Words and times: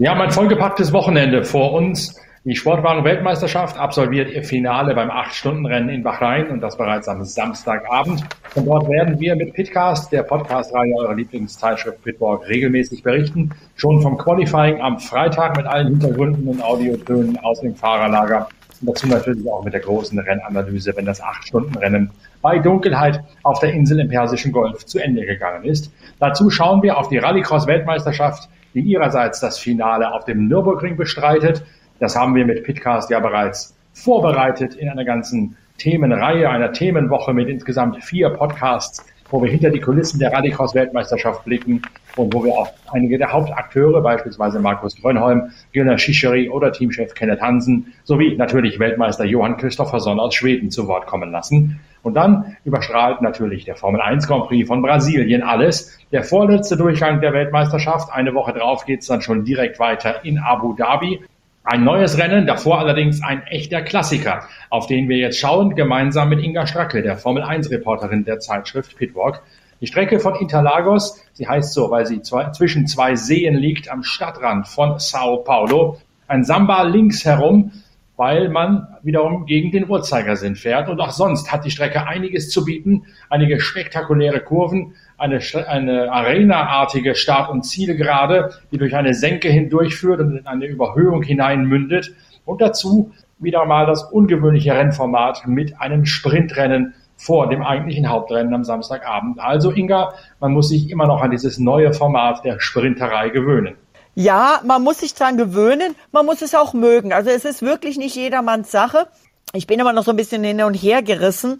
Wir 0.00 0.08
haben 0.08 0.22
ein 0.22 0.30
vollgepacktes 0.30 0.94
Wochenende 0.94 1.44
vor 1.44 1.74
uns. 1.74 2.18
Die 2.44 2.56
Sportwagen-Weltmeisterschaft 2.56 3.76
absolviert 3.76 4.30
ihr 4.30 4.42
Finale 4.42 4.94
beim 4.94 5.10
8-Stunden-Rennen 5.10 5.90
in 5.90 6.02
Bahrain 6.02 6.48
und 6.48 6.62
das 6.62 6.78
bereits 6.78 7.06
am 7.06 7.22
Samstagabend. 7.22 8.24
Von 8.44 8.64
dort 8.64 8.88
werden 8.88 9.20
wir 9.20 9.36
mit 9.36 9.52
Pitcast, 9.52 10.10
der 10.10 10.22
Podcast-Reihe 10.22 10.94
eurer 10.96 11.14
Lieblingszeitschrift 11.14 12.02
Pitwalk, 12.02 12.48
regelmäßig 12.48 13.02
berichten. 13.02 13.50
Schon 13.76 14.00
vom 14.00 14.16
Qualifying 14.16 14.80
am 14.80 14.98
Freitag 15.00 15.58
mit 15.58 15.66
allen 15.66 15.88
Hintergründen 15.88 16.48
und 16.48 16.62
Audiotönen 16.62 17.38
aus 17.40 17.60
dem 17.60 17.74
Fahrerlager. 17.74 18.48
Und 18.80 18.88
dazu 18.88 19.06
natürlich 19.06 19.46
auch 19.52 19.62
mit 19.62 19.74
der 19.74 19.80
großen 19.80 20.18
Rennanalyse, 20.18 20.96
wenn 20.96 21.04
das 21.04 21.22
8-Stunden-Rennen 21.22 22.10
bei 22.40 22.58
Dunkelheit 22.58 23.22
auf 23.42 23.60
der 23.60 23.74
Insel 23.74 24.00
im 24.00 24.08
Persischen 24.08 24.52
Golf 24.52 24.86
zu 24.86 24.98
Ende 24.98 25.26
gegangen 25.26 25.64
ist. 25.64 25.92
Dazu 26.18 26.48
schauen 26.48 26.82
wir 26.82 26.96
auf 26.96 27.10
die 27.10 27.18
Rallycross-Weltmeisterschaft, 27.18 28.48
die 28.74 28.80
ihrerseits 28.80 29.40
das 29.40 29.58
Finale 29.58 30.12
auf 30.12 30.24
dem 30.24 30.48
Nürburgring 30.48 30.96
bestreitet. 30.96 31.64
Das 31.98 32.16
haben 32.16 32.34
wir 32.34 32.46
mit 32.46 32.64
Pitcast 32.64 33.10
ja 33.10 33.20
bereits 33.20 33.76
vorbereitet 33.92 34.74
in 34.74 34.88
einer 34.88 35.04
ganzen 35.04 35.56
Themenreihe, 35.78 36.48
einer 36.48 36.72
Themenwoche 36.72 37.32
mit 37.32 37.48
insgesamt 37.48 38.02
vier 38.04 38.30
Podcasts, 38.30 39.04
wo 39.30 39.42
wir 39.42 39.50
hinter 39.50 39.70
die 39.70 39.80
Kulissen 39.80 40.18
der 40.18 40.32
Rallycross-Weltmeisterschaft 40.32 41.44
blicken 41.44 41.82
und 42.16 42.34
wo 42.34 42.44
wir 42.44 42.52
auch 42.52 42.68
einige 42.92 43.16
der 43.16 43.32
Hauptakteure, 43.32 44.02
beispielsweise 44.02 44.60
Markus 44.60 44.96
Grönholm, 44.96 45.52
Gunnar 45.72 45.98
Schischeri 45.98 46.48
oder 46.50 46.72
Teamchef 46.72 47.14
Kenneth 47.14 47.40
Hansen, 47.40 47.92
sowie 48.04 48.36
natürlich 48.36 48.78
Weltmeister 48.78 49.24
Johann 49.24 49.56
Christopherson 49.56 50.20
aus 50.20 50.34
Schweden 50.34 50.70
zu 50.70 50.86
Wort 50.86 51.06
kommen 51.06 51.30
lassen. 51.30 51.80
Und 52.02 52.14
dann 52.14 52.56
überstrahlt 52.64 53.20
natürlich 53.20 53.64
der 53.64 53.76
Formel 53.76 54.00
1 54.00 54.26
Grand 54.26 54.46
Prix 54.46 54.66
von 54.66 54.82
Brasilien 54.82 55.42
alles. 55.42 55.98
Der 56.12 56.24
vorletzte 56.24 56.76
Durchgang 56.76 57.20
der 57.20 57.32
Weltmeisterschaft. 57.32 58.12
Eine 58.12 58.34
Woche 58.34 58.52
drauf 58.52 58.86
geht's 58.86 59.06
dann 59.06 59.20
schon 59.20 59.44
direkt 59.44 59.78
weiter 59.78 60.24
in 60.24 60.38
Abu 60.38 60.74
Dhabi. 60.74 61.20
Ein 61.62 61.84
neues 61.84 62.16
Rennen, 62.18 62.46
davor 62.46 62.78
allerdings 62.78 63.22
ein 63.22 63.42
echter 63.42 63.82
Klassiker, 63.82 64.44
auf 64.70 64.86
den 64.86 65.10
wir 65.10 65.18
jetzt 65.18 65.38
schauen, 65.38 65.74
gemeinsam 65.74 66.30
mit 66.30 66.42
Inga 66.42 66.66
Stracke, 66.66 67.02
der 67.02 67.18
Formel 67.18 67.42
1 67.42 67.70
Reporterin 67.70 68.24
der 68.24 68.40
Zeitschrift 68.40 68.96
Pitwalk. 68.96 69.42
Die 69.82 69.86
Strecke 69.86 70.20
von 70.20 70.34
Interlagos, 70.36 71.22
sie 71.32 71.48
heißt 71.48 71.74
so, 71.74 71.90
weil 71.90 72.06
sie 72.06 72.22
zwei, 72.22 72.50
zwischen 72.50 72.86
zwei 72.86 73.14
Seen 73.14 73.54
liegt, 73.54 73.90
am 73.90 74.02
Stadtrand 74.02 74.68
von 74.68 74.98
Sao 74.98 75.38
Paulo. 75.38 75.98
Ein 76.26 76.44
Samba 76.44 76.82
links 76.82 77.24
herum, 77.24 77.72
weil 78.20 78.50
man 78.50 78.86
wiederum 79.02 79.46
gegen 79.46 79.70
den 79.70 79.88
Uhrzeigersinn 79.88 80.54
fährt. 80.54 80.90
Und 80.90 81.00
auch 81.00 81.08
sonst 81.08 81.50
hat 81.50 81.64
die 81.64 81.70
Strecke 81.70 82.06
einiges 82.06 82.50
zu 82.50 82.66
bieten, 82.66 83.04
einige 83.30 83.60
spektakuläre 83.60 84.40
Kurven, 84.40 84.92
eine, 85.16 85.40
eine 85.66 86.12
Arena-artige 86.12 87.14
Start- 87.14 87.48
und 87.48 87.62
Zielgerade, 87.62 88.50
die 88.70 88.76
durch 88.76 88.94
eine 88.94 89.14
Senke 89.14 89.48
hindurchführt 89.48 90.20
und 90.20 90.36
in 90.36 90.46
eine 90.46 90.66
Überhöhung 90.66 91.22
hineinmündet. 91.22 92.12
Und 92.44 92.60
dazu 92.60 93.10
wieder 93.38 93.64
mal 93.64 93.86
das 93.86 94.02
ungewöhnliche 94.02 94.74
Rennformat 94.74 95.46
mit 95.46 95.80
einem 95.80 96.04
Sprintrennen 96.04 96.92
vor 97.16 97.48
dem 97.48 97.62
eigentlichen 97.62 98.10
Hauptrennen 98.10 98.52
am 98.52 98.64
Samstagabend. 98.64 99.40
Also 99.40 99.72
Inga, 99.72 100.12
man 100.40 100.52
muss 100.52 100.68
sich 100.68 100.90
immer 100.90 101.06
noch 101.06 101.22
an 101.22 101.30
dieses 101.30 101.58
neue 101.58 101.94
Format 101.94 102.44
der 102.44 102.60
Sprinterei 102.60 103.30
gewöhnen. 103.30 103.76
Ja, 104.20 104.60
man 104.64 104.82
muss 104.82 104.98
sich 104.98 105.14
dran 105.14 105.38
gewöhnen, 105.38 105.96
man 106.12 106.26
muss 106.26 106.42
es 106.42 106.54
auch 106.54 106.74
mögen. 106.74 107.14
Also 107.14 107.30
es 107.30 107.46
ist 107.46 107.62
wirklich 107.62 107.96
nicht 107.96 108.16
jedermanns 108.16 108.70
Sache. 108.70 109.06
Ich 109.54 109.66
bin 109.66 109.80
immer 109.80 109.94
noch 109.94 110.04
so 110.04 110.10
ein 110.10 110.16
bisschen 110.18 110.44
hin 110.44 110.62
und 110.62 110.74
her 110.74 111.02
gerissen. 111.02 111.56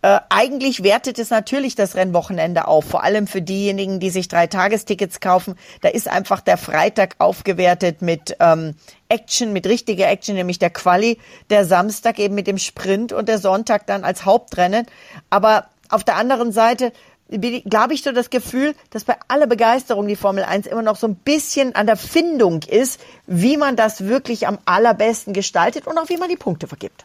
Äh, 0.00 0.20
eigentlich 0.30 0.82
wertet 0.82 1.18
es 1.18 1.28
natürlich 1.28 1.74
das 1.74 1.96
Rennwochenende 1.96 2.66
auf, 2.66 2.86
vor 2.86 3.04
allem 3.04 3.26
für 3.26 3.42
diejenigen, 3.42 4.00
die 4.00 4.08
sich 4.08 4.26
drei 4.26 4.46
Tagestickets 4.46 5.20
kaufen. 5.20 5.54
Da 5.82 5.90
ist 5.90 6.08
einfach 6.08 6.40
der 6.40 6.56
Freitag 6.56 7.16
aufgewertet 7.18 8.00
mit 8.00 8.38
ähm, 8.40 8.74
Action, 9.10 9.52
mit 9.52 9.66
richtiger 9.66 10.08
Action, 10.08 10.34
nämlich 10.34 10.58
der 10.58 10.70
Quali, 10.70 11.18
der 11.50 11.66
Samstag 11.66 12.18
eben 12.20 12.34
mit 12.34 12.46
dem 12.46 12.56
Sprint 12.56 13.12
und 13.12 13.28
der 13.28 13.38
Sonntag 13.38 13.86
dann 13.86 14.04
als 14.04 14.24
Hauptrennen. 14.24 14.86
Aber 15.28 15.66
auf 15.90 16.04
der 16.04 16.16
anderen 16.16 16.52
Seite 16.52 16.90
glaube 17.28 17.94
ich 17.94 18.02
so 18.02 18.12
das 18.12 18.30
Gefühl, 18.30 18.74
dass 18.90 19.04
bei 19.04 19.16
aller 19.28 19.46
Begeisterung 19.46 20.08
die 20.08 20.16
Formel 20.16 20.44
1 20.44 20.66
immer 20.66 20.82
noch 20.82 20.96
so 20.96 21.06
ein 21.06 21.14
bisschen 21.16 21.74
an 21.74 21.86
der 21.86 21.96
Findung 21.96 22.62
ist, 22.62 23.00
wie 23.26 23.56
man 23.56 23.76
das 23.76 24.06
wirklich 24.06 24.46
am 24.46 24.58
allerbesten 24.64 25.32
gestaltet 25.32 25.86
und 25.86 25.98
auch 25.98 26.08
wie 26.08 26.16
man 26.16 26.28
die 26.28 26.36
Punkte 26.36 26.66
vergibt. 26.66 27.04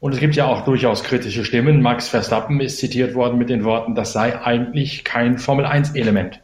Und 0.00 0.12
es 0.12 0.20
gibt 0.20 0.36
ja 0.36 0.46
auch 0.46 0.64
durchaus 0.66 1.02
kritische 1.02 1.46
Stimmen. 1.46 1.80
Max 1.80 2.08
Verstappen 2.08 2.60
ist 2.60 2.76
zitiert 2.78 3.14
worden 3.14 3.38
mit 3.38 3.48
den 3.48 3.64
Worten, 3.64 3.94
das 3.94 4.12
sei 4.12 4.38
eigentlich 4.38 5.02
kein 5.02 5.38
Formel-1-Element. 5.38 6.40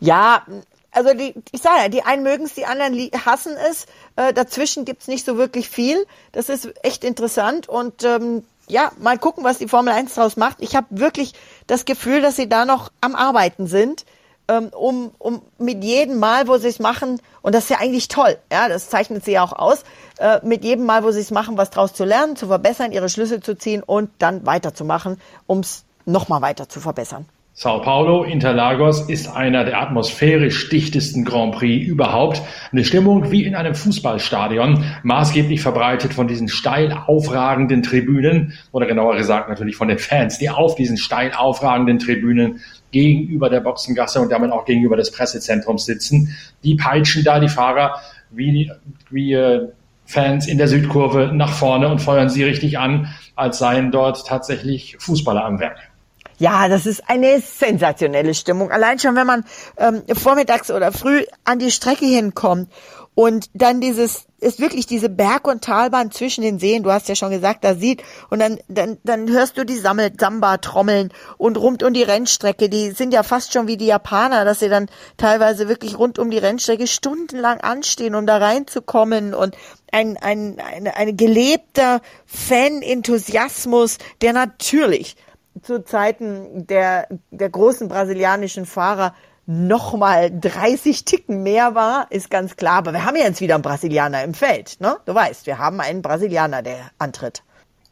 Ja, 0.00 0.42
also 0.90 1.14
die, 1.14 1.34
ich 1.52 1.60
sage 1.60 1.76
ja, 1.82 1.88
die 1.88 2.02
einen 2.02 2.22
mögen 2.22 2.44
es, 2.44 2.54
die 2.54 2.66
anderen 2.66 3.10
hassen 3.24 3.52
es. 3.68 3.86
Äh, 4.16 4.32
dazwischen 4.32 4.84
gibt's 4.84 5.06
nicht 5.06 5.24
so 5.24 5.36
wirklich 5.36 5.68
viel. 5.68 6.06
Das 6.32 6.48
ist 6.48 6.72
echt 6.82 7.04
interessant 7.04 7.68
und 7.68 8.02
ähm, 8.04 8.42
ja, 8.68 8.92
mal 8.98 9.18
gucken, 9.18 9.44
was 9.44 9.58
die 9.58 9.68
Formel 9.68 9.92
1 9.92 10.14
daraus 10.14 10.36
macht. 10.36 10.58
Ich 10.60 10.76
habe 10.76 10.86
wirklich 10.90 11.32
das 11.66 11.84
Gefühl, 11.84 12.20
dass 12.22 12.36
sie 12.36 12.48
da 12.48 12.64
noch 12.64 12.90
am 13.00 13.14
Arbeiten 13.14 13.66
sind 13.66 14.04
ähm, 14.48 14.68
um, 14.68 15.12
um 15.18 15.42
mit 15.58 15.82
jedem 15.82 16.18
Mal, 16.18 16.48
wo 16.48 16.58
sie 16.58 16.68
es 16.68 16.78
machen, 16.78 17.20
und 17.42 17.54
das 17.54 17.64
ist 17.64 17.70
ja 17.70 17.78
eigentlich 17.78 18.08
toll, 18.08 18.36
ja, 18.52 18.68
das 18.68 18.90
zeichnet 18.90 19.24
sie 19.24 19.32
ja 19.32 19.42
auch 19.42 19.52
aus, 19.52 19.84
äh, 20.18 20.40
mit 20.42 20.64
jedem 20.64 20.86
Mal, 20.86 21.04
wo 21.04 21.10
sie 21.10 21.20
es 21.20 21.30
machen, 21.30 21.56
was 21.56 21.70
draus 21.70 21.94
zu 21.94 22.04
lernen, 22.04 22.36
zu 22.36 22.48
verbessern, 22.48 22.92
ihre 22.92 23.08
Schlüsse 23.08 23.40
zu 23.40 23.56
ziehen 23.56 23.82
und 23.82 24.10
dann 24.18 24.44
weiterzumachen, 24.44 25.20
um 25.46 25.60
es 25.60 25.84
nochmal 26.04 26.42
weiter 26.42 26.68
zu 26.68 26.80
verbessern. 26.80 27.26
Sao 27.56 27.80
Paulo, 27.82 28.24
Interlagos 28.24 29.08
ist 29.08 29.28
einer 29.28 29.62
der 29.62 29.80
atmosphärisch 29.80 30.68
dichtesten 30.70 31.24
Grand 31.24 31.54
Prix 31.54 31.86
überhaupt. 31.86 32.42
Eine 32.72 32.84
Stimmung 32.84 33.30
wie 33.30 33.44
in 33.44 33.54
einem 33.54 33.76
Fußballstadion, 33.76 34.84
maßgeblich 35.04 35.60
verbreitet 35.60 36.14
von 36.14 36.26
diesen 36.26 36.48
steil 36.48 36.92
aufragenden 37.06 37.84
Tribünen 37.84 38.54
oder 38.72 38.86
genauer 38.86 39.14
gesagt 39.14 39.48
natürlich 39.48 39.76
von 39.76 39.86
den 39.86 40.00
Fans, 40.00 40.38
die 40.38 40.50
auf 40.50 40.74
diesen 40.74 40.96
steil 40.96 41.30
aufragenden 41.32 42.00
Tribünen 42.00 42.58
gegenüber 42.90 43.48
der 43.48 43.60
Boxengasse 43.60 44.20
und 44.20 44.32
damit 44.32 44.50
auch 44.50 44.64
gegenüber 44.64 44.96
des 44.96 45.12
Pressezentrums 45.12 45.84
sitzen. 45.84 46.36
Die 46.64 46.74
peitschen 46.74 47.22
da 47.22 47.38
die 47.38 47.48
Fahrer 47.48 48.00
wie, 48.32 48.72
wie 49.10 49.32
äh, 49.34 49.68
Fans 50.06 50.48
in 50.48 50.58
der 50.58 50.66
Südkurve 50.66 51.30
nach 51.32 51.52
vorne 51.52 51.88
und 51.88 52.00
feuern 52.00 52.28
sie 52.28 52.42
richtig 52.42 52.80
an, 52.80 53.14
als 53.36 53.58
seien 53.58 53.92
dort 53.92 54.26
tatsächlich 54.26 54.96
Fußballer 54.98 55.44
am 55.44 55.60
Werk. 55.60 55.93
Ja, 56.38 56.68
das 56.68 56.86
ist 56.86 57.08
eine 57.08 57.40
sensationelle 57.40 58.34
Stimmung. 58.34 58.70
Allein 58.70 58.98
schon, 58.98 59.14
wenn 59.14 59.26
man 59.26 59.44
ähm, 59.76 60.02
vormittags 60.14 60.70
oder 60.70 60.92
früh 60.92 61.24
an 61.44 61.58
die 61.58 61.70
Strecke 61.70 62.06
hinkommt 62.06 62.68
und 63.14 63.48
dann 63.54 63.80
dieses 63.80 64.26
ist 64.40 64.60
wirklich 64.60 64.86
diese 64.86 65.08
Berg- 65.08 65.46
und 65.46 65.62
Talbahn 65.62 66.10
zwischen 66.10 66.42
den 66.42 66.58
Seen, 66.58 66.82
du 66.82 66.92
hast 66.92 67.08
ja 67.08 67.14
schon 67.14 67.30
gesagt, 67.30 67.64
da 67.64 67.76
sieht 67.76 68.02
und 68.28 68.40
dann 68.40 68.58
dann 68.68 68.98
dann 69.04 69.30
hörst 69.30 69.56
du 69.56 69.64
die 69.64 69.78
Sammel 69.78 70.12
Samba 70.18 70.58
trommeln 70.58 71.12
und 71.38 71.56
rund 71.56 71.82
um 71.84 71.94
die 71.94 72.02
Rennstrecke, 72.02 72.68
die 72.68 72.90
sind 72.90 73.14
ja 73.14 73.22
fast 73.22 73.52
schon 73.52 73.68
wie 73.68 73.76
die 73.76 73.86
Japaner, 73.86 74.44
dass 74.44 74.58
sie 74.58 74.68
dann 74.68 74.90
teilweise 75.16 75.68
wirklich 75.68 75.96
rund 75.98 76.18
um 76.18 76.30
die 76.30 76.38
Rennstrecke 76.38 76.88
stundenlang 76.88 77.60
anstehen, 77.60 78.16
um 78.16 78.26
da 78.26 78.38
reinzukommen 78.38 79.32
und 79.32 79.56
ein 79.92 80.16
ein 80.16 80.58
ein, 80.58 80.88
ein 80.88 81.16
gelebter 81.16 82.00
Fan-Enthusiasmus, 82.26 83.98
der 84.20 84.32
natürlich 84.32 85.16
zu 85.62 85.84
Zeiten 85.84 86.66
der, 86.66 87.08
der 87.30 87.50
großen 87.50 87.88
brasilianischen 87.88 88.66
Fahrer 88.66 89.14
noch 89.46 89.94
mal 89.96 90.30
30 90.30 91.04
Ticken 91.04 91.42
mehr 91.42 91.74
war, 91.74 92.06
ist 92.10 92.30
ganz 92.30 92.56
klar. 92.56 92.78
Aber 92.78 92.92
wir 92.92 93.04
haben 93.04 93.16
ja 93.16 93.24
jetzt 93.24 93.40
wieder 93.40 93.54
einen 93.54 93.62
Brasilianer 93.62 94.24
im 94.24 94.34
Feld. 94.34 94.80
Ne? 94.80 94.96
Du 95.04 95.14
weißt, 95.14 95.46
wir 95.46 95.58
haben 95.58 95.80
einen 95.80 96.02
Brasilianer, 96.02 96.62
der 96.62 96.76
antritt. 96.98 97.42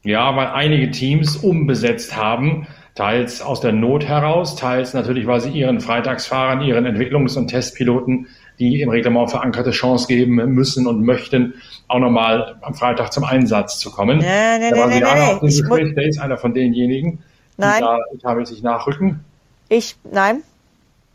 Ja, 0.03 0.35
weil 0.35 0.49
einige 0.49 0.91
Teams 0.91 1.37
umbesetzt 1.37 2.17
haben, 2.17 2.67
teils 2.95 3.41
aus 3.43 3.61
der 3.61 3.73
Not 3.73 4.05
heraus, 4.05 4.57
teils 4.57 4.95
natürlich, 4.95 5.27
weil 5.27 5.41
sie 5.41 5.51
ihren 5.51 5.81
Freitagsfahrern, 5.81 6.63
ihren 6.63 6.87
Entwicklungs- 6.87 7.37
und 7.37 7.49
Testpiloten 7.49 8.27
die 8.59 8.81
im 8.81 8.91
Reglement 8.91 9.31
verankerte 9.31 9.71
Chance 9.71 10.07
geben 10.07 10.37
müssen 10.55 10.87
und 10.87 11.05
möchten, 11.05 11.55
auch 11.89 11.99
nochmal 11.99 12.57
am 12.63 12.75
Freitag 12.75 13.13
zum 13.13 13.25
Einsatz 13.25 13.79
zu 13.79 13.91
kommen. 13.91 14.19
Nee, 14.19 14.59
nee, 14.59 14.71
der 14.71 14.77
Brasilianer 14.77 15.41
nee, 15.43 15.61
nee, 15.61 15.85
nee. 15.85 15.95
der 15.95 16.07
ist 16.07 16.21
einer 16.21 16.37
von 16.37 16.55
denjenigen, 16.55 17.21
Nein. 17.57 17.83
Da 17.83 17.99
habe 18.25 18.43
ich 18.43 18.49
sich 18.49 18.63
nachrücken? 18.63 19.25
Ich, 19.69 19.97
nein. 20.05 20.43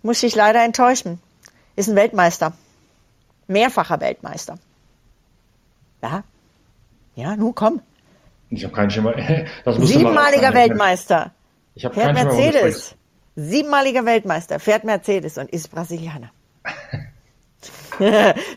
Muss 0.03 0.23
ich 0.23 0.35
leider 0.35 0.63
enttäuschen. 0.63 1.19
Ist 1.75 1.89
ein 1.89 1.95
Weltmeister. 1.95 2.53
Mehrfacher 3.47 3.99
Weltmeister. 3.99 4.57
Ja. 6.01 6.23
Ja, 7.15 7.35
nun 7.35 7.55
komm. 7.55 7.81
Ich 8.49 8.63
habe 8.63 8.73
keinen 8.73 8.89
Schimmer. 8.91 9.13
Siebenmaliger 9.65 10.53
Weltmeister. 10.53 11.31
Ich 11.75 11.85
habe 11.85 11.95
keinen 11.95 12.13
Mercedes. 12.13 12.95
Siebenmaliger 13.35 14.05
Weltmeister, 14.05 14.59
fährt 14.59 14.83
Mercedes 14.83 15.37
und 15.37 15.51
ist 15.51 15.69
Brasilianer. 15.69 16.31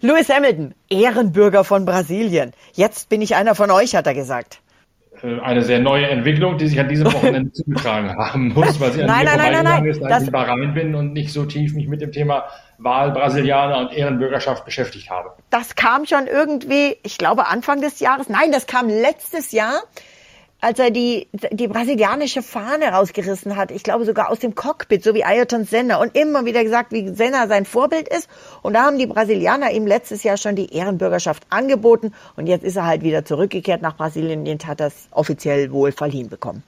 Lewis 0.01 0.29
Hamilton, 0.31 0.75
Ehrenbürger 0.89 1.65
von 1.65 1.85
Brasilien. 1.85 2.53
Jetzt 2.73 3.11
bin 3.11 3.21
ich 3.21 3.35
einer 3.35 3.55
von 3.55 3.71
euch, 3.71 3.95
hat 3.95 4.07
er 4.07 4.15
gesagt. 4.15 4.61
Äh, 5.23 5.41
eine 5.41 5.63
sehr 5.63 5.81
neue 5.81 6.07
Entwicklung, 6.07 6.59
die 6.59 6.69
sich 6.69 6.81
an 6.81 6.89
diesem 6.89 7.13
Wochenende 7.13 7.53
zugetragen 7.53 8.17
haben 8.17 8.49
muss, 8.49 8.81
weil 8.81 8.93
sie 8.93 9.03
an 9.03 9.07
nein, 9.07 9.25
mir 9.25 9.37
nein, 9.37 9.41
vorbeigegangen 9.41 9.91
ist, 9.91 10.03
als 10.03 10.23
ich 10.23 10.29
in 10.29 10.33
Bahrain 10.33 10.75
bin 10.75 10.95
und 10.95 11.13
nicht 11.13 11.33
so 11.33 11.45
tief 11.45 11.75
mich 11.75 11.89
mit 11.89 12.01
dem 12.01 12.13
Thema 12.13 12.45
Wahlbrasilianer 12.79 13.79
und 13.79 13.93
Ehrenbürgerschaft 13.93 14.65
beschäftigt 14.65 15.11
habe. 15.11 15.33
Das 15.51 15.75
kam 15.75 16.07
schon 16.07 16.27
irgendwie, 16.27 16.97
ich 17.03 17.19
glaube 17.19 17.49
Anfang 17.49 17.81
des 17.81 18.01
Jahres, 18.01 18.29
nein, 18.29 18.53
das 18.53 18.67
kam 18.67 18.89
letztes 18.89 19.53
Jahr 19.53 19.83
als 20.61 20.79
er 20.79 20.91
die, 20.91 21.29
die 21.53 21.69
brasilianische 21.69 22.43
Fahne 22.43 22.87
rausgerissen 22.87 23.57
hat, 23.57 23.71
ich 23.71 23.83
glaube 23.83 24.05
sogar 24.05 24.31
aus 24.31 24.39
dem 24.41 24.55
Cockpit, 24.55 25.03
so 25.03 25.15
wie 25.15 25.25
Ayrton 25.25 25.65
Senna 25.65 25.97
und 25.97 26.17
immer 26.17 26.45
wieder 26.45 26.63
gesagt, 26.63 26.93
wie 26.93 27.09
Senna 27.09 27.49
sein 27.49 27.65
Vorbild 27.65 28.09
ist. 28.09 28.29
Und 28.63 28.75
da 28.75 28.83
haben 28.83 28.99
die 28.99 29.07
Brasilianer 29.07 29.71
ihm 29.71 29.87
letztes 29.87 30.23
Jahr 30.23 30.37
schon 30.37 30.57
die 30.57 30.75
Ehrenbürgerschaft 30.75 31.45
angeboten 31.51 32.13
und 32.37 32.47
jetzt 32.47 32.65
ist 32.65 32.77
er 32.77 32.87
halt 32.87 33.03
wieder 33.03 33.25
zurückgekehrt 33.25 33.83
nach 33.83 33.97
Brasilien 33.97 34.47
und 34.47 34.67
hat 34.67 34.81
das 34.81 35.09
offiziell 35.11 35.73
wohl 35.73 35.93
verliehen 35.93 36.29
bekommen. 36.29 36.63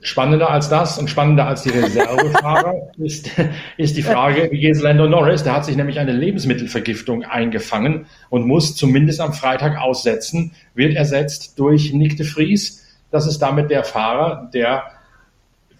Spannender 0.00 0.48
als 0.48 0.68
das 0.68 0.96
und 0.96 1.10
spannender 1.10 1.46
als 1.46 1.62
die 1.62 1.70
Reservefahrer 1.70 2.72
ist, 2.98 3.30
ist 3.76 3.96
die 3.96 4.02
Frage, 4.02 4.48
wie 4.52 4.60
geht's 4.60 4.80
Lando 4.80 5.08
Norris? 5.08 5.42
Der 5.42 5.54
hat 5.54 5.64
sich 5.64 5.76
nämlich 5.76 5.98
eine 5.98 6.12
Lebensmittelvergiftung 6.12 7.24
eingefangen 7.24 8.06
und 8.30 8.46
muss 8.46 8.76
zumindest 8.76 9.20
am 9.20 9.32
Freitag 9.32 9.76
aussetzen, 9.76 10.52
wird 10.74 10.94
ersetzt 10.94 11.58
durch 11.58 11.92
Nick 11.92 12.16
de 12.16 12.26
Vries 12.26 12.87
das 13.10 13.26
ist 13.26 13.40
damit 13.40 13.70
der 13.70 13.84
Fahrer, 13.84 14.50
der 14.52 14.84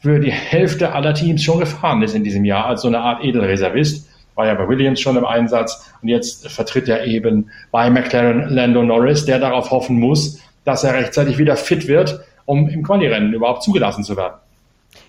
für 0.01 0.21
die 0.21 0.31
Hälfte 0.31 0.93
aller 0.93 1.15
Teams 1.15 1.43
schon 1.43 1.61
gefahren 1.61 2.03
ist 2.03 2.15
in 2.15 2.25
diesem 2.25 2.45
Jahr 2.45 2.67
als 2.67 2.83
so 2.83 2.89
eine 2.89 3.01
Art 3.01 3.25
Edelreservist. 3.25 4.09
War 4.35 4.47
ja 4.47 4.55
bei 4.55 4.69
Williams 4.69 5.01
schon 5.01 5.17
im 5.17 5.25
Einsatz 5.25 5.93
und 6.01 6.09
jetzt 6.09 6.49
vertritt 6.49 6.89
er 6.89 7.05
eben 7.05 7.51
bei 7.73 7.91
McLaren 7.91 8.49
Lando 8.49 8.83
Norris, 8.83 9.25
der 9.25 9.41
darauf 9.41 9.71
hoffen 9.71 9.99
muss, 9.99 10.41
dass 10.65 10.85
er 10.85 10.95
rechtzeitig 10.95 11.39
wieder 11.39 11.57
fit 11.57 11.89
wird, 11.89 12.21
um 12.45 12.69
im 12.69 12.85
Quali-Rennen 12.85 13.33
überhaupt 13.33 13.65
zugelassen 13.65 14.05
zu 14.05 14.17
werden. 14.17 14.35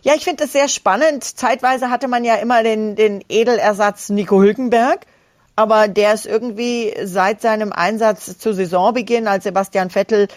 Ja, 0.01 0.13
ich 0.15 0.23
finde 0.23 0.43
das 0.43 0.53
sehr 0.53 0.67
spannend. 0.67 1.23
Zeitweise 1.23 1.89
hatte 1.89 2.07
man 2.07 2.23
ja 2.23 2.35
immer 2.35 2.63
den, 2.63 2.95
den 2.95 3.23
Edelersatz 3.29 4.09
Nico 4.09 4.41
Hülkenberg, 4.41 5.05
aber 5.55 5.87
der 5.87 6.13
ist 6.13 6.25
irgendwie 6.25 6.93
seit 7.03 7.41
seinem 7.41 7.71
Einsatz 7.71 8.37
zu 8.37 8.53
Saisonbeginn, 8.53 9.27
als 9.27 9.43
Sebastian 9.43 9.89
Vettel 9.89 10.27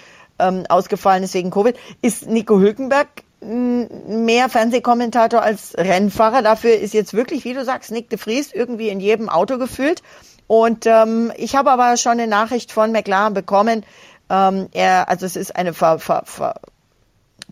ähm, 0.43 0.65
ausgefallen 0.69 1.23
ist 1.23 1.35
wegen 1.35 1.51
Covid, 1.51 1.77
ist 2.03 2.27
Nico 2.27 2.59
Hülkenberg 2.59 3.09
mehr 3.45 4.49
Fernsehkommentator 4.49 5.43
als 5.43 5.75
Rennfahrer. 5.77 6.43
Dafür 6.43 6.77
ist 6.77 6.95
jetzt 6.95 7.13
wirklich, 7.15 7.45
wie 7.45 7.55
du 7.55 7.65
sagst, 7.65 7.91
Nick 7.91 8.09
de 8.09 8.19
Vries 8.19 8.53
irgendwie 8.53 8.89
in 8.89 9.01
jedem 9.01 9.29
Auto 9.29 9.59
gefühlt. 9.59 10.03
Und 10.47 10.87
ähm, 10.87 11.33
ich 11.37 11.57
habe 11.57 11.71
aber 11.71 11.97
schon 11.97 12.13
eine 12.13 12.27
Nachricht 12.27 12.73
von 12.73 12.93
McLaren 12.93 13.35
bekommen. 13.35 13.85
Ähm, 14.31 14.69
er, 14.73 15.09
also 15.09 15.27
es 15.27 15.37
ist 15.37 15.57
eine 15.57 15.73
ver, 15.75 15.99
ver, 15.99 16.23
ver, 16.25 16.55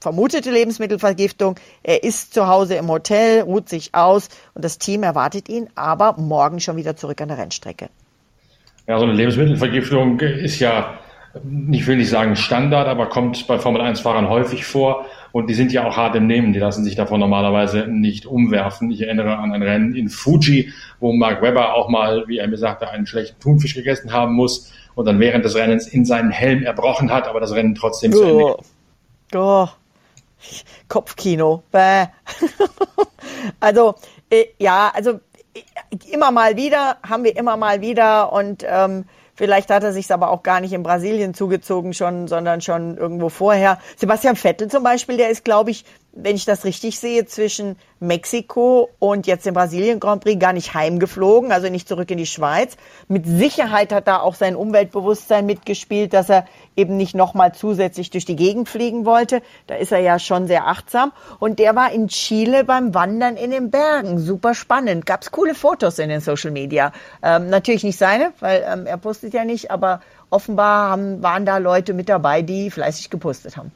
vermutete 0.01 0.51
Lebensmittelvergiftung. 0.51 1.57
Er 1.83 2.05
ist 2.05 2.35
zu 2.35 2.47
Hause 2.47 2.75
im 2.75 2.89
Hotel, 2.89 3.43
ruht 3.43 3.69
sich 3.69 3.95
aus 3.95 4.29
und 4.55 4.65
das 4.65 4.79
Team 4.79 5.03
erwartet 5.03 5.49
ihn, 5.49 5.69
aber 5.75 6.15
morgen 6.19 6.61
schon 6.61 6.77
wieder 6.77 6.97
zurück 6.97 7.21
an 7.21 7.29
der 7.29 7.39
Rennstrecke. 7.39 7.89
Ja, 8.87 8.99
so 8.99 9.05
eine 9.05 9.15
Lebensmittelvergiftung 9.15 10.21
ist 10.21 10.59
ja 10.59 10.99
ich 11.71 11.87
will 11.87 11.97
nicht 11.97 12.11
sagen 12.11 12.35
Standard, 12.35 12.89
aber 12.89 13.09
kommt 13.09 13.47
bei 13.47 13.59
Formel 13.59 13.83
1-Fahrern 13.83 14.29
häufig 14.29 14.65
vor. 14.65 15.07
Und 15.33 15.49
die 15.49 15.55
sind 15.55 15.73
ja 15.73 15.87
auch 15.87 15.97
hart 15.97 16.17
im 16.17 16.27
Nehmen. 16.27 16.53
Die 16.53 16.59
lassen 16.59 16.85
sich 16.85 16.97
davon 16.97 17.21
normalerweise 17.21 17.87
nicht 17.87 18.27
umwerfen. 18.27 18.91
Ich 18.91 19.03
erinnere 19.03 19.39
an 19.39 19.53
ein 19.53 19.63
Rennen 19.63 19.95
in 19.95 20.09
Fuji, 20.09 20.73
wo 20.99 21.13
Mark 21.13 21.41
Webber 21.41 21.75
auch 21.75 21.89
mal, 21.89 22.25
wie 22.27 22.39
er 22.39 22.49
mir 22.49 22.57
sagte, 22.57 22.91
einen 22.91 23.07
schlechten 23.07 23.41
Thunfisch 23.41 23.75
gegessen 23.75 24.13
haben 24.13 24.35
muss 24.35 24.73
und 24.97 25.07
dann 25.07 25.21
während 25.21 25.45
des 25.45 25.55
Rennens 25.55 25.87
in 25.87 26.05
seinen 26.05 26.31
Helm 26.31 26.65
erbrochen 26.65 27.13
hat, 27.13 27.29
aber 27.29 27.39
das 27.39 27.55
Rennen 27.55 27.77
trotzdem 27.77 28.13
oh. 28.13 28.17
zu 28.17 28.23
Ende. 28.25 28.57
Oh. 29.37 29.69
Kopfkino. 30.89 31.63
Bäh. 31.71 32.07
also, 33.61 33.95
äh, 34.31 34.47
ja, 34.59 34.91
also 34.93 35.21
äh, 35.55 35.61
immer 36.11 36.33
mal 36.33 36.57
wieder, 36.57 36.97
haben 37.09 37.23
wir 37.23 37.37
immer 37.37 37.57
mal 37.57 37.81
wieder 37.81 38.33
und 38.33 38.65
ähm, 38.69 39.05
Vielleicht 39.41 39.71
hat 39.71 39.83
er 39.83 39.95
sich 39.95 40.13
aber 40.13 40.29
auch 40.29 40.43
gar 40.43 40.61
nicht 40.61 40.75
in 40.75 40.83
Brasilien 40.83 41.33
zugezogen 41.33 41.95
schon, 41.95 42.29
sondern 42.29 42.61
schon 42.61 42.99
irgendwo 42.99 43.31
vorher. 43.31 43.79
Sebastian 43.97 44.37
Vettel 44.37 44.69
zum 44.69 44.83
Beispiel, 44.83 45.17
der 45.17 45.31
ist, 45.31 45.47
glaube 45.47 45.71
ich, 45.71 45.87
wenn 46.13 46.37
ich 46.37 46.45
das 46.45 46.65
richtig 46.65 46.99
sehe, 46.99 47.25
zwischen 47.27 47.77
Mexiko 48.01 48.89
und 48.99 49.27
jetzt 49.27 49.47
dem 49.47 49.55
Brasilien 49.55 50.01
Grand 50.01 50.25
Prix 50.25 50.39
gar 50.41 50.53
nicht 50.53 50.75
heimgeflogen, 50.75 51.53
also 51.53 51.69
nicht 51.69 51.87
zurück 51.87 52.11
in 52.11 52.19
die 52.19 52.27
Schweiz. 52.27 52.77
Mit 53.09 53.27
Sicherheit 53.27 53.93
hat 53.93 54.09
da 54.09 54.21
auch 54.21 54.35
sein 54.35 54.57
Umweltbewusstsein 54.57 55.47
mitgespielt, 55.47 56.13
dass 56.13 56.29
er 56.29 56.47
eben 56.77 56.97
nicht 56.97 57.15
nochmal 57.15 57.55
zusätzlich 57.55 58.11
durch 58.11 58.25
die 58.25 58.37
Gegend 58.37 58.69
fliegen 58.69 59.05
wollte. 59.05 59.43
Da 59.67 59.77
ist 59.77 59.93
er 59.93 60.01
ja 60.01 60.19
schon 60.19 60.47
sehr 60.47 60.67
achtsam. 60.67 61.13
Und 61.39 61.59
der 61.59 61.77
war 61.77 61.93
in 61.93 62.09
Chile 62.09 62.65
beim 62.65 62.95
Wandern 62.95 63.37
in 63.37 63.51
den 63.51 63.71
Bergen. 63.71 64.19
Super 64.19 64.55
spannend. 64.55 65.07
Gab's 65.07 65.31
coole 65.31 65.55
Fotos 65.55 65.99
in 65.99 66.09
den 66.09 66.21
Social 66.21 66.51
Media. 66.51 66.93
Ähm, 67.23 67.51
natürlich 67.51 67.85
nicht 67.85 67.99
seine, 67.99 68.33
weil 68.41 68.65
ähm, 68.67 68.87
er 68.87 68.97
postet 68.97 69.35
ja 69.35 69.45
nicht, 69.45 69.71
aber 69.71 70.01
offenbar 70.31 70.91
haben, 70.91 71.23
waren 71.23 71.45
da 71.45 71.59
Leute 71.59 71.93
mit 71.93 72.09
dabei, 72.09 72.43
die 72.43 72.71
fleißig 72.71 73.11
gepostet 73.11 73.57
haben. 73.57 73.73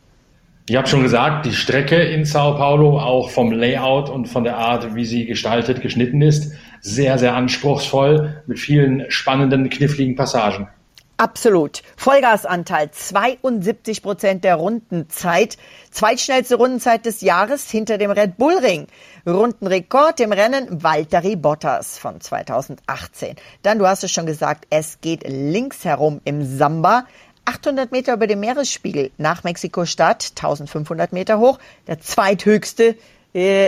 Ich 0.66 0.76
habe 0.76 0.88
schon 0.88 1.02
gesagt, 1.02 1.44
die 1.44 1.52
Strecke 1.52 1.96
in 1.96 2.24
Sao 2.24 2.56
Paulo, 2.56 2.98
auch 2.98 3.28
vom 3.28 3.52
Layout 3.52 4.08
und 4.08 4.28
von 4.28 4.44
der 4.44 4.56
Art, 4.56 4.94
wie 4.94 5.04
sie 5.04 5.26
gestaltet, 5.26 5.82
geschnitten 5.82 6.22
ist, 6.22 6.52
sehr, 6.80 7.18
sehr 7.18 7.34
anspruchsvoll 7.34 8.42
mit 8.46 8.58
vielen 8.58 9.10
spannenden, 9.10 9.68
kniffligen 9.68 10.16
Passagen. 10.16 10.68
Absolut. 11.16 11.82
Vollgasanteil 11.96 12.90
72 12.90 14.02
Prozent 14.02 14.42
der 14.42 14.56
Rundenzeit. 14.56 15.58
Zweitschnellste 15.92 16.56
Rundenzeit 16.56 17.06
des 17.06 17.20
Jahres 17.20 17.70
hinter 17.70 17.98
dem 17.98 18.10
Red 18.10 18.36
Bull 18.36 18.58
Ring. 18.58 18.88
Rundenrekord 19.24 20.18
im 20.18 20.32
Rennen 20.32 20.82
Valtteri 20.82 21.36
Bottas 21.36 21.98
von 21.98 22.20
2018. 22.20 23.36
Dann, 23.62 23.78
du 23.78 23.86
hast 23.86 24.02
es 24.02 24.10
schon 24.10 24.26
gesagt, 24.26 24.66
es 24.70 25.00
geht 25.02 25.22
links 25.28 25.84
herum 25.84 26.20
im 26.24 26.42
Samba. 26.42 27.04
800 27.44 27.92
Meter 27.92 28.14
über 28.14 28.26
dem 28.26 28.40
Meeresspiegel 28.40 29.10
nach 29.18 29.44
Mexiko-Stadt, 29.44 30.32
1500 30.36 31.12
Meter 31.12 31.38
hoch, 31.38 31.58
der 31.86 32.00
zweithöchste 32.00 32.96
äh, 33.34 33.66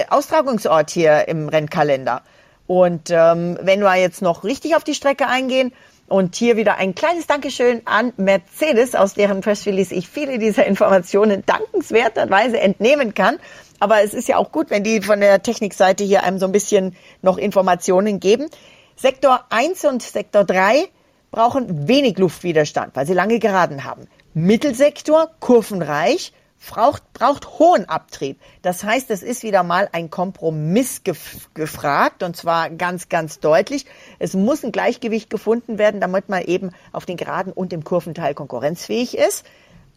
äh, 0.00 0.04
Austragungsort 0.08 0.90
hier 0.90 1.28
im 1.28 1.48
Rennkalender. 1.48 2.22
Und 2.66 3.10
ähm, 3.10 3.58
wenn 3.60 3.80
wir 3.80 3.96
jetzt 3.96 4.22
noch 4.22 4.44
richtig 4.44 4.76
auf 4.76 4.84
die 4.84 4.94
Strecke 4.94 5.26
eingehen 5.26 5.72
und 6.06 6.36
hier 6.36 6.56
wieder 6.56 6.76
ein 6.76 6.94
kleines 6.94 7.26
Dankeschön 7.26 7.82
an 7.84 8.12
Mercedes, 8.16 8.94
aus 8.94 9.14
deren 9.14 9.40
Press 9.40 9.66
Release 9.66 9.92
ich 9.92 10.08
viele 10.08 10.38
dieser 10.38 10.66
Informationen 10.66 11.44
dankenswerterweise 11.46 12.60
entnehmen 12.60 13.14
kann. 13.14 13.38
Aber 13.80 14.02
es 14.02 14.14
ist 14.14 14.28
ja 14.28 14.36
auch 14.36 14.52
gut, 14.52 14.70
wenn 14.70 14.84
die 14.84 15.02
von 15.02 15.20
der 15.20 15.42
Technikseite 15.42 16.04
hier 16.04 16.22
einem 16.22 16.38
so 16.38 16.46
ein 16.46 16.52
bisschen 16.52 16.94
noch 17.22 17.38
Informationen 17.38 18.20
geben. 18.20 18.48
Sektor 18.94 19.44
1 19.50 19.84
und 19.86 20.02
Sektor 20.02 20.44
3 20.44 20.88
brauchen 21.30 21.88
wenig 21.88 22.18
Luftwiderstand, 22.18 22.96
weil 22.96 23.06
sie 23.06 23.14
lange 23.14 23.38
Geraden 23.38 23.84
haben. 23.84 24.06
Mittelsektor, 24.34 25.30
kurvenreich, 25.40 26.32
braucht, 26.68 27.12
braucht 27.12 27.58
hohen 27.58 27.88
Abtrieb. 27.88 28.38
Das 28.62 28.84
heißt, 28.84 29.10
es 29.10 29.22
ist 29.22 29.42
wieder 29.42 29.62
mal 29.62 29.88
ein 29.92 30.10
Kompromiss 30.10 31.02
gef 31.02 31.48
gefragt 31.54 32.22
und 32.22 32.36
zwar 32.36 32.70
ganz, 32.70 33.08
ganz 33.08 33.40
deutlich. 33.40 33.86
Es 34.18 34.34
muss 34.34 34.64
ein 34.64 34.72
Gleichgewicht 34.72 35.30
gefunden 35.30 35.78
werden, 35.78 36.00
damit 36.00 36.28
man 36.28 36.42
eben 36.42 36.70
auf 36.92 37.06
den 37.06 37.16
Geraden 37.16 37.52
und 37.52 37.72
im 37.72 37.84
Kurventeil 37.84 38.34
konkurrenzfähig 38.34 39.16
ist. 39.16 39.44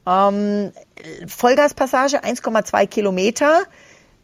Ähm, 0.08 0.72
Vollgaspassage 1.28 2.24
1,2 2.24 2.88
Kilometer. 2.88 3.64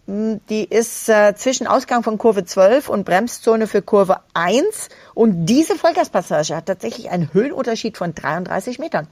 Hm, 0.10 0.42
die 0.50 0.64
ist 0.64 1.08
äh, 1.08 1.36
zwischen 1.36 1.68
Ausgang 1.68 2.02
von 2.02 2.18
Kurve 2.18 2.44
12 2.44 2.90
und 2.90 3.06
Bremszone 3.06 3.68
für 3.68 3.84
Kurve 3.84 4.18
1. 4.34 4.90
Und 5.14 5.46
diese 5.46 5.76
Vollgaspassage 5.76 6.56
hat 6.56 6.66
tatsächlich 6.66 7.12
einen 7.12 7.32
Höhenunterschied 7.32 7.96
von 7.96 8.16
33 8.16 8.80
Metern. 8.80 9.08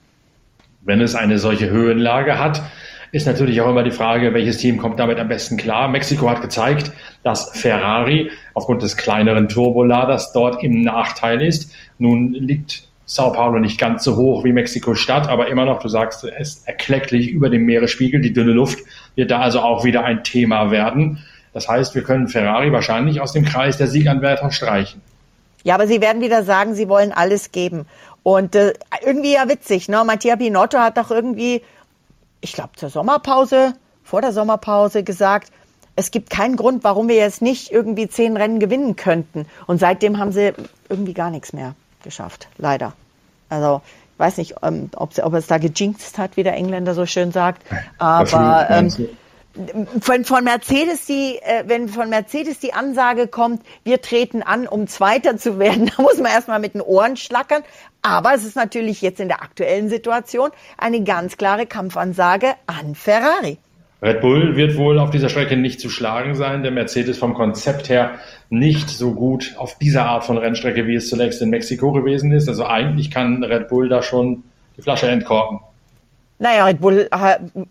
Wenn 0.81 0.99
es 0.99 1.13
eine 1.13 1.37
solche 1.37 1.69
Höhenlage 1.69 2.39
hat, 2.39 2.63
ist 3.11 3.27
natürlich 3.27 3.61
auch 3.61 3.69
immer 3.69 3.83
die 3.83 3.91
Frage, 3.91 4.33
welches 4.33 4.57
Team 4.57 4.77
kommt 4.77 4.99
damit 4.99 5.19
am 5.19 5.27
besten 5.27 5.55
klar. 5.55 5.87
Mexiko 5.87 6.29
hat 6.29 6.41
gezeigt, 6.41 6.91
dass 7.23 7.51
Ferrari 7.51 8.31
aufgrund 8.55 8.81
des 8.81 8.97
kleineren 8.97 9.49
Turboladers 9.49 10.33
dort 10.33 10.63
im 10.63 10.81
Nachteil 10.81 11.43
ist. 11.43 11.71
Nun 11.99 12.33
liegt 12.33 12.87
Sao 13.05 13.31
Paulo 13.31 13.59
nicht 13.59 13.79
ganz 13.79 14.03
so 14.03 14.17
hoch 14.17 14.43
wie 14.43 14.51
Mexiko-Stadt, 14.51 15.29
aber 15.29 15.47
immer 15.47 15.63
noch, 15.63 15.79
du 15.79 15.87
sagst, 15.87 16.25
es 16.25 16.55
ist 16.55 16.67
erklecklich 16.67 17.29
über 17.29 17.49
dem 17.49 17.65
Meeresspiegel. 17.65 18.19
Die 18.19 18.33
dünne 18.33 18.51
Luft 18.51 18.79
wird 19.17 19.31
da 19.31 19.39
also 19.39 19.59
auch 19.59 19.83
wieder 19.83 20.05
ein 20.05 20.23
Thema 20.23 20.71
werden. 20.71 21.25
Das 21.51 21.67
heißt, 21.67 21.95
wir 21.95 22.03
können 22.03 22.27
Ferrari 22.27 22.71
wahrscheinlich 22.71 23.19
aus 23.19 23.33
dem 23.33 23.43
Kreis 23.43 23.77
der 23.77 23.87
Sieganwärter 23.87 24.51
streichen. 24.51 25.01
Ja, 25.63 25.73
aber 25.75 25.87
sie 25.87 25.99
werden 25.99 26.21
wieder 26.21 26.43
sagen, 26.43 26.75
sie 26.75 26.87
wollen 26.87 27.11
alles 27.11 27.51
geben. 27.51 27.87
Und 28.21 28.55
äh, 28.55 28.73
irgendwie 29.03 29.33
ja 29.33 29.49
witzig, 29.49 29.89
ne? 29.89 30.03
Mattia 30.05 30.35
Pinotto 30.35 30.77
hat 30.77 30.97
doch 30.97 31.09
irgendwie, 31.09 31.63
ich 32.41 32.53
glaube 32.53 32.69
zur 32.75 32.89
Sommerpause, 32.89 33.73
vor 34.03 34.21
der 34.21 34.31
Sommerpause 34.33 35.03
gesagt, 35.03 35.51
es 35.95 36.11
gibt 36.11 36.29
keinen 36.29 36.55
Grund, 36.55 36.83
warum 36.83 37.07
wir 37.07 37.15
jetzt 37.15 37.41
nicht 37.41 37.71
irgendwie 37.71 38.07
zehn 38.07 38.37
Rennen 38.37 38.59
gewinnen 38.59 38.95
könnten. 38.95 39.47
Und 39.65 39.79
seitdem 39.79 40.19
haben 40.19 40.31
sie 40.31 40.53
irgendwie 40.89 41.13
gar 41.13 41.31
nichts 41.31 41.53
mehr 41.53 41.73
geschafft, 42.03 42.47
leider. 42.59 42.93
Also 43.49 43.81
weiß 44.17 44.37
nicht, 44.37 44.55
ähm, 44.63 44.89
ob, 44.95 45.17
ob 45.21 45.33
es 45.33 45.47
da 45.47 45.57
gejinxt 45.57 46.17
hat, 46.17 46.37
wie 46.37 46.43
der 46.43 46.53
Engländer 46.53 46.93
so 46.93 47.05
schön 47.05 47.31
sagt. 47.31 47.63
Aber 47.97 48.67
ähm, 48.69 48.91
Von, 50.01 50.23
von 50.23 50.43
Mercedes 50.43 51.05
die, 51.05 51.39
äh, 51.41 51.63
wenn 51.65 51.89
von 51.89 52.09
Mercedes 52.09 52.59
die 52.59 52.73
Ansage 52.73 53.27
kommt, 53.27 53.63
wir 53.83 54.01
treten 54.01 54.43
an, 54.43 54.67
um 54.67 54.87
Zweiter 54.87 55.37
zu 55.37 55.57
werden, 55.57 55.91
da 55.97 56.03
muss 56.03 56.17
man 56.17 56.31
erstmal 56.31 56.59
mit 56.59 56.75
den 56.75 56.81
Ohren 56.81 57.17
schlackern. 57.17 57.63
Aber 58.03 58.35
es 58.35 58.43
ist 58.43 58.55
natürlich 58.55 59.01
jetzt 59.01 59.19
in 59.19 59.27
der 59.27 59.41
aktuellen 59.41 59.89
Situation 59.89 60.51
eine 60.77 61.03
ganz 61.03 61.37
klare 61.37 61.65
Kampfansage 61.65 62.53
an 62.67 62.93
Ferrari. 62.93 63.57
Red 64.01 64.21
Bull 64.21 64.55
wird 64.55 64.77
wohl 64.77 64.99
auf 64.99 65.09
dieser 65.09 65.29
Strecke 65.29 65.57
nicht 65.57 65.79
zu 65.79 65.89
schlagen 65.89 66.35
sein, 66.35 66.61
der 66.61 66.71
Mercedes 66.71 67.17
vom 67.17 67.33
Konzept 67.33 67.89
her 67.89 68.19
nicht 68.49 68.89
so 68.89 69.13
gut 69.13 69.55
auf 69.57 69.77
dieser 69.79 70.05
Art 70.05 70.23
von 70.23 70.37
Rennstrecke, 70.37 70.85
wie 70.85 70.95
es 70.95 71.09
zuletzt 71.09 71.41
in 71.41 71.49
Mexiko 71.49 71.91
gewesen 71.91 72.31
ist. 72.31 72.47
Also 72.47 72.65
eigentlich 72.65 73.09
kann 73.09 73.43
Red 73.43 73.69
Bull 73.69 73.89
da 73.89 74.03
schon 74.03 74.43
die 74.77 74.83
Flasche 74.83 75.07
entkorken. 75.07 75.61
Naja, 76.37 76.65
Red 76.65 76.79
Bull 76.79 77.09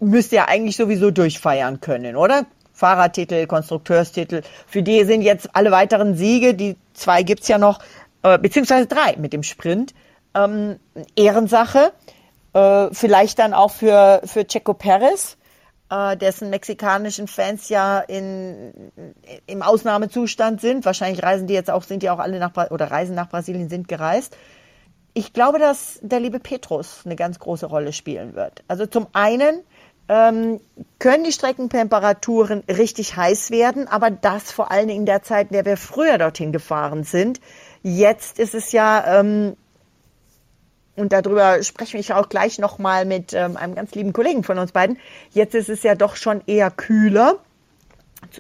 müsste 0.01 0.37
ja 0.37 0.49
eigentlich 0.49 0.77
sowieso 0.77 1.13
durchfeiern 1.13 1.81
können, 1.81 2.17
oder? 2.17 2.47
Fahrertitel, 2.73 3.47
Konstrukteurstitel. 3.47 4.43
Für 4.67 4.83
die 4.83 5.05
sind 5.05 5.23
jetzt 5.23 5.49
alle 5.55 5.71
weiteren 5.71 6.15
Siege, 6.15 6.55
die 6.55 6.77
zwei 6.93 7.23
gibt's 7.23 7.47
ja 7.49 7.59
noch, 7.59 7.79
äh, 8.23 8.37
beziehungsweise 8.37 8.87
drei 8.87 9.17
mit 9.17 9.33
dem 9.33 9.45
Sprint, 9.45 9.95
ähm, 10.35 10.77
Ehrensache. 11.15 11.93
Äh, 12.53 12.89
vielleicht 12.93 13.39
dann 13.39 13.55
auch 13.55 13.71
für, 13.71 14.21
für 14.25 14.47
Checo 14.47 14.75
Perez, 14.75 15.37
äh, 15.91 16.17
dessen 16.17 16.51
mexikanischen 16.51 17.29
Fans 17.29 17.69
ja 17.69 18.01
in, 18.01 18.93
im 19.47 19.63
Ausnahmezustand 19.63 20.61
sind. 20.61 20.85
Wahrscheinlich 20.85 21.23
reisen 21.23 21.47
die 21.47 21.55
jetzt 21.55 21.71
auch, 21.71 21.83
sind 21.83 22.03
die 22.03 22.11
auch 22.11 22.19
alle 22.19 22.39
nach, 22.39 22.71
oder 22.71 22.91
reisen 22.91 23.15
nach 23.15 23.29
Brasilien, 23.29 23.69
sind 23.69 23.89
gereist 23.89 24.37
ich 25.17 25.33
glaube, 25.33 25.59
dass 25.59 25.99
der 26.03 26.21
liebe 26.21 26.39
Petrus 26.39 27.01
eine 27.07 27.17
ganz 27.17 27.39
große 27.39 27.65
Rolle 27.65 27.95
spielen 27.95 28.35
wird. 28.35 28.63
Also 28.69 28.85
zum 28.85 29.07
einen 29.15 29.63
ähm, 30.11 30.61
können 30.99 31.25
die 31.25 31.33
Streckentemperaturen 31.33 32.63
richtig 32.69 33.17
heiß 33.17 33.51
werden, 33.51 33.89
aber 33.89 34.11
das 34.11 34.53
vor 34.53 34.71
allen 34.71 34.89
Dingen 34.89 35.01
in 35.01 35.07
der 35.07 35.23
Zeit, 35.23 35.49
in 35.49 35.55
der 35.55 35.65
wir 35.65 35.79
früher 35.79 36.19
dorthin 36.19 36.53
gefahren 36.53 37.03
sind. 37.05 37.41
Jetzt 37.83 38.39
ist 38.39 38.55
es 38.55 38.73
ja, 38.73 39.21
ähm, 39.21 39.57
und 40.97 41.13
darüber 41.13 41.63
spreche 41.63 41.99
ich 41.99 42.13
auch 42.13 42.29
gleich 42.29 42.59
nochmal 42.59 43.05
mit 43.05 43.33
ähm, 43.33 43.57
einem 43.57 43.75
ganz 43.75 43.95
lieben 43.95 44.13
Kollegen 44.13 44.43
von 44.43 44.59
uns 44.59 44.73
beiden, 44.73 44.99
jetzt 45.33 45.55
ist 45.55 45.69
es 45.69 45.83
ja 45.83 45.95
doch 45.95 46.17
schon 46.17 46.43
eher 46.47 46.71
kühler 46.71 47.39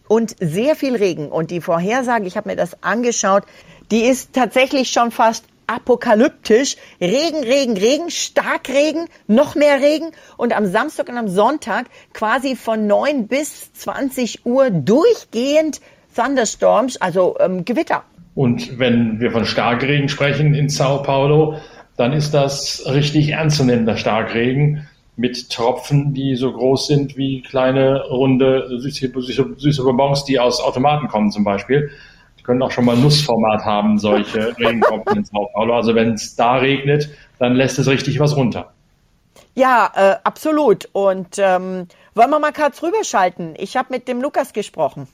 und 0.09 0.37
sehr 0.41 0.75
viel 0.75 0.97
Regen. 0.97 1.29
Und 1.29 1.51
die 1.51 1.61
Vorhersage, 1.61 2.27
ich 2.27 2.37
habe 2.37 2.49
mir 2.49 2.57
das 2.57 2.83
angeschaut, 2.83 3.45
die 3.91 4.03
ist 4.03 4.33
tatsächlich 4.33 4.91
schon 4.91 5.11
fast 5.11 5.45
apokalyptisch. 5.67 6.77
Regen, 7.01 7.43
Regen, 7.43 7.77
Regen, 7.77 8.11
Starkregen, 8.11 9.07
noch 9.27 9.55
mehr 9.55 9.81
Regen 9.81 10.13
und 10.37 10.57
am 10.57 10.67
Samstag 10.67 11.09
und 11.09 11.19
am 11.19 11.29
Sonntag 11.29 11.87
quasi 12.13 12.57
von 12.57 12.87
9 12.87 13.27
bis 13.27 13.73
20 13.73 14.47
Uhr 14.47 14.71
durchgehend 14.71 15.81
Thunderstorms, 16.15 16.97
also 16.97 17.37
ähm, 17.41 17.65
Gewitter. 17.65 18.05
Und 18.35 18.79
wenn 18.79 19.19
wir 19.21 19.31
von 19.31 19.45
Starkregen 19.45 20.09
sprechen 20.09 20.55
in 20.55 20.69
Sao 20.69 21.03
Paulo, 21.03 21.59
dann 21.97 22.12
ist 22.12 22.33
das 22.33 22.85
richtig 22.87 23.31
ernstzunehmender 23.31 23.97
Starkregen 23.97 24.87
mit 25.17 25.50
Tropfen, 25.50 26.12
die 26.12 26.37
so 26.37 26.53
groß 26.53 26.88
sind 26.88 27.17
wie 27.17 27.43
kleine 27.43 28.05
runde 28.09 28.69
süße, 28.81 29.11
süße, 29.15 29.55
süße 29.57 29.83
Bonbons, 29.83 30.25
die 30.25 30.38
aus 30.38 30.61
Automaten 30.61 31.09
kommen 31.09 31.31
zum 31.31 31.45
Beispiel 31.45 31.91
können 32.47 32.62
auch 32.62 32.71
schon 32.71 32.85
mal 32.85 32.97
Nussformat 32.97 33.65
haben, 33.65 33.99
solche 33.99 34.57
Regentropfen 34.59 35.19
in 35.19 35.25
Sao 35.25 35.50
Paulo. 35.53 35.75
Also 35.75 35.95
wenn 35.95 36.12
es 36.12 36.37
da 36.37 36.55
regnet, 36.55 37.11
dann 37.38 37.55
lässt 37.55 37.79
es 37.79 37.88
richtig 37.88 38.19
was 38.21 38.37
runter. 38.37 38.73
Ja, 39.55 39.91
äh, 39.95 40.17
absolut. 40.23 40.88
Und 40.93 41.38
ähm, 41.38 41.88
wollen 42.15 42.31
wir 42.31 42.38
mal 42.38 42.53
kurz 42.53 42.83
rüberschalten? 42.83 43.55
Ich 43.59 43.76
habe 43.76 43.88
mit 43.91 44.07
dem 44.07 44.23
Lukas 44.23 44.53
gesprochen. 44.53 45.09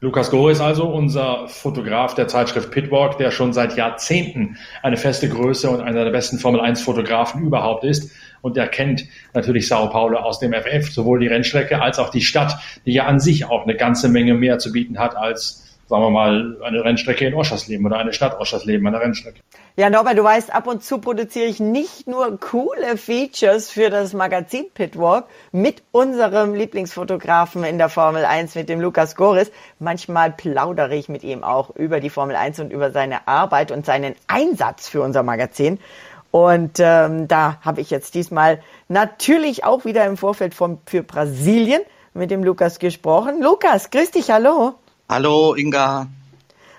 Lukas 0.00 0.30
Gore 0.30 0.52
ist 0.52 0.60
also 0.60 0.84
unser 0.84 1.48
Fotograf 1.48 2.14
der 2.14 2.28
Zeitschrift 2.28 2.70
Pitwalk, 2.70 3.18
der 3.18 3.32
schon 3.32 3.52
seit 3.52 3.76
Jahrzehnten 3.76 4.56
eine 4.80 4.96
feste 4.96 5.28
Größe 5.28 5.68
und 5.68 5.80
einer 5.80 6.04
der 6.04 6.12
besten 6.12 6.38
Formel 6.38 6.60
1 6.60 6.82
Fotografen 6.82 7.44
überhaupt 7.44 7.82
ist. 7.82 8.12
Und 8.40 8.56
er 8.56 8.68
kennt 8.68 9.06
natürlich 9.34 9.66
Sao 9.66 9.88
Paulo 9.88 10.18
aus 10.18 10.38
dem 10.38 10.52
FF, 10.52 10.92
sowohl 10.92 11.18
die 11.18 11.26
Rennstrecke 11.26 11.82
als 11.82 11.98
auch 11.98 12.10
die 12.10 12.20
Stadt, 12.20 12.60
die 12.86 12.92
ja 12.92 13.06
an 13.06 13.18
sich 13.18 13.46
auch 13.46 13.64
eine 13.64 13.74
ganze 13.74 14.08
Menge 14.08 14.34
mehr 14.34 14.60
zu 14.60 14.70
bieten 14.70 15.00
hat 15.00 15.16
als 15.16 15.67
sagen 15.88 16.02
wir 16.02 16.10
mal, 16.10 16.56
eine 16.62 16.84
Rennstrecke 16.84 17.26
in 17.26 17.34
Oschersleben 17.34 17.86
oder 17.86 17.98
eine 17.98 18.12
Stadt 18.12 18.38
Oschersleben, 18.38 18.86
eine 18.86 19.00
Rennstrecke. 19.00 19.40
Ja, 19.76 19.88
Norbert, 19.88 20.18
du 20.18 20.24
weißt, 20.24 20.54
ab 20.54 20.66
und 20.66 20.84
zu 20.84 20.98
produziere 20.98 21.46
ich 21.46 21.60
nicht 21.60 22.06
nur 22.06 22.38
coole 22.38 22.98
Features 22.98 23.70
für 23.70 23.88
das 23.88 24.12
Magazin 24.12 24.66
Pitwalk 24.74 25.24
mit 25.50 25.82
unserem 25.90 26.54
Lieblingsfotografen 26.54 27.64
in 27.64 27.78
der 27.78 27.88
Formel 27.88 28.24
1, 28.26 28.54
mit 28.54 28.68
dem 28.68 28.80
Lukas 28.80 29.16
Goris. 29.16 29.50
Manchmal 29.78 30.30
plaudere 30.32 30.94
ich 30.94 31.08
mit 31.08 31.24
ihm 31.24 31.42
auch 31.42 31.74
über 31.74 32.00
die 32.00 32.10
Formel 32.10 32.36
1 32.36 32.60
und 32.60 32.70
über 32.70 32.90
seine 32.90 33.26
Arbeit 33.26 33.70
und 33.70 33.86
seinen 33.86 34.14
Einsatz 34.26 34.88
für 34.88 35.00
unser 35.00 35.22
Magazin. 35.22 35.78
Und 36.30 36.78
ähm, 36.80 37.28
da 37.28 37.58
habe 37.62 37.80
ich 37.80 37.88
jetzt 37.88 38.14
diesmal 38.14 38.60
natürlich 38.88 39.64
auch 39.64 39.86
wieder 39.86 40.04
im 40.04 40.18
Vorfeld 40.18 40.54
von, 40.54 40.78
für 40.84 41.02
Brasilien 41.02 41.80
mit 42.12 42.30
dem 42.30 42.44
Lukas 42.44 42.78
gesprochen. 42.78 43.40
Lukas, 43.40 43.90
grüß 43.90 44.10
dich, 44.10 44.30
hallo. 44.30 44.74
Hallo 45.10 45.54
Inga. 45.54 46.06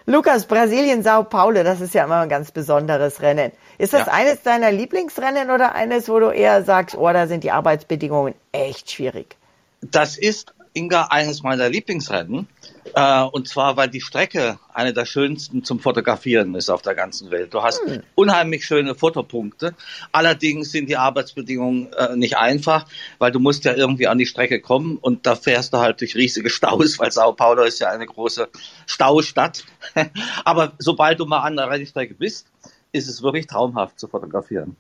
Lukas, 0.05 0.45
Brasilien, 0.45 1.01
Sao 1.01 1.23
Paulo, 1.23 1.63
das 1.63 1.81
ist 1.81 1.95
ja 1.95 2.03
immer 2.03 2.19
ein 2.19 2.29
ganz 2.29 2.51
besonderes 2.51 3.23
Rennen. 3.23 3.51
Ist 3.79 3.93
das 3.93 4.05
ja. 4.05 4.13
eines 4.13 4.43
deiner 4.43 4.71
Lieblingsrennen 4.71 5.49
oder 5.49 5.73
eines, 5.73 6.07
wo 6.09 6.19
du 6.19 6.29
eher 6.29 6.63
sagst, 6.63 6.95
oh, 6.95 7.11
da 7.11 7.25
sind 7.25 7.43
die 7.43 7.49
Arbeitsbedingungen 7.49 8.35
echt 8.51 8.91
schwierig? 8.91 9.35
Das 9.81 10.15
ist, 10.15 10.53
Inga, 10.73 11.07
eines 11.09 11.41
meiner 11.41 11.69
Lieblingsrennen. 11.69 12.47
Äh, 12.93 13.23
und 13.23 13.47
zwar, 13.47 13.77
weil 13.77 13.89
die 13.89 14.01
Strecke 14.01 14.59
eine 14.73 14.93
der 14.93 15.05
schönsten 15.05 15.63
zum 15.63 15.79
Fotografieren 15.79 16.55
ist 16.55 16.69
auf 16.69 16.81
der 16.81 16.95
ganzen 16.95 17.31
Welt. 17.31 17.53
Du 17.53 17.61
hast 17.61 17.81
hm. 17.85 18.03
unheimlich 18.15 18.65
schöne 18.65 18.95
Fotopunkte. 18.95 19.75
Allerdings 20.11 20.71
sind 20.71 20.89
die 20.89 20.97
Arbeitsbedingungen 20.97 21.93
äh, 21.93 22.15
nicht 22.15 22.37
einfach, 22.37 22.85
weil 23.17 23.31
du 23.31 23.39
musst 23.39 23.65
ja 23.65 23.73
irgendwie 23.73 24.07
an 24.07 24.17
die 24.17 24.25
Strecke 24.25 24.61
kommen 24.61 24.97
und 24.97 25.25
da 25.25 25.35
fährst 25.35 25.73
du 25.73 25.77
halt 25.77 26.01
durch 26.01 26.15
riesige 26.15 26.49
Staus, 26.49 26.99
weil 26.99 27.11
Sao 27.11 27.33
Paulo 27.33 27.63
ist 27.63 27.79
ja 27.79 27.89
eine 27.89 28.05
große 28.05 28.49
Staustadt. 28.85 29.63
Aber 30.45 30.73
sobald 30.79 31.19
du 31.19 31.25
mal 31.25 31.39
an 31.39 31.55
der 31.55 31.69
Rennstrecke 31.69 32.13
bist, 32.13 32.47
ist 32.91 33.07
es 33.07 33.21
wirklich 33.21 33.47
traumhaft 33.47 33.99
zu 33.99 34.07
fotografieren. 34.07 34.75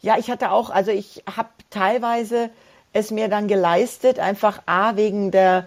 Ja, 0.00 0.18
ich 0.18 0.30
hatte 0.30 0.50
auch, 0.50 0.70
also 0.70 0.90
ich 0.90 1.22
habe 1.34 1.48
teilweise 1.70 2.50
es 2.92 3.10
mir 3.10 3.28
dann 3.28 3.48
geleistet, 3.48 4.18
einfach 4.18 4.62
A, 4.66 4.96
wegen 4.96 5.30
der 5.30 5.66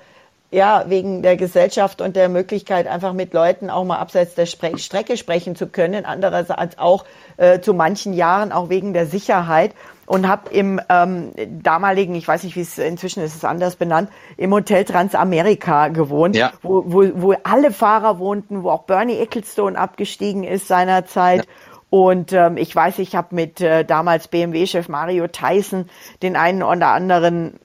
ja, 0.50 0.86
wegen 0.88 1.22
der 1.22 1.36
Gesellschaft 1.36 2.02
und 2.02 2.16
der 2.16 2.30
Möglichkeit, 2.30 2.88
einfach 2.88 3.14
mit 3.14 3.34
Leuten 3.34 3.70
auch 3.70 3.84
mal 3.84 3.98
abseits 3.98 4.36
der 4.36 4.46
Spre 4.46 4.78
Strecke 4.78 5.18
sprechen 5.18 5.56
zu 5.56 5.68
können. 5.68 6.06
Andererseits 6.06 6.78
auch 6.78 7.06
äh, 7.36 7.60
zu 7.60 7.74
manchen 7.74 8.14
Jahren 8.14 8.52
auch 8.52 8.70
wegen 8.70 8.94
der 8.94 9.08
Sicherheit 9.08 9.74
und 10.06 10.26
habe 10.26 10.50
im 10.52 10.80
ähm, 10.88 11.34
damaligen, 11.62 12.16
ich 12.16 12.26
weiß 12.26 12.44
nicht, 12.44 12.56
wie 12.56 12.62
es 12.62 12.78
inzwischen 12.78 13.22
ist 13.22 13.36
es 13.36 13.44
anders 13.44 13.76
benannt, 13.76 14.10
im 14.38 14.54
Hotel 14.54 14.86
Transamerika 14.86 15.90
gewohnt, 15.90 16.36
ja. 16.38 16.54
wo, 16.62 16.84
wo, 16.88 17.04
wo 17.16 17.36
alle 17.44 17.72
Fahrer 17.72 18.18
wohnten, 18.18 18.64
wo 18.64 18.70
auch 18.70 18.84
Bernie 18.84 19.18
Ecclestone 19.18 19.78
abgestiegen 19.78 20.46
ist 20.46 20.70
seinerzeit. 20.70 21.46
Ja. 21.46 21.52
Und 21.90 22.32
ähm, 22.32 22.58
ich 22.58 22.74
weiß, 22.74 23.00
ich 23.00 23.16
habe 23.16 23.36
mit 23.36 23.60
äh, 23.60 23.84
damals 23.84 24.30
BMW-Chef 24.30 24.88
Mario 24.88 25.28
Tyson 25.28 25.90
den 26.22 26.38
einen 26.38 26.64
oder 26.64 26.88
anderen 26.88 27.60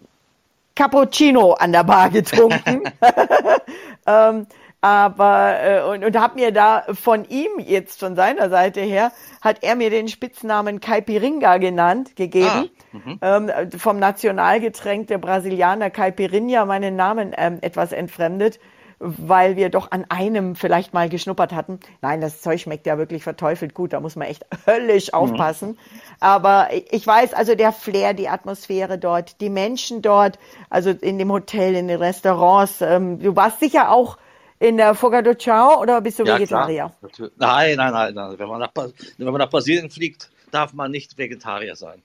Cappuccino 0.74 1.52
an 1.52 1.72
der 1.72 1.84
Bar 1.84 2.10
getrunken. 2.10 2.82
ähm, 4.06 4.46
aber 4.80 5.60
äh, 5.62 5.82
und, 5.84 6.04
und 6.04 6.18
habe 6.18 6.40
mir 6.40 6.52
da 6.52 6.84
von 6.92 7.24
ihm 7.24 7.50
jetzt 7.58 8.00
von 8.00 8.16
seiner 8.16 8.50
Seite 8.50 8.80
her 8.80 9.12
hat 9.40 9.62
er 9.62 9.76
mir 9.76 9.90
den 9.90 10.08
Spitznamen 10.08 10.80
Caipirinha 10.80 11.58
genannt 11.58 12.16
gegeben 12.16 12.68
ah, 12.68 12.96
mhm. 12.96 13.18
ähm, 13.22 13.70
vom 13.78 14.00
Nationalgetränk 14.00 15.06
der 15.06 15.18
Brasilianer 15.18 15.90
Caipirinha 15.90 16.64
meinen 16.64 16.96
Namen 16.96 17.32
ähm, 17.36 17.58
etwas 17.60 17.92
entfremdet 17.92 18.58
weil 19.02 19.56
wir 19.56 19.68
doch 19.68 19.90
an 19.90 20.06
einem 20.08 20.54
vielleicht 20.54 20.94
mal 20.94 21.08
geschnuppert 21.08 21.52
hatten. 21.52 21.80
Nein, 22.00 22.20
das 22.20 22.40
Zeug 22.40 22.60
schmeckt 22.60 22.86
ja 22.86 22.98
wirklich 22.98 23.24
verteufelt 23.24 23.74
gut, 23.74 23.92
da 23.92 24.00
muss 24.00 24.14
man 24.14 24.28
echt 24.28 24.46
höllisch 24.66 25.08
mhm. 25.08 25.14
aufpassen. 25.14 25.68
Mhm. 25.70 25.76
Aber 26.20 26.68
ich 26.90 27.04
weiß, 27.04 27.34
also 27.34 27.56
der 27.56 27.72
Flair, 27.72 28.14
die 28.14 28.28
Atmosphäre 28.28 28.98
dort, 28.98 29.40
die 29.40 29.50
Menschen 29.50 30.02
dort, 30.02 30.38
also 30.70 30.90
in 30.90 31.18
dem 31.18 31.32
Hotel, 31.32 31.74
in 31.74 31.88
den 31.88 32.00
Restaurants, 32.00 32.80
ähm, 32.80 33.18
du 33.18 33.34
warst 33.34 33.58
sicher 33.58 33.90
auch 33.90 34.18
in 34.60 34.76
der 34.76 34.94
Foga 34.94 35.22
do 35.22 35.34
Chao 35.34 35.80
oder 35.80 36.00
bist 36.00 36.20
du 36.20 36.24
ja, 36.24 36.36
Vegetarier? 36.36 36.92
Klar. 37.12 37.30
Nein, 37.36 37.76
nein, 37.76 37.92
nein, 37.92 38.14
nein. 38.14 38.38
Wenn 38.38 38.48
man, 38.48 38.60
nach, 38.60 38.70
wenn 38.74 39.26
man 39.26 39.38
nach 39.38 39.50
Brasilien 39.50 39.90
fliegt, 39.90 40.30
darf 40.52 40.72
man 40.72 40.92
nicht 40.92 41.18
Vegetarier 41.18 41.74
sein. 41.74 42.02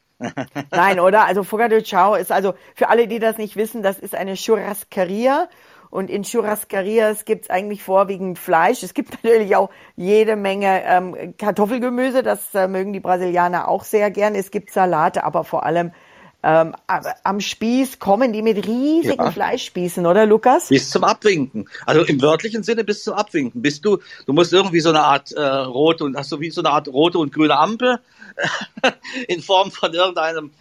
Nein, 0.71 0.99
oder? 0.99 1.25
Also 1.25 1.43
Foga 1.43 1.67
do 1.67 1.79
Chao 1.81 2.15
ist 2.15 2.31
also, 2.31 2.55
für 2.73 2.89
alle, 2.89 3.07
die 3.07 3.19
das 3.19 3.37
nicht 3.37 3.55
wissen, 3.55 3.83
das 3.83 3.99
ist 3.99 4.15
eine 4.15 4.33
Churrascaria 4.33 5.47
und 5.89 6.09
in 6.09 6.23
Churrascarias 6.23 7.25
gibt 7.25 7.45
es 7.45 7.49
eigentlich 7.49 7.83
vorwiegend 7.83 8.39
Fleisch. 8.39 8.83
Es 8.83 8.93
gibt 8.93 9.11
natürlich 9.23 9.55
auch 9.55 9.69
jede 9.95 10.35
Menge 10.35 10.83
ähm, 10.85 11.35
Kartoffelgemüse, 11.37 12.23
das 12.23 12.53
äh, 12.53 12.67
mögen 12.67 12.93
die 12.93 12.99
Brasilianer 12.99 13.67
auch 13.67 13.83
sehr 13.83 14.11
gern. 14.11 14.35
Es 14.35 14.51
gibt 14.51 14.71
Salate, 14.71 15.23
aber 15.23 15.43
vor 15.43 15.65
allem 15.65 15.91
ähm, 16.43 16.75
am 17.23 17.41
Spieß 17.41 17.99
kommen 17.99 18.31
die 18.31 18.41
mit 18.41 18.67
riesigen 18.67 19.23
ja. 19.23 19.31
Fleischspießen, 19.31 20.05
oder 20.05 20.25
Lukas? 20.25 20.69
Bis 20.69 20.89
zum 20.89 21.03
Abwinken. 21.03 21.67
Also 21.85 22.03
im 22.03 22.21
wörtlichen 22.21 22.63
Sinne 22.63 22.83
bis 22.83 23.03
zum 23.03 23.15
Abwinken. 23.15 23.61
Bist 23.61 23.83
du, 23.83 23.97
du 24.25 24.33
musst 24.33 24.53
irgendwie 24.53 24.79
so 24.79 24.89
eine 24.89 25.01
Art 25.01 25.31
äh, 25.31 25.41
rote 25.41 26.03
und 26.03 26.15
hast 26.15 26.31
du 26.31 26.39
wie 26.39 26.51
so 26.51 26.61
eine 26.61 26.69
Art 26.69 26.87
rote 26.87 27.17
und 27.17 27.33
grüne 27.33 27.57
Ampel 27.57 27.99
in 29.27 29.41
Form 29.41 29.71
von 29.71 29.93
irgendeinem 29.93 30.51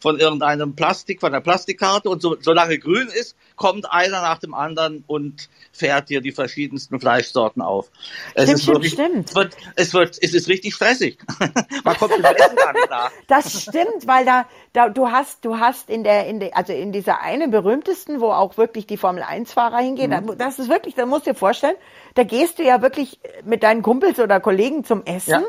von 0.00 0.18
irgendeinem 0.18 0.74
Plastik, 0.74 1.20
von 1.20 1.32
der 1.32 1.40
Plastikkarte 1.40 2.08
und 2.08 2.22
so, 2.22 2.36
solange 2.40 2.78
grün 2.78 3.08
ist, 3.08 3.36
kommt 3.56 3.90
einer 3.90 4.22
nach 4.22 4.38
dem 4.38 4.54
anderen 4.54 5.04
und 5.06 5.48
fährt 5.72 6.08
dir 6.08 6.20
die 6.20 6.32
verschiedensten 6.32 6.98
Fleischsorten 7.00 7.62
auf. 7.62 7.90
Es 8.34 8.44
stimmt, 8.44 8.58
ist 8.58 8.66
wirklich, 8.66 8.92
stimmt. 8.92 9.28
Es 9.30 9.34
wird, 9.34 9.56
es 9.76 9.94
wird, 9.94 10.18
es 10.20 10.34
ist 10.34 10.48
richtig 10.48 10.74
stressig. 10.74 11.18
Man 11.84 11.96
kommt 11.96 12.16
mit 12.16 12.24
Essen 12.24 12.56
gar 12.56 12.72
nicht 12.72 12.90
nach. 12.90 13.10
Das 13.26 13.62
stimmt, 13.62 14.06
weil 14.06 14.24
da, 14.24 14.46
da, 14.72 14.88
du 14.88 15.10
hast, 15.10 15.44
du 15.44 15.58
hast 15.58 15.90
in 15.90 16.04
der, 16.04 16.26
in 16.26 16.40
der, 16.40 16.56
also 16.56 16.72
in 16.72 16.92
dieser 16.92 17.20
einen 17.20 17.50
berühmtesten, 17.50 18.20
wo 18.20 18.30
auch 18.30 18.56
wirklich 18.56 18.86
die 18.86 18.96
Formel 18.96 19.22
1 19.22 19.52
Fahrer 19.52 19.78
hingehen, 19.78 20.10
mhm. 20.10 20.38
das 20.38 20.58
ist 20.58 20.68
wirklich, 20.68 20.94
da 20.94 21.06
musst 21.06 21.26
du 21.26 21.32
dir 21.32 21.36
vorstellen, 21.36 21.76
da 22.14 22.24
gehst 22.24 22.58
du 22.58 22.62
ja 22.62 22.82
wirklich 22.82 23.18
mit 23.44 23.62
deinen 23.62 23.82
Kumpels 23.82 24.18
oder 24.18 24.40
Kollegen 24.40 24.84
zum 24.84 25.04
Essen. 25.04 25.30
Ja. 25.30 25.42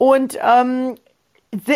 Und 0.00 0.38
ähm, 0.42 0.94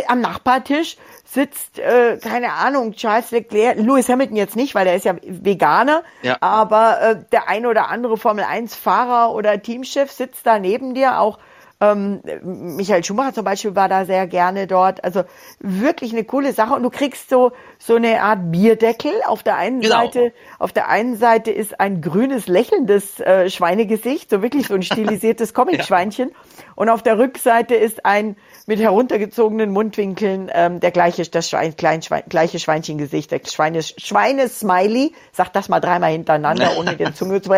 am 0.09 0.21
Nachbartisch 0.23 0.97
sitzt, 1.27 1.79
äh, 1.79 2.17
keine 2.17 2.55
Ahnung, 2.55 2.95
Charles 2.95 3.33
Leclerc, 3.33 3.77
Lewis 3.77 4.09
Hamilton 4.09 4.37
jetzt 4.37 4.57
nicht, 4.57 4.75
weil 4.75 4.87
er 4.87 4.95
ist 4.95 5.05
ja 5.05 5.15
Veganer, 5.23 6.03
ja. 6.23 6.39
aber 6.41 7.03
äh, 7.03 7.17
der 7.33 7.49
eine 7.49 7.69
oder 7.69 7.91
andere 7.91 8.17
Formel 8.17 8.45
1 8.45 8.77
Fahrer 8.77 9.35
oder 9.35 9.61
Teamchef 9.61 10.11
sitzt 10.11 10.47
da 10.47 10.59
neben 10.59 10.95
dir, 10.95 11.19
auch 11.21 11.39
ähm, 11.81 12.23
Michael 12.43 13.05
Schumacher 13.05 13.35
zum 13.35 13.45
Beispiel 13.45 13.75
war 13.75 13.89
da 13.89 14.05
sehr 14.05 14.27
gerne 14.27 14.67
dort. 14.67 15.03
Also 15.05 15.25
wirklich 15.61 16.13
eine 16.13 16.25
coole 16.25 16.53
Sache. 16.53 16.75
Und 16.75 16.83
du 16.83 16.91
kriegst 16.91 17.29
so, 17.29 17.53
so 17.79 17.97
eine 17.97 18.23
Art 18.23 18.51
Bierdeckel. 18.51 19.13
Auf 19.27 19.43
der 19.43 19.57
einen 19.57 19.81
genau. 19.81 20.03
Seite, 20.03 20.33
auf 20.59 20.73
der 20.73 20.89
einen 20.89 21.17
Seite 21.17 21.51
ist 21.51 21.81
ein 21.81 22.01
grünes, 22.01 22.47
lächelndes 22.47 23.21
äh, 23.21 23.51
Schweinegesicht, 23.51 24.31
so 24.31 24.43
wirklich 24.43 24.69
so 24.69 24.75
ein 24.75 24.83
stilisiertes 24.95 25.55
Comic-Schweinchen. 25.55 26.31
ja. 26.31 26.65
Und 26.77 26.89
auf 26.89 27.03
der 27.03 27.19
Rückseite 27.19 27.75
ist 27.75 28.05
ein 28.05 28.37
mit 28.67 28.81
heruntergezogenen 28.81 29.71
Mundwinkeln 29.71 30.51
ähm, 30.53 30.81
der 30.81 30.91
gleiche, 30.91 31.23
das 31.25 31.51
Schwein, 31.51 31.77
klein, 31.77 32.03
Schwein, 32.03 32.23
gleiche 32.29 32.59
Schweinchengesicht, 32.59 33.31
der 33.31 33.41
Schweines, 33.47 33.95
Schweinesmiley, 33.99 35.13
sag 35.33 35.53
das 35.53 35.69
mal 35.69 35.81
dreimal 35.81 36.13
hintereinander, 36.13 36.79
ohne 36.79 36.97
den 36.97 37.15
Zunge 37.15 37.43
zu 37.43 37.53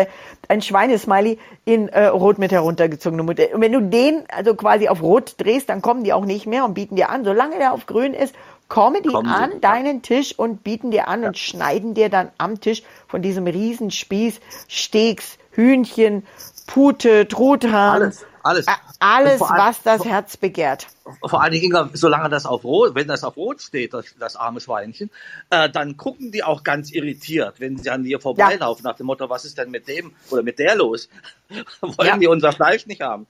ein 0.47 0.61
Schweinesmiley 0.61 1.39
in 1.65 1.87
äh, 1.89 2.07
Rot 2.07 2.39
mit 2.39 2.51
heruntergezogenem 2.51 3.25
Mund. 3.25 3.39
Und 3.39 3.61
wenn 3.61 3.71
du 3.71 3.81
den 3.81 4.23
also 4.29 4.55
quasi 4.55 4.89
auf 4.89 5.01
Rot 5.01 5.35
drehst, 5.37 5.69
dann 5.69 5.81
kommen 5.81 6.03
die 6.03 6.13
auch 6.13 6.25
nicht 6.25 6.45
mehr 6.45 6.65
und 6.65 6.73
bieten 6.73 6.95
dir 6.95 7.09
an. 7.09 7.23
Solange 7.23 7.57
der 7.57 7.73
auf 7.73 7.85
Grün 7.85 8.13
ist, 8.13 8.35
kommen 8.67 9.01
die 9.01 9.09
kommen 9.09 9.29
an 9.29 9.51
sie. 9.53 9.61
deinen 9.61 10.01
Tisch 10.01 10.37
und 10.37 10.63
bieten 10.63 10.91
dir 10.91 11.07
an 11.07 11.21
ja. 11.21 11.29
und 11.29 11.37
schneiden 11.37 11.93
dir 11.93 12.09
dann 12.09 12.31
am 12.37 12.59
Tisch 12.59 12.83
von 13.07 13.21
diesem 13.21 13.47
Riesenspieß 13.47 14.39
Steaks, 14.67 15.37
Hühnchen, 15.51 16.25
Pute, 16.67 17.27
Truthahn. 17.27 18.01
Alles, 18.01 18.25
alles. 18.43 18.65
Alles, 18.99 19.41
was 19.41 19.83
das 19.83 20.03
Herz 20.05 20.37
begehrt. 20.37 20.87
Vor 21.23 21.41
allen 21.41 21.53
Dingen, 21.53 21.89
solange 21.93 22.29
das 22.29 22.45
auf 22.45 22.63
Rot, 22.63 22.95
wenn 22.95 23.07
das 23.07 23.23
auf 23.23 23.37
Rot 23.37 23.61
steht, 23.61 23.93
das, 23.93 24.15
das 24.19 24.35
arme 24.35 24.59
Schweinchen, 24.59 25.09
äh, 25.49 25.69
dann 25.69 25.97
gucken 25.97 26.31
die 26.31 26.43
auch 26.43 26.63
ganz 26.63 26.91
irritiert, 26.91 27.59
wenn 27.59 27.77
sie 27.77 27.89
an 27.89 28.03
dir 28.03 28.19
vorbeilaufen, 28.19 28.83
ja. 28.83 28.91
nach 28.91 28.97
dem 28.97 29.05
Motto, 29.05 29.29
was 29.29 29.45
ist 29.45 29.57
denn 29.57 29.71
mit 29.71 29.87
dem 29.87 30.13
oder 30.29 30.43
mit 30.43 30.59
der 30.59 30.75
los? 30.75 31.09
Wollen 31.81 32.07
ja. 32.07 32.17
die 32.17 32.27
unser 32.27 32.51
Fleisch 32.51 32.87
nicht 32.87 33.01
haben? 33.01 33.27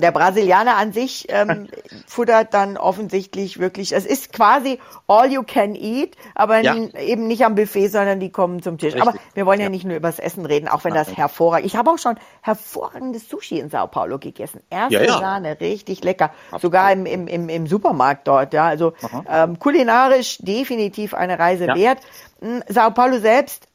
Der 0.00 0.12
Brasilianer 0.12 0.76
an 0.76 0.92
sich 0.92 1.26
ähm, 1.28 1.68
futtert 2.06 2.54
dann 2.54 2.76
offensichtlich 2.76 3.58
wirklich, 3.58 3.92
es 3.92 4.06
ist 4.06 4.32
quasi 4.32 4.78
all 5.06 5.30
you 5.30 5.42
can 5.42 5.74
eat, 5.74 6.16
aber 6.34 6.60
ja. 6.60 6.74
eben 6.74 7.26
nicht 7.26 7.44
am 7.44 7.54
Buffet, 7.54 7.88
sondern 7.88 8.20
die 8.20 8.30
kommen 8.30 8.62
zum 8.62 8.78
Tisch. 8.78 8.94
Richtig. 8.94 9.08
Aber 9.08 9.18
wir 9.34 9.46
wollen 9.46 9.60
ja, 9.60 9.66
ja, 9.66 9.70
nicht 9.70 9.84
nur 9.84 9.96
über 9.96 10.08
das 10.08 10.18
Essen 10.18 10.46
reden, 10.46 10.68
auch 10.68 10.84
wenn 10.84 10.94
das 10.94 11.16
hervorragend 11.16 11.66
Ich 11.66 11.76
habe 11.76 11.90
auch 11.90 11.98
schon 11.98 12.16
hervorragendes 12.42 13.28
Sushi 13.28 13.58
in 13.58 13.70
Sao 13.70 13.86
Paulo 13.86 14.18
gegessen. 14.18 14.60
Erste 14.70 15.04
ja, 15.04 15.18
Sahne, 15.18 15.60
richtig 15.60 16.02
lecker. 16.02 16.30
Absolut. 16.46 16.62
Sogar 16.62 16.92
im, 16.92 17.06
im, 17.06 17.26
im, 17.26 17.48
im 17.48 17.66
Supermarkt 17.66 18.26
dort. 18.26 18.52
Ja, 18.54 18.66
Also 18.66 18.94
ähm, 19.28 19.58
kulinarisch 19.58 20.38
definitiv 20.38 21.14
eine 21.14 21.38
Reise 21.38 21.66
wert. 21.68 21.98
Hm, 22.40 22.62
Sao 22.68 22.90
Paulo 22.90 23.18
selbst 23.18 23.68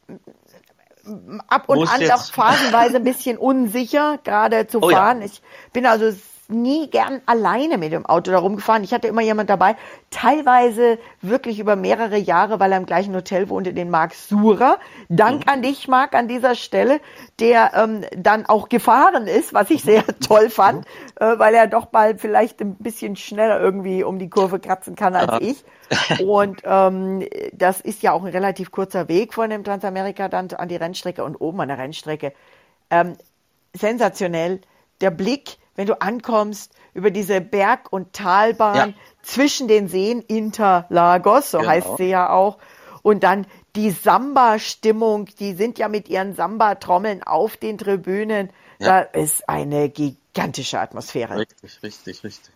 ab 1.47 1.67
und 1.67 1.87
an 1.87 2.11
auch 2.11 2.31
phasenweise 2.31 2.97
ein 2.97 3.03
bisschen 3.03 3.37
unsicher, 3.37 4.19
gerade 4.23 4.67
zu 4.67 4.81
oh, 4.81 4.89
fahren. 4.89 5.19
Ja. 5.19 5.25
Ich 5.25 5.41
bin 5.73 5.85
also 5.85 6.11
nie 6.49 6.89
gern 6.89 7.21
alleine 7.25 7.77
mit 7.77 7.91
dem 7.91 8.05
Auto 8.05 8.31
da 8.31 8.39
rumgefahren. 8.39 8.83
Ich 8.83 8.93
hatte 8.93 9.07
immer 9.07 9.21
jemand 9.21 9.49
dabei, 9.49 9.75
teilweise 10.09 10.99
wirklich 11.21 11.59
über 11.59 11.75
mehrere 11.75 12.17
Jahre, 12.17 12.59
weil 12.59 12.71
er 12.71 12.77
im 12.77 12.85
gleichen 12.85 13.15
Hotel 13.15 13.49
wohnte, 13.49 13.73
den 13.73 13.89
Marc 13.89 14.13
Sura. 14.13 14.77
Dank 15.09 15.45
mhm. 15.45 15.51
an 15.51 15.61
dich, 15.61 15.87
Marc, 15.87 16.13
an 16.15 16.27
dieser 16.27 16.55
Stelle, 16.55 16.99
der 17.39 17.71
ähm, 17.75 18.05
dann 18.15 18.45
auch 18.45 18.69
gefahren 18.69 19.27
ist, 19.27 19.53
was 19.53 19.69
ich 19.69 19.83
sehr 19.83 20.03
toll 20.19 20.49
fand, 20.49 20.85
mhm. 21.19 21.25
äh, 21.25 21.39
weil 21.39 21.53
er 21.53 21.67
doch 21.67 21.91
mal 21.91 22.17
vielleicht 22.17 22.61
ein 22.61 22.75
bisschen 22.75 23.15
schneller 23.15 23.59
irgendwie 23.59 24.03
um 24.03 24.19
die 24.19 24.29
Kurve 24.29 24.59
kratzen 24.59 24.95
kann 24.95 25.15
als 25.15 25.41
ich. 25.41 25.63
Und 26.25 26.61
ähm, 26.65 27.25
das 27.53 27.81
ist 27.81 28.01
ja 28.03 28.11
auch 28.11 28.23
ein 28.23 28.31
relativ 28.31 28.71
kurzer 28.71 29.07
Weg 29.07 29.33
von 29.33 29.49
dem 29.49 29.63
Transamerika 29.63 30.27
dann 30.27 30.49
an 30.51 30.67
die 30.67 30.75
Rennstrecke 30.75 31.23
und 31.23 31.35
oben 31.35 31.61
an 31.61 31.67
der 31.67 31.77
Rennstrecke. 31.77 32.33
Ähm, 32.89 33.15
sensationell. 33.73 34.61
Der 35.01 35.11
Blick, 35.11 35.57
wenn 35.75 35.87
du 35.87 36.01
ankommst 36.01 36.71
über 36.93 37.11
diese 37.11 37.41
Berg- 37.41 37.91
und 37.91 38.13
Talbahn 38.13 38.89
ja. 38.89 38.93
zwischen 39.21 39.67
den 39.67 39.87
Seen 39.87 40.21
Interlagos, 40.21 41.51
so 41.51 41.59
genau. 41.59 41.69
heißt 41.69 41.97
sie 41.97 42.09
ja 42.09 42.29
auch. 42.29 42.57
Und 43.01 43.23
dann 43.23 43.47
die 43.75 43.91
Samba-Stimmung, 43.91 45.25
die 45.39 45.53
sind 45.53 45.77
ja 45.77 45.89
mit 45.89 46.07
ihren 46.07 46.35
Samba-Trommeln 46.35 47.23
auf 47.23 47.57
den 47.57 47.77
Tribünen. 47.77 48.49
Ja. 48.79 48.87
Da 48.87 48.99
ist 49.01 49.49
eine 49.49 49.89
gigantische 49.89 50.79
Atmosphäre. 50.79 51.37
Richtig, 51.37 51.83
richtig, 51.83 52.23
richtig. 52.23 52.53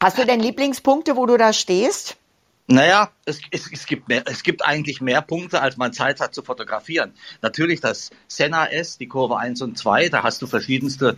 Hast 0.00 0.18
du 0.18 0.24
denn 0.24 0.40
Lieblingspunkte, 0.40 1.16
wo 1.16 1.26
du 1.26 1.36
da 1.36 1.52
stehst? 1.52 2.16
Naja, 2.70 3.10
es, 3.24 3.40
es, 3.50 3.72
es, 3.72 3.86
gibt 3.86 4.08
mehr, 4.08 4.24
es 4.26 4.42
gibt 4.42 4.62
eigentlich 4.62 5.00
mehr 5.00 5.22
Punkte, 5.22 5.62
als 5.62 5.78
man 5.78 5.94
Zeit 5.94 6.20
hat 6.20 6.34
zu 6.34 6.42
fotografieren. 6.42 7.14
Natürlich 7.40 7.80
das 7.80 8.10
Senna 8.26 8.66
S, 8.66 8.98
die 8.98 9.08
Kurve 9.08 9.38
1 9.38 9.62
und 9.62 9.78
2, 9.78 10.10
da 10.10 10.22
hast 10.22 10.42
du 10.42 10.46
verschiedenste 10.46 11.16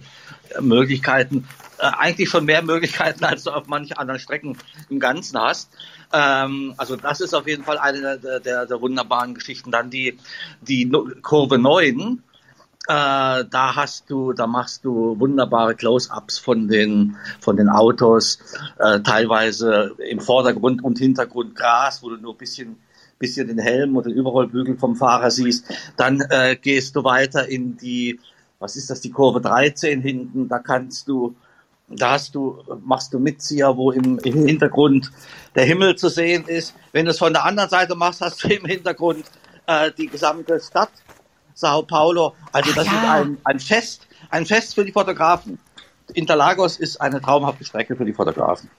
äh, 0.50 0.60
Möglichkeiten, 0.60 1.48
äh, 1.78 1.86
eigentlich 1.86 2.30
schon 2.30 2.44
mehr 2.44 2.62
Möglichkeiten, 2.62 3.24
als 3.24 3.42
du 3.42 3.50
auf 3.50 3.66
manchen 3.66 3.98
anderen 3.98 4.20
Strecken 4.20 4.58
im 4.90 5.00
Ganzen 5.00 5.40
hast. 5.40 5.72
Ähm, 6.12 6.74
also 6.76 6.94
das 6.94 7.20
ist 7.20 7.34
auf 7.34 7.48
jeden 7.48 7.64
Fall 7.64 7.78
eine 7.78 8.16
der, 8.20 8.38
der, 8.38 8.66
der 8.66 8.80
wunderbaren 8.80 9.34
Geschichten. 9.34 9.72
Dann 9.72 9.90
die, 9.90 10.18
die 10.60 10.88
Kurve 11.20 11.58
9, 11.58 12.22
äh, 12.88 13.44
da 13.44 13.76
hast 13.76 14.10
du, 14.10 14.32
da 14.32 14.46
machst 14.46 14.84
du 14.84 15.18
wunderbare 15.18 15.74
Close-ups 15.74 16.38
von 16.38 16.68
den 16.68 17.16
von 17.40 17.56
den 17.56 17.68
Autos, 17.68 18.38
äh, 18.78 19.00
teilweise 19.00 19.94
im 19.98 20.20
Vordergrund 20.20 20.82
und 20.82 20.98
Hintergrund 20.98 21.54
Gras, 21.54 22.02
wo 22.02 22.10
du 22.10 22.16
nur 22.16 22.34
ein 22.34 22.38
bisschen 22.38 22.76
bisschen 23.18 23.48
den 23.48 23.58
Helm 23.58 23.96
oder 23.96 24.08
den 24.08 24.16
Überrollbügel 24.16 24.78
vom 24.78 24.96
Fahrer 24.96 25.30
siehst. 25.30 25.66
Dann 25.96 26.22
äh, 26.30 26.56
gehst 26.56 26.96
du 26.96 27.04
weiter 27.04 27.46
in 27.46 27.76
die, 27.76 28.18
was 28.58 28.76
ist 28.76 28.88
das, 28.88 29.02
die 29.02 29.10
Kurve 29.10 29.42
13 29.42 30.00
hinten. 30.00 30.48
Da 30.48 30.58
kannst 30.58 31.06
du 31.06 31.36
da 31.90 32.12
hast 32.12 32.36
du, 32.36 32.62
machst 32.84 33.12
du 33.12 33.18
Mitzieher, 33.18 33.76
wo 33.76 33.90
im, 33.90 34.18
im 34.20 34.46
Hintergrund 34.46 35.10
der 35.56 35.64
Himmel 35.64 35.96
zu 35.96 36.08
sehen 36.08 36.44
ist. 36.46 36.74
Wenn 36.92 37.04
du 37.04 37.10
es 37.10 37.18
von 37.18 37.32
der 37.32 37.44
anderen 37.44 37.68
Seite 37.68 37.96
machst, 37.96 38.20
hast 38.20 38.44
du 38.44 38.48
im 38.48 38.64
Hintergrund 38.64 39.24
äh, 39.66 39.90
die 39.98 40.06
gesamte 40.06 40.60
Stadt 40.60 40.90
Sao 41.60 41.82
Paulo. 41.82 42.34
Also 42.52 42.72
das 42.72 42.86
ja. 42.86 42.92
ist 42.92 43.08
ein, 43.08 43.38
ein 43.44 43.60
Fest, 43.60 44.06
ein 44.30 44.46
Fest 44.46 44.74
für 44.74 44.84
die 44.84 44.92
Fotografen. 44.92 45.58
Interlagos 46.14 46.78
ist 46.78 47.00
eine 47.00 47.20
traumhafte 47.20 47.64
Strecke 47.64 47.94
für 47.94 48.04
die 48.04 48.12
Fotografen. 48.12 48.70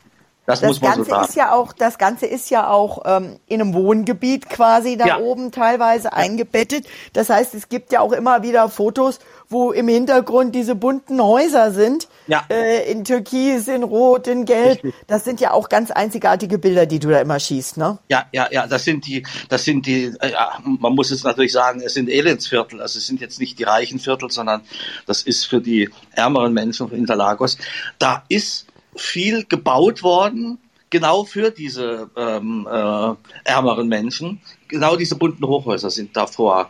Das, 0.47 0.59
das 0.59 0.67
muss 0.67 0.81
man 0.81 0.91
Ganze 0.91 1.03
so 1.03 1.09
sagen. 1.11 1.27
Ist 1.27 1.35
ja 1.35 1.53
auch, 1.53 1.71
das 1.71 1.97
Ganze 1.99 2.25
ist 2.25 2.49
ja 2.49 2.67
auch 2.67 3.03
ähm, 3.05 3.39
in 3.45 3.61
einem 3.61 3.73
Wohngebiet 3.75 4.49
quasi 4.49 4.97
da 4.97 5.05
ja. 5.05 5.19
oben 5.19 5.51
teilweise 5.51 6.05
ja. 6.05 6.13
eingebettet. 6.13 6.87
Das 7.13 7.29
heißt, 7.29 7.53
es 7.53 7.69
gibt 7.69 7.91
ja 7.91 8.01
auch 8.01 8.11
immer 8.11 8.41
wieder 8.41 8.67
Fotos, 8.67 9.19
wo 9.49 9.71
im 9.71 9.87
Hintergrund 9.87 10.55
diese 10.55 10.73
bunten 10.73 11.21
Häuser 11.21 11.71
sind. 11.71 12.07
Ja. 12.31 12.45
Äh, 12.49 12.89
in 12.89 13.03
Türkis, 13.03 13.67
in 13.67 13.83
Rot, 13.83 14.25
in 14.27 14.45
Gelb. 14.45 14.85
Richtig. 14.85 14.93
Das 15.05 15.25
sind 15.25 15.41
ja 15.41 15.51
auch 15.51 15.67
ganz 15.67 15.91
einzigartige 15.91 16.57
Bilder, 16.57 16.85
die 16.85 16.99
du 16.99 17.09
da 17.09 17.19
immer 17.19 17.41
schießt, 17.41 17.75
ne? 17.75 17.99
Ja, 18.07 18.25
ja, 18.31 18.47
ja. 18.49 18.67
Das 18.67 18.85
sind 18.85 19.05
die, 19.05 19.27
das 19.49 19.65
sind 19.65 19.85
die, 19.85 20.13
äh, 20.21 20.31
ja, 20.31 20.57
man 20.63 20.95
muss 20.95 21.11
es 21.11 21.25
natürlich 21.25 21.51
sagen, 21.51 21.81
es 21.81 21.93
sind 21.93 22.07
Elendsviertel. 22.07 22.79
Also 22.79 22.99
es 22.99 23.05
sind 23.05 23.19
jetzt 23.19 23.41
nicht 23.41 23.59
die 23.59 23.63
reichen 23.63 23.99
Viertel, 23.99 24.31
sondern 24.31 24.61
das 25.07 25.23
ist 25.23 25.45
für 25.45 25.59
die 25.59 25.89
ärmeren 26.11 26.53
Menschen 26.53 26.87
von 26.87 26.97
Interlagos. 26.97 27.57
Da 27.99 28.23
ist 28.29 28.65
viel 28.95 29.43
gebaut 29.43 30.01
worden, 30.01 30.57
genau 30.89 31.25
für 31.25 31.51
diese 31.51 32.09
ähm, 32.15 32.65
äh, 32.65 33.13
ärmeren 33.43 33.89
Menschen. 33.89 34.39
Genau 34.69 34.95
diese 34.95 35.17
bunten 35.17 35.45
Hochhäuser 35.45 35.89
sind 35.89 36.15
da 36.15 36.27
vor, 36.27 36.69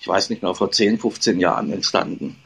ich 0.00 0.08
weiß 0.08 0.30
nicht 0.30 0.42
mehr, 0.42 0.54
vor 0.54 0.72
10, 0.72 0.98
15 0.98 1.38
Jahren 1.40 1.70
entstanden. 1.70 2.36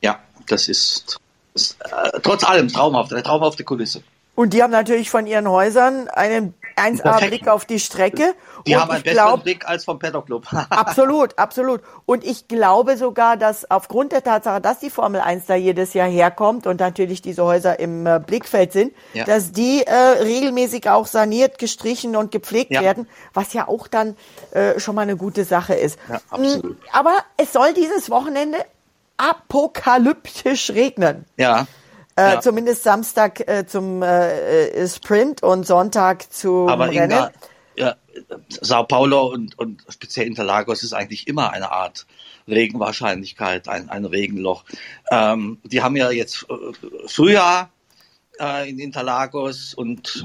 Ja, 0.00 0.20
das 0.46 0.68
ist, 0.68 1.18
äh, 1.54 2.20
trotz 2.22 2.44
allem 2.44 2.68
traumhaft, 2.68 3.12
eine 3.12 3.22
traumhafte 3.22 3.64
Kulisse. 3.64 4.02
Und 4.34 4.54
die 4.54 4.62
haben 4.62 4.70
natürlich 4.70 5.10
von 5.10 5.26
ihren 5.26 5.48
Häusern 5.48 6.08
einen 6.08 6.54
1A 6.76 7.28
Blick 7.28 7.46
auf 7.46 7.66
die 7.66 7.78
Strecke. 7.78 8.34
Die 8.66 8.74
und 8.74 8.80
haben 8.80 8.90
einen 8.90 9.02
besseren 9.02 9.26
glaub, 9.26 9.42
Blick 9.44 9.68
als 9.68 9.84
vom 9.84 9.98
Paddock 9.98 10.26
Club. 10.26 10.46
absolut, 10.70 11.38
absolut. 11.38 11.82
Und 12.06 12.24
ich 12.24 12.48
glaube 12.48 12.96
sogar, 12.96 13.36
dass 13.36 13.70
aufgrund 13.70 14.12
der 14.12 14.22
Tatsache, 14.22 14.60
dass 14.60 14.78
die 14.78 14.88
Formel 14.90 15.20
1 15.20 15.46
da 15.46 15.56
jedes 15.56 15.92
Jahr 15.94 16.08
herkommt 16.08 16.66
und 16.66 16.80
natürlich 16.80 17.20
diese 17.20 17.44
Häuser 17.44 17.78
im 17.80 18.06
äh, 18.06 18.20
Blickfeld 18.24 18.72
sind, 18.72 18.92
ja. 19.12 19.24
dass 19.24 19.52
die 19.52 19.82
äh, 19.82 19.94
regelmäßig 19.94 20.88
auch 20.88 21.06
saniert, 21.06 21.58
gestrichen 21.58 22.16
und 22.16 22.32
gepflegt 22.32 22.70
ja. 22.70 22.80
werden, 22.80 23.08
was 23.34 23.52
ja 23.52 23.68
auch 23.68 23.88
dann 23.88 24.16
äh, 24.52 24.80
schon 24.80 24.94
mal 24.94 25.02
eine 25.02 25.16
gute 25.16 25.44
Sache 25.44 25.74
ist. 25.74 25.98
Ja, 26.08 26.20
absolut. 26.30 26.78
Aber 26.92 27.14
es 27.36 27.52
soll 27.52 27.74
dieses 27.74 28.08
Wochenende 28.08 28.56
apokalyptisch 29.20 30.70
regnen. 30.70 31.26
Ja. 31.36 31.66
Äh, 32.16 32.34
ja. 32.34 32.40
Zumindest 32.40 32.82
Samstag 32.82 33.46
äh, 33.48 33.66
zum 33.66 34.02
äh, 34.02 34.86
Sprint 34.88 35.42
und 35.42 35.66
Sonntag 35.66 36.32
zu 36.32 36.68
Aber 36.68 36.88
Rennen. 36.88 37.10
Inga, 37.10 37.32
ja, 37.76 37.96
Sao 38.48 38.84
Paulo 38.84 39.26
und, 39.28 39.58
und 39.58 39.84
speziell 39.88 40.26
Interlagos 40.26 40.82
ist 40.82 40.92
eigentlich 40.92 41.28
immer 41.28 41.52
eine 41.52 41.70
Art 41.70 42.06
Regenwahrscheinlichkeit, 42.48 43.68
ein, 43.68 43.90
ein 43.90 44.04
Regenloch. 44.04 44.64
Ähm, 45.10 45.58
die 45.64 45.82
haben 45.82 45.96
ja 45.96 46.10
jetzt 46.10 46.46
äh, 46.48 47.08
Frühjahr 47.08 47.70
äh, 48.40 48.68
in 48.68 48.78
Interlagos 48.78 49.74
und 49.74 50.24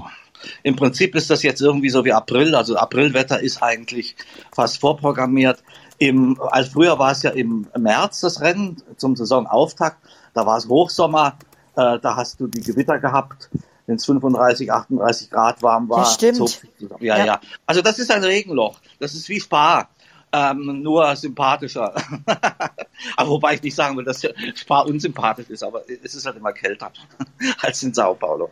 im 0.63 0.75
Prinzip 0.75 1.15
ist 1.15 1.29
das 1.29 1.43
jetzt 1.43 1.61
irgendwie 1.61 1.89
so 1.89 2.05
wie 2.05 2.13
April. 2.13 2.55
Also 2.55 2.77
Aprilwetter 2.77 3.39
ist 3.39 3.61
eigentlich 3.61 4.15
fast 4.53 4.79
vorprogrammiert. 4.79 5.63
Im, 5.97 6.39
als 6.41 6.69
früher 6.69 6.99
war 6.99 7.11
es 7.11 7.23
ja 7.23 7.31
im 7.31 7.67
März 7.77 8.21
das 8.21 8.41
Rennen 8.41 8.81
zum 8.97 9.15
Saisonauftakt. 9.15 9.97
Da 10.33 10.45
war 10.45 10.57
es 10.57 10.67
Hochsommer. 10.67 11.37
Äh, 11.75 11.99
da 11.99 12.15
hast 12.15 12.39
du 12.39 12.47
die 12.47 12.61
Gewitter 12.61 12.99
gehabt, 12.99 13.49
wenn 13.85 13.95
es 13.95 14.05
35, 14.05 14.71
38 14.71 15.29
Grad 15.29 15.61
warm 15.63 15.89
war. 15.89 15.99
Das 15.99 16.15
stimmt. 16.15 16.61
ja, 16.99 17.17
ja, 17.17 17.25
ja. 17.25 17.41
Also 17.65 17.81
das 17.81 17.99
ist 17.99 18.11
ein 18.11 18.23
Regenloch. 18.23 18.79
Das 18.99 19.13
ist 19.13 19.29
wie 19.29 19.39
Spa. 19.39 19.89
Ähm, 20.31 20.81
nur 20.81 21.15
sympathischer. 21.15 21.93
aber 23.15 23.29
wobei 23.29 23.53
ich 23.53 23.63
nicht 23.63 23.75
sagen 23.75 23.95
will, 23.95 24.03
dass 24.03 24.21
Spa 24.55 24.81
unsympathisch 24.81 25.49
ist, 25.49 25.63
aber 25.63 25.83
es 26.03 26.13
ist 26.13 26.25
halt 26.25 26.35
immer 26.35 26.51
kälter 26.51 26.91
als 27.61 27.81
in 27.83 27.93
Sao 27.93 28.15
Paulo. 28.15 28.49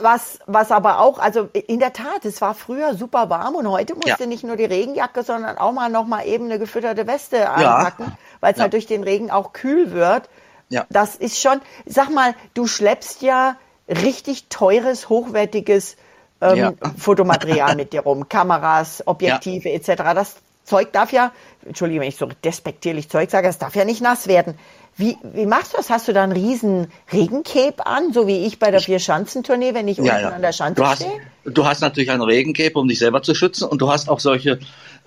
Was, 0.00 0.38
was 0.46 0.70
aber 0.70 0.98
auch, 1.00 1.18
also 1.18 1.48
in 1.52 1.78
der 1.78 1.94
Tat, 1.94 2.26
es 2.26 2.42
war 2.42 2.54
früher 2.54 2.94
super 2.94 3.30
warm 3.30 3.54
und 3.54 3.66
heute 3.68 3.94
musste 3.94 4.24
ja. 4.24 4.26
nicht 4.26 4.44
nur 4.44 4.56
die 4.56 4.66
Regenjacke, 4.66 5.22
sondern 5.22 5.56
auch 5.56 5.72
mal 5.72 5.88
noch 5.88 6.06
mal 6.06 6.26
eben 6.26 6.44
eine 6.44 6.58
gefütterte 6.58 7.06
Weste 7.06 7.50
einpacken, 7.50 8.04
ja. 8.08 8.18
weil 8.40 8.52
es 8.52 8.58
ja. 8.58 8.64
halt 8.64 8.74
durch 8.74 8.86
den 8.86 9.02
Regen 9.02 9.30
auch 9.30 9.54
kühl 9.54 9.92
wird. 9.92 10.28
Ja. 10.68 10.86
Das 10.90 11.16
ist 11.16 11.40
schon, 11.40 11.60
sag 11.86 12.10
mal, 12.10 12.34
du 12.52 12.66
schleppst 12.66 13.22
ja 13.22 13.56
richtig 13.88 14.48
teures, 14.48 15.08
hochwertiges 15.08 15.96
ähm, 16.42 16.56
ja. 16.56 16.72
Fotomaterial 16.98 17.74
mit 17.76 17.94
dir 17.94 18.02
rum, 18.02 18.28
Kameras, 18.28 19.06
Objektive 19.06 19.70
etc. 19.70 20.02
Das 20.14 20.36
Zeug 20.64 20.92
darf 20.92 21.12
ja, 21.12 21.32
entschuldige, 21.64 22.00
wenn 22.00 22.08
ich 22.08 22.16
so 22.16 22.26
despektierlich 22.44 23.08
Zeug 23.08 23.30
sage, 23.30 23.46
das 23.46 23.58
darf 23.58 23.74
ja 23.74 23.84
nicht 23.84 24.02
nass 24.02 24.28
werden. 24.28 24.58
Wie, 24.96 25.16
wie 25.22 25.46
machst 25.46 25.72
du 25.72 25.78
das? 25.78 25.90
Hast 25.90 26.08
du 26.08 26.12
da 26.12 26.22
einen 26.22 26.32
riesen 26.32 26.88
Regencape 27.12 27.86
an, 27.86 28.12
so 28.12 28.26
wie 28.26 28.44
ich 28.44 28.58
bei 28.58 28.70
der 28.70 28.80
Vier-Schanzentournee, 28.80 29.74
wenn 29.74 29.88
ich 29.88 29.96
ja, 29.98 30.04
unten 30.04 30.22
ja. 30.22 30.30
an 30.30 30.42
der 30.42 30.52
Schanze 30.52 30.82
du 30.82 30.86
hast, 30.86 31.02
stehe? 31.02 31.20
Du 31.44 31.64
hast 31.64 31.80
natürlich 31.80 32.10
einen 32.10 32.22
Regencape, 32.22 32.78
um 32.78 32.88
dich 32.88 32.98
selber 32.98 33.22
zu 33.22 33.34
schützen 33.34 33.64
und 33.64 33.80
du 33.80 33.90
hast 33.90 34.08
auch 34.08 34.20
solche 34.20 34.58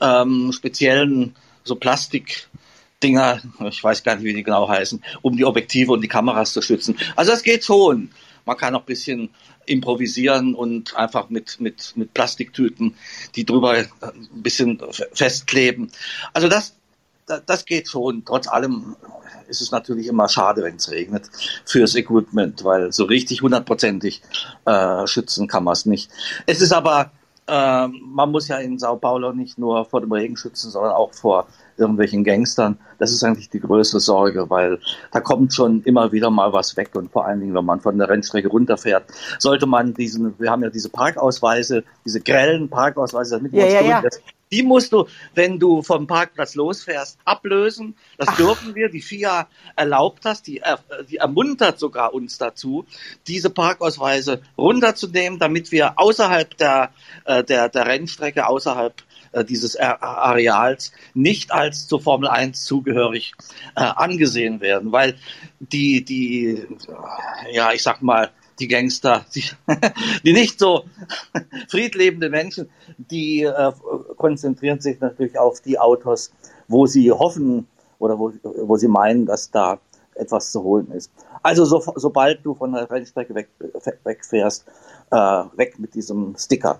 ähm, 0.02 0.52
speziellen 0.52 1.36
so 1.64 1.76
Plastik 1.76 2.48
Dinger, 3.04 3.42
ich 3.70 3.84
weiß 3.84 4.04
gar 4.04 4.16
nicht, 4.16 4.24
wie 4.24 4.34
die 4.34 4.44
genau 4.44 4.68
heißen, 4.68 5.04
um 5.22 5.36
die 5.36 5.46
Objektive 5.46 5.92
und 5.92 6.02
die 6.02 6.08
Kameras 6.08 6.54
zu 6.54 6.62
schützen. 6.62 6.98
Also 7.16 7.32
das 7.32 7.44
geht 7.44 7.64
schon. 7.64 8.10
Man 8.46 8.58
kann 8.58 8.76
auch 8.76 8.82
ein 8.82 8.86
bisschen 8.86 9.30
improvisieren 9.66 10.56
und 10.56 10.96
einfach 10.96 11.30
mit, 11.30 11.60
mit, 11.60 11.94
mit 11.96 12.14
Plastiktüten 12.14 12.96
die 13.36 13.46
drüber 13.46 13.72
ein 13.72 13.88
bisschen 14.34 14.82
festkleben. 15.14 15.92
Also 16.34 16.48
das, 16.48 16.76
das 17.26 17.66
geht 17.66 17.88
schon. 17.88 18.24
Trotz 18.26 18.48
allem 18.48 18.96
ist 19.48 19.62
es 19.62 19.72
natürlich 19.72 20.08
immer 20.08 20.28
schade, 20.28 20.64
wenn 20.64 20.76
es 20.76 20.92
regnet 20.92 21.30
fürs 21.66 21.96
Equipment, 21.96 22.64
weil 22.64 22.92
so 22.92 23.06
richtig 23.06 23.42
hundertprozentig 23.42 24.22
äh, 24.66 25.08
schützen 25.08 25.48
kann 25.48 25.64
man 25.64 25.74
es 25.74 25.86
nicht. 25.86 26.10
Es 26.46 26.62
ist 26.62 26.74
aber, 26.74 27.12
äh, 27.48 27.88
man 27.88 28.32
muss 28.32 28.48
ja 28.48 28.58
in 28.58 28.80
Sao 28.80 28.98
Paulo 28.98 29.34
nicht 29.34 29.58
nur 29.58 29.86
vor 29.86 30.02
dem 30.02 30.12
Regen 30.12 30.38
schützen, 30.38 30.72
sondern 30.72 30.94
auch 30.94 31.14
vor 31.14 31.48
irgendwelchen 31.78 32.24
Gangstern. 32.24 32.78
Das 33.00 33.12
ist 33.12 33.24
eigentlich 33.24 33.50
die 33.50 33.60
größte 33.60 34.00
Sorge, 34.00 34.50
weil 34.50 34.80
da 35.12 35.20
kommt 35.20 35.54
schon 35.54 35.84
immer 35.84 36.12
wieder 36.12 36.30
mal 36.30 36.54
was 36.54 36.78
weg 36.78 36.92
und 36.94 37.12
vor 37.12 37.26
allen 37.26 37.42
Dingen, 37.42 37.54
wenn 37.54 37.66
man 37.66 37.82
von 37.82 37.98
der 37.98 38.10
Rennstrecke 38.10 38.48
runterfährt, 38.48 39.04
sollte 39.40 39.66
man 39.66 39.94
diesen, 39.94 40.40
wir 40.40 40.52
haben 40.52 40.64
ja 40.64 40.70
diese 40.70 40.90
Parkausweise, 40.90 41.84
diese 42.06 42.22
grellen 42.22 42.70
Parkausweise, 42.70 43.38
damit 43.38 43.54
ja, 43.54 43.66
ja, 43.66 43.82
ja. 43.82 44.04
Die 44.52 44.62
musst 44.62 44.94
du, 44.94 45.08
wenn 45.34 45.60
du 45.60 45.82
vom 45.82 46.06
Parkplatz 46.06 46.56
losfährst, 46.56 47.18
ablösen. 47.26 47.96
Das 48.18 48.30
Ach. 48.30 48.38
dürfen 48.38 48.76
wir. 48.76 48.90
Die 48.90 49.02
FIA 49.02 49.48
erlaubt 49.76 50.24
das. 50.24 50.44
Die, 50.44 50.60
äh, 50.60 50.78
die 51.10 51.18
ermuntert 51.18 51.80
sogar 51.80 52.14
uns 52.14 52.38
dazu, 52.38 52.86
diese 53.28 53.50
Parkausweise 53.50 54.42
runterzunehmen, 54.58 55.40
damit 55.40 55.72
wir 55.72 56.00
außerhalb 56.00 56.56
der, 56.58 56.92
äh, 57.26 57.44
der, 57.44 57.70
der 57.70 57.88
Rennstrecke, 57.88 58.48
außerhalb 58.48 59.02
äh, 59.32 59.44
dieses 59.44 59.76
Areals 59.78 60.92
nicht 61.14 61.52
als 61.52 61.88
zur 61.88 62.02
Formel 62.02 62.30
1 62.30 62.64
zugehörig 62.64 63.34
äh, 63.76 63.82
angesehen 63.82 64.62
werden, 64.62 64.92
weil 64.92 65.16
die, 65.60 66.06
die, 66.06 66.66
ja, 67.52 67.74
ich 67.74 67.84
sag 67.84 68.02
mal, 68.02 68.32
die 68.60 68.68
Gangster, 68.68 69.26
die, 69.34 69.44
die 70.24 70.34
nicht 70.34 70.60
so 70.60 70.86
friedlebenden 71.70 72.32
Menschen, 72.32 72.70
die 72.98 73.44
äh, 73.44 73.72
konzentrieren 74.18 74.80
sich 74.80 75.00
natürlich 75.00 75.38
auf 75.38 75.62
die 75.62 75.80
Autos, 75.80 76.32
wo 76.68 76.86
sie 76.86 77.12
hoffen 77.12 77.68
oder 78.00 78.18
wo, 78.20 78.32
wo 78.44 78.78
sie 78.78 78.88
meinen, 78.88 79.26
dass 79.26 79.52
da 79.52 79.80
etwas 80.16 80.52
zu 80.52 80.64
holen 80.64 80.92
ist. 80.92 81.12
Also 81.44 81.66
so, 81.66 81.84
sobald 81.96 82.46
du 82.46 82.56
von 82.56 82.72
der 82.72 82.90
Rennstrecke 82.90 83.36
weg, 83.36 83.50
wegfährst, 84.04 84.66
äh, 85.12 85.16
weg 85.16 85.78
mit 85.78 85.94
diesem 85.94 86.36
Sticker. 86.38 86.80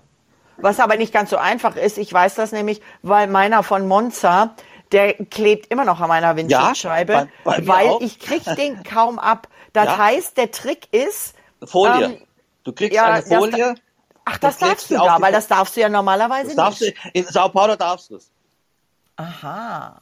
Was 0.58 0.80
aber 0.80 0.96
nicht 0.96 1.12
ganz 1.12 1.30
so 1.30 1.36
einfach 1.36 1.76
ist, 1.76 1.98
ich 1.98 2.12
weiß 2.12 2.34
das 2.34 2.52
nämlich, 2.52 2.80
weil 3.02 3.28
meiner 3.28 3.62
von 3.62 3.86
Monza, 3.86 4.54
der 4.90 5.14
klebt 5.14 5.70
immer 5.70 5.84
noch 5.84 6.00
an 6.00 6.08
meiner 6.08 6.34
Windschutzscheibe, 6.36 7.12
ja, 7.12 7.28
weil 7.44 7.88
auch. 7.88 8.00
ich 8.00 8.18
krieg 8.18 8.42
den 8.56 8.82
kaum 8.82 9.18
ab. 9.18 9.48
Das 9.72 9.86
ja. 9.86 9.98
heißt, 9.98 10.38
der 10.38 10.50
Trick 10.50 10.88
ist 10.92 11.35
Folie. 11.64 12.04
Ähm, 12.04 12.22
du 12.64 12.72
kriegst 12.72 12.94
ja, 12.94 13.04
eine 13.04 13.22
Folie. 13.22 13.74
Das, 13.74 13.80
ach, 14.24 14.38
das 14.38 14.58
darfst 14.58 14.90
du 14.90 14.94
da, 14.94 15.20
weil 15.20 15.32
das 15.32 15.46
darfst 15.46 15.76
du 15.76 15.80
ja 15.80 15.88
normalerweise 15.88 16.48
nicht. 16.48 16.80
Du, 16.80 16.92
in 17.12 17.24
Sao 17.24 17.48
Paulo 17.48 17.76
darfst 17.76 18.10
du 18.10 18.16
es. 18.16 18.30
Aha. 19.16 20.00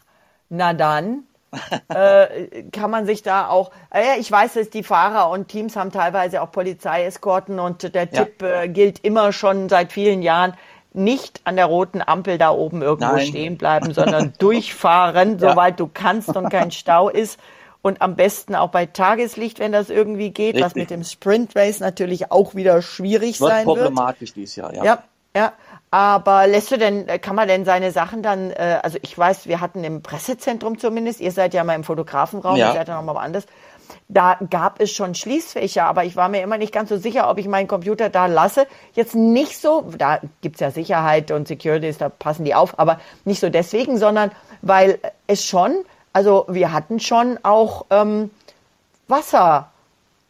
Na 0.48 0.72
dann 0.72 1.24
äh, 1.88 2.62
kann 2.72 2.90
man 2.90 3.06
sich 3.06 3.22
da 3.22 3.48
auch, 3.48 3.70
äh, 3.92 4.18
ich 4.18 4.30
weiß, 4.30 4.54
dass 4.54 4.70
die 4.70 4.82
Fahrer 4.82 5.30
und 5.30 5.48
Teams 5.48 5.76
haben 5.76 5.92
teilweise 5.92 6.42
auch 6.42 6.50
Polizeieskorten 6.50 7.58
und 7.58 7.94
der 7.94 8.10
Tipp 8.10 8.42
ja. 8.42 8.62
äh, 8.62 8.68
gilt 8.68 9.04
immer 9.04 9.32
schon 9.32 9.68
seit 9.68 9.92
vielen 9.92 10.22
Jahren, 10.22 10.54
nicht 10.92 11.40
an 11.44 11.56
der 11.56 11.66
roten 11.66 12.02
Ampel 12.02 12.38
da 12.38 12.50
oben 12.50 12.80
irgendwo 12.80 13.14
Nein. 13.14 13.26
stehen 13.26 13.58
bleiben, 13.58 13.92
sondern 13.92 14.32
durchfahren, 14.38 15.38
ja. 15.38 15.50
soweit 15.50 15.80
du 15.80 15.90
kannst 15.92 16.34
und 16.36 16.50
kein 16.50 16.70
Stau 16.70 17.08
ist. 17.08 17.38
Und 17.84 18.00
am 18.00 18.16
besten 18.16 18.54
auch 18.54 18.70
bei 18.70 18.86
Tageslicht, 18.86 19.58
wenn 19.58 19.70
das 19.70 19.90
irgendwie 19.90 20.30
geht, 20.30 20.54
Richtig. 20.54 20.64
was 20.64 20.74
mit 20.74 20.88
dem 20.88 21.04
Sprint 21.04 21.54
Race 21.54 21.80
natürlich 21.80 22.32
auch 22.32 22.54
wieder 22.54 22.80
schwierig 22.80 23.42
wird 23.42 23.50
sein 23.50 23.66
wird. 23.66 23.76
Problematisch 23.76 24.32
dieses 24.32 24.56
Jahr, 24.56 24.74
ja. 24.74 24.82
Ja, 24.82 25.02
ja. 25.36 25.52
Aber 25.90 26.46
lässt 26.46 26.70
du 26.70 26.78
denn, 26.78 27.06
kann 27.20 27.36
man 27.36 27.46
denn 27.46 27.66
seine 27.66 27.92
Sachen 27.92 28.22
dann, 28.22 28.50
äh, 28.52 28.80
also 28.82 28.96
ich 29.02 29.16
weiß, 29.18 29.48
wir 29.48 29.60
hatten 29.60 29.84
im 29.84 30.00
Pressezentrum 30.02 30.78
zumindest, 30.78 31.20
ihr 31.20 31.30
seid 31.30 31.52
ja 31.52 31.62
mal 31.62 31.74
im 31.74 31.84
Fotografenraum, 31.84 32.56
ja. 32.56 32.68
ihr 32.68 32.72
seid 32.72 32.88
ja 32.88 32.96
noch 32.96 33.02
mal 33.02 33.16
woanders, 33.16 33.44
da 34.08 34.38
gab 34.48 34.80
es 34.80 34.90
schon 34.90 35.14
Schließfächer, 35.14 35.84
aber 35.84 36.04
ich 36.04 36.16
war 36.16 36.30
mir 36.30 36.40
immer 36.40 36.56
nicht 36.56 36.72
ganz 36.72 36.88
so 36.88 36.96
sicher, 36.96 37.28
ob 37.28 37.36
ich 37.36 37.48
meinen 37.48 37.68
Computer 37.68 38.08
da 38.08 38.24
lasse. 38.24 38.66
Jetzt 38.94 39.14
nicht 39.14 39.60
so, 39.60 39.84
da 39.98 40.20
gibt's 40.40 40.60
ja 40.60 40.70
Sicherheit 40.70 41.30
und 41.30 41.46
Securities, 41.46 41.98
da 41.98 42.08
passen 42.08 42.46
die 42.46 42.54
auf, 42.54 42.78
aber 42.78 42.98
nicht 43.26 43.40
so 43.40 43.50
deswegen, 43.50 43.98
sondern 43.98 44.30
weil 44.62 44.98
es 45.26 45.44
schon, 45.44 45.84
also 46.14 46.46
wir 46.48 46.72
hatten 46.72 47.00
schon 47.00 47.38
auch 47.42 47.84
ähm, 47.90 48.30
Wasser 49.08 49.68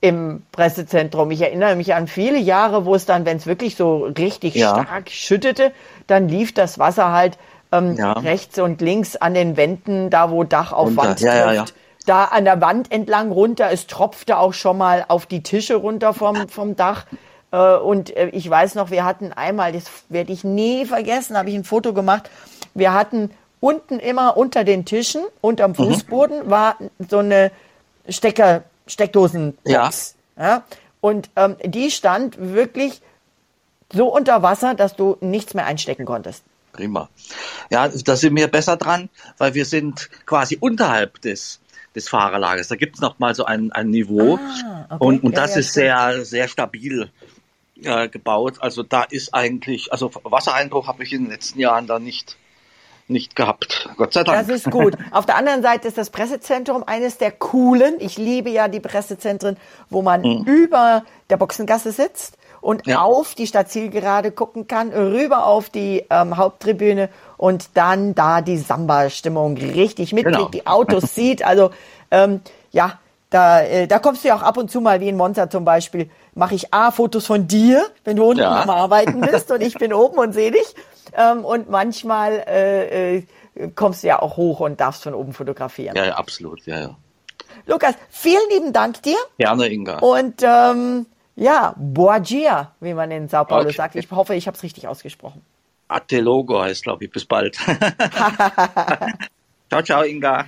im 0.01 0.43
Pressezentrum. 0.51 1.31
Ich 1.31 1.41
erinnere 1.41 1.77
mich 1.77 1.95
an 1.95 2.09
viele 2.09 2.39
Jahre, 2.39 2.85
wo 2.85 2.95
es 2.95 3.07
dann, 3.07 3.25
wenn 3.25 3.37
es 3.37 3.47
wirklich 3.47 3.77
so 3.77 4.05
richtig 4.05 4.55
ja. 4.55 4.71
stark 4.71 5.11
schüttete, 5.11 5.73
dann 6.09 6.29
lief 6.29 6.53
das 6.53 6.79
Wasser 6.79 7.13
halt 7.13 7.39
ähm, 7.71 7.97
ja. 7.97 8.13
rechts 8.13 8.59
und 8.59 8.81
links 8.81 9.17
an 9.17 9.35
den 9.35 9.57
Wänden, 9.57 10.11
da 10.11 10.31
wo 10.31 10.43
Dach 10.43 10.73
auf 10.73 10.89
Runter. 10.89 11.03
Wand 11.03 11.21
ja, 11.21 11.55
trifft. 11.55 11.75
Da 12.07 12.25
an 12.25 12.45
der 12.45 12.61
Wand 12.61 12.91
entlang 12.93 13.31
runter. 13.31 13.71
Es 13.71 13.87
tropfte 13.87 14.39
auch 14.39 14.53
schon 14.53 14.77
mal 14.77 15.05
auf 15.09 15.27
die 15.27 15.43
Tische 15.43 15.77
runter 15.77 16.13
vom, 16.13 16.49
vom 16.49 16.77
Dach. 16.77 17.07
Äh, 17.51 17.77
und 17.77 18.15
äh, 18.17 18.29
ich 18.29 18.49
weiß 18.49 18.75
noch, 18.75 18.91
wir 18.91 19.05
hatten 19.05 19.33
einmal, 19.33 19.73
das 19.73 19.85
werde 20.09 20.33
ich 20.33 20.45
nie 20.45 20.87
vergessen, 20.87 21.37
habe 21.37 21.51
ich 21.51 21.55
ein 21.55 21.65
Foto 21.65 21.93
gemacht. 21.93 22.31
Wir 22.75 22.93
hatten 22.93 23.31
unten 23.65 23.99
immer 23.99 24.37
unter 24.37 24.63
den 24.63 24.85
Tischen, 24.85 25.25
unterm 25.41 25.71
mhm. 25.71 25.77
Fußboden, 25.77 26.47
mhm. 26.47 26.51
war 26.51 26.77
so 27.09 27.19
eine 27.19 27.51
Stecker, 28.09 28.65
Steckdosenbox. 28.87 30.15
Ja. 30.37 30.45
ja. 30.45 30.65
Und 31.01 31.31
ähm, 31.37 31.57
die 31.65 31.91
stand 31.91 32.37
wirklich 32.39 33.01
so 33.91 34.15
unter 34.15 34.43
Wasser, 34.43 34.75
dass 34.75 34.97
du 34.97 35.17
nichts 35.21 35.55
mehr 35.55 35.65
einstecken 35.65 36.05
konntest. 36.05 36.45
Prima. 36.73 37.09
Ja, 37.71 37.89
da 37.89 38.17
sind 38.17 38.37
wir 38.37 38.49
besser 38.49 38.77
dran, 38.77 39.09
weil 39.39 39.55
wir 39.55 39.65
sind 39.65 40.11
quasi 40.27 40.59
unterhalb 40.61 41.21
des 41.23 41.61
des 41.95 42.09
Fahrerlagers. 42.09 42.69
Da 42.69 42.75
gibt 42.75 42.97
es 42.97 43.01
noch 43.01 43.21
mal 43.21 43.37
so 43.37 43.45
ein, 43.45 43.71
ein 43.71 43.89
Niveau 43.89 44.37
ah, 44.37 44.87
okay. 44.91 45.05
und, 45.05 45.23
und 45.23 45.37
das 45.37 45.55
ja, 45.55 45.61
ist 45.61 45.73
sehr, 45.73 46.25
sehr 46.25 46.49
stabil 46.49 47.09
äh, 47.83 48.09
gebaut. 48.09 48.57
Also 48.61 48.83
da 48.83 49.05
ist 49.05 49.33
eigentlich, 49.33 49.93
also 49.93 50.11
Wassereinbruch 50.25 50.89
habe 50.89 51.05
ich 51.05 51.13
in 51.13 51.23
den 51.23 51.31
letzten 51.31 51.61
Jahren 51.61 51.87
da 51.87 52.01
nicht, 52.01 52.37
nicht 53.09 53.37
gehabt. 53.37 53.89
Gott 53.97 54.13
sei 54.13 54.25
Dank. 54.25 54.47
Das 54.47 54.55
ist 54.55 54.71
gut. 54.71 54.97
Auf 55.11 55.27
der 55.27 55.37
anderen 55.37 55.63
Seite 55.63 55.89
ist 55.89 55.99
das 55.99 56.11
Pressezentrum 56.11 56.85
eines 56.87 57.19
der 57.19 57.33
coolen. 57.33 57.95
Ich 57.99 58.17
liebe 58.17 58.51
ja 58.51 58.69
die 58.69 58.81
Pressezentren, 58.81 59.57
wo 59.91 60.03
man 60.03 60.23
mhm. 60.23 60.45
über 60.45 61.05
der 61.31 61.37
Boxengasse 61.37 61.93
sitzt 61.93 62.39
und 62.61 62.87
ja. 62.87 63.03
auf 63.03 63.35
die 63.35 63.47
Stadtzielgerade 63.47 64.31
gucken 64.31 64.67
kann, 64.67 64.91
rüber 64.91 65.47
auf 65.47 65.69
die 65.69 66.05
ähm, 66.09 66.39
Haupttribüne 66.39 67.11
und 67.37 67.69
dann 67.75 68.15
da 68.15 68.41
die 68.41 68.57
Samba-Stimmung 68.57 69.59
richtig 69.59 70.15
mitkriegt, 70.15 70.37
genau. 70.39 70.49
die 70.49 70.67
Autos 70.67 71.03
sieht. 71.15 71.45
Also 71.45 71.73
ähm, 72.11 72.41
ja, 72.73 72.99
da, 73.29 73.61
äh, 73.61 73.87
da 73.87 73.99
kommst 73.99 74.25
du 74.25 74.29
ja 74.29 74.37
auch 74.37 74.43
ab 74.43 74.57
und 74.57 74.71
zu 74.71 74.81
mal, 74.81 75.01
wie 75.01 75.09
in 75.09 75.17
Monza 75.17 75.51
zum 75.51 75.67
Beispiel, 75.67 76.09
mache 76.35 76.55
ich 76.55 76.73
A, 76.73 76.91
Fotos 76.91 77.27
von 77.27 77.47
dir, 77.47 77.85
wenn 78.05 78.17
du 78.17 78.25
unten 78.25 78.41
ja. 78.43 78.63
am 78.63 78.71
Arbeiten 78.71 79.21
bist 79.21 79.51
und 79.51 79.61
ich 79.61 79.75
bin 79.75 79.93
oben 79.93 80.19
und 80.19 80.33
sehe 80.33 80.51
dich. 80.51 80.75
Ähm, 81.17 81.45
und 81.45 81.71
manchmal 81.71 82.45
äh, 82.47 83.17
äh, 83.17 83.23
kommst 83.75 84.03
du 84.03 84.09
ja 84.09 84.21
auch 84.21 84.37
hoch 84.37 84.61
und 84.61 84.81
darfst 84.81 85.03
von 85.03 85.15
oben 85.15 85.33
fotografieren. 85.33 85.97
Ja, 85.97 86.07
ja 86.07 86.15
absolut, 86.15 86.65
ja, 86.67 86.81
ja. 86.81 86.97
Lukas, 87.67 87.95
vielen 88.11 88.43
lieben 88.51 88.73
Dank 88.73 89.03
dir. 89.03 89.17
Gerne, 89.39 89.69
Inga. 89.69 89.99
Und 89.99 90.43
ähm, 90.43 91.07
ja, 91.37 91.75
Boa 91.77 92.19
Dia, 92.19 92.73
wie 92.81 92.95
man 92.95 93.11
in 93.11 93.29
Sao 93.29 93.45
Paulo 93.45 93.67
okay. 93.67 93.77
sagt. 93.77 93.97
Ich 93.97 94.11
hoffe, 94.11 94.35
ich 94.35 94.47
habe 94.47 94.57
es 94.57 94.63
richtig 94.63 94.89
ausgesprochen. 94.89 95.43
Atelogo 95.89 96.61
heißt, 96.61 96.83
glaube 96.83 97.05
ich. 97.05 97.11
Bis 97.11 97.25
bald. 97.25 97.57
ciao, 99.69 99.83
ciao, 99.83 100.03
Inga. 100.03 100.47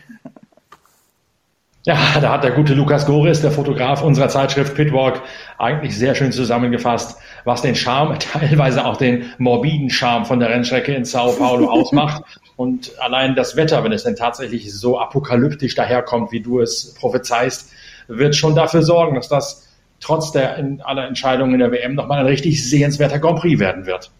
Ja, 1.86 2.18
da 2.20 2.32
hat 2.32 2.42
der 2.42 2.50
gute 2.50 2.74
Lukas 2.74 3.06
Goris, 3.06 3.42
der 3.42 3.52
Fotograf 3.52 4.02
unserer 4.02 4.28
Zeitschrift 4.28 4.74
Pitwalk, 4.74 5.22
eigentlich 5.56 5.96
sehr 5.96 6.16
schön 6.16 6.32
zusammengefasst, 6.32 7.16
was 7.44 7.62
den 7.62 7.76
Charme, 7.76 8.18
teilweise 8.32 8.84
auch 8.84 8.96
den 8.96 9.30
morbiden 9.38 9.88
Charme 9.88 10.24
von 10.24 10.40
der 10.40 10.48
Rennstrecke 10.48 10.92
in 10.92 11.04
Sao 11.04 11.30
Paulo 11.30 11.68
ausmacht. 11.70 12.24
Und 12.56 12.90
allein 12.98 13.36
das 13.36 13.54
Wetter, 13.54 13.84
wenn 13.84 13.92
es 13.92 14.02
denn 14.02 14.16
tatsächlich 14.16 14.74
so 14.74 14.98
apokalyptisch 14.98 15.76
daherkommt, 15.76 16.32
wie 16.32 16.40
du 16.40 16.58
es 16.58 16.92
prophezeist, 16.94 17.70
wird 18.08 18.34
schon 18.34 18.56
dafür 18.56 18.82
sorgen, 18.82 19.14
dass 19.14 19.28
das 19.28 19.68
trotz 20.00 20.32
der 20.32 20.58
aller 20.82 21.06
Entscheidungen 21.06 21.54
in 21.54 21.60
der 21.60 21.70
WM 21.70 21.94
nochmal 21.94 22.18
ein 22.18 22.26
richtig 22.26 22.68
sehenswerter 22.68 23.20
Grand 23.20 23.38
Prix 23.38 23.60
werden 23.60 23.86
wird. 23.86 24.10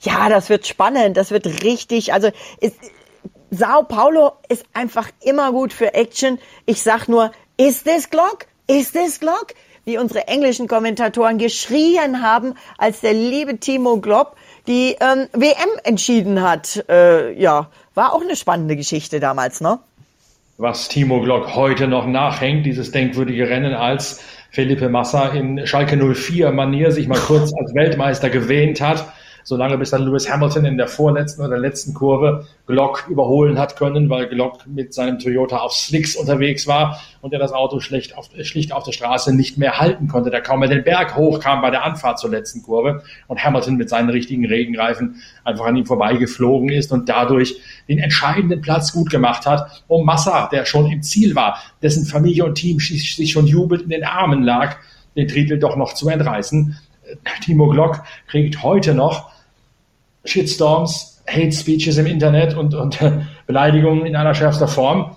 Ja, 0.00 0.28
das 0.28 0.48
wird 0.48 0.66
spannend. 0.66 1.16
Das 1.16 1.30
wird 1.30 1.46
richtig. 1.62 2.12
Also 2.12 2.30
ist, 2.58 2.74
Sao 3.50 3.82
Paulo 3.82 4.32
ist 4.48 4.64
einfach 4.72 5.10
immer 5.20 5.52
gut 5.52 5.72
für 5.72 5.94
Action. 5.94 6.38
Ich 6.66 6.82
sag 6.82 7.08
nur, 7.08 7.32
ist 7.56 7.84
this 7.84 8.08
Glock? 8.08 8.46
Ist 8.66 8.94
this 8.94 9.20
Glock? 9.20 9.48
Wie 9.84 9.98
unsere 9.98 10.28
englischen 10.28 10.68
Kommentatoren 10.68 11.38
geschrien 11.38 12.22
haben, 12.22 12.54
als 12.78 13.00
der 13.00 13.12
liebe 13.12 13.58
Timo 13.58 13.98
Glob 13.98 14.36
die 14.66 14.96
ähm, 15.00 15.26
WM 15.32 15.68
entschieden 15.84 16.40
hat. 16.40 16.84
Äh, 16.88 17.38
ja, 17.38 17.68
war 17.94 18.14
auch 18.14 18.22
eine 18.22 18.36
spannende 18.36 18.76
Geschichte 18.76 19.20
damals, 19.20 19.60
ne? 19.60 19.78
Was 20.58 20.88
Timo 20.88 21.20
Glock 21.20 21.54
heute 21.54 21.88
noch 21.88 22.06
nachhängt, 22.06 22.64
dieses 22.64 22.92
denkwürdige 22.92 23.48
Rennen, 23.48 23.74
als 23.74 24.22
Felipe 24.50 24.88
Massa 24.88 25.28
in 25.28 25.66
Schalke 25.66 25.96
04 25.96 26.52
Manier 26.52 26.92
sich 26.92 27.08
mal 27.08 27.18
kurz 27.18 27.52
als 27.52 27.74
Weltmeister 27.74 28.30
gewähnt 28.30 28.80
hat 28.80 29.12
solange 29.44 29.78
bis 29.78 29.90
dann 29.90 30.02
Lewis 30.02 30.30
Hamilton 30.30 30.64
in 30.64 30.76
der 30.76 30.88
vorletzten 30.88 31.44
oder 31.44 31.58
letzten 31.58 31.94
Kurve 31.94 32.46
Glock 32.66 33.06
überholen 33.08 33.58
hat 33.58 33.76
können, 33.76 34.08
weil 34.08 34.28
Glock 34.28 34.66
mit 34.66 34.94
seinem 34.94 35.18
Toyota 35.18 35.58
auf 35.58 35.72
Slicks 35.72 36.16
unterwegs 36.16 36.66
war 36.66 37.00
und 37.20 37.32
er 37.32 37.38
das 37.38 37.52
Auto 37.52 37.80
schlicht 37.80 38.16
auf, 38.16 38.30
schlicht 38.42 38.72
auf 38.72 38.84
der 38.84 38.92
Straße 38.92 39.34
nicht 39.34 39.58
mehr 39.58 39.78
halten 39.78 40.08
konnte, 40.08 40.30
der 40.30 40.42
kaum 40.42 40.60
mehr 40.60 40.68
den 40.68 40.84
Berg 40.84 41.16
hochkam 41.16 41.60
bei 41.60 41.70
der 41.70 41.84
Anfahrt 41.84 42.18
zur 42.18 42.30
letzten 42.30 42.62
Kurve 42.62 43.02
und 43.26 43.42
Hamilton 43.42 43.76
mit 43.76 43.88
seinen 43.88 44.10
richtigen 44.10 44.46
Regenreifen 44.46 45.16
einfach 45.44 45.66
an 45.66 45.76
ihm 45.76 45.86
vorbeigeflogen 45.86 46.68
ist 46.68 46.92
und 46.92 47.08
dadurch 47.08 47.56
den 47.88 47.98
entscheidenden 47.98 48.60
Platz 48.60 48.92
gut 48.92 49.10
gemacht 49.10 49.46
hat, 49.46 49.84
um 49.88 50.04
Massa, 50.06 50.48
der 50.48 50.64
schon 50.64 50.86
im 50.86 51.02
Ziel 51.02 51.34
war, 51.34 51.58
dessen 51.82 52.06
Familie 52.06 52.44
und 52.44 52.54
Team 52.54 52.78
sich 52.78 53.32
schon 53.32 53.46
jubelt 53.46 53.82
in 53.82 53.90
den 53.90 54.04
Armen 54.04 54.42
lag, 54.42 54.76
den 55.16 55.28
Titel 55.28 55.58
doch 55.58 55.76
noch 55.76 55.94
zu 55.94 56.08
entreißen. 56.08 56.78
Timo 57.44 57.68
Glock 57.68 58.02
kriegt 58.28 58.62
heute 58.62 58.94
noch 58.94 59.30
Shitstorms, 60.24 61.22
Hate 61.28 61.52
Speeches 61.52 61.98
im 61.98 62.06
Internet 62.06 62.54
und, 62.54 62.74
und 62.74 62.98
Beleidigungen 63.46 64.06
in 64.06 64.16
allerschärfster 64.16 64.68
Form, 64.68 65.16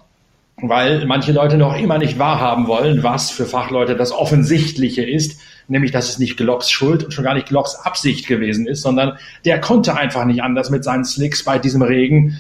weil 0.58 1.05
manche 1.05 1.31
Leute 1.31 1.58
noch 1.58 1.77
immer 1.77 1.97
nicht 1.97 2.17
wahrhaben 2.19 2.67
wollen, 2.67 3.03
was 3.03 3.31
für 3.31 3.45
Fachleute 3.45 3.95
das 3.95 4.12
Offensichtliche 4.12 5.03
ist, 5.03 5.39
nämlich 5.67 5.91
dass 5.91 6.10
es 6.10 6.19
nicht 6.19 6.38
Glocks 6.38 6.69
Schuld 6.69 7.03
und 7.03 7.12
schon 7.12 7.23
gar 7.23 7.34
nicht 7.34 7.47
Glocks 7.47 7.75
Absicht 7.75 8.27
gewesen 8.27 8.67
ist, 8.67 8.81
sondern 8.81 9.17
der 9.43 9.60
konnte 9.60 9.97
einfach 9.97 10.25
nicht 10.25 10.41
anders 10.41 10.69
mit 10.69 10.84
seinen 10.84 11.05
Slicks 11.05 11.43
bei 11.43 11.60
diesem 11.60 11.81
Regen 11.81 12.39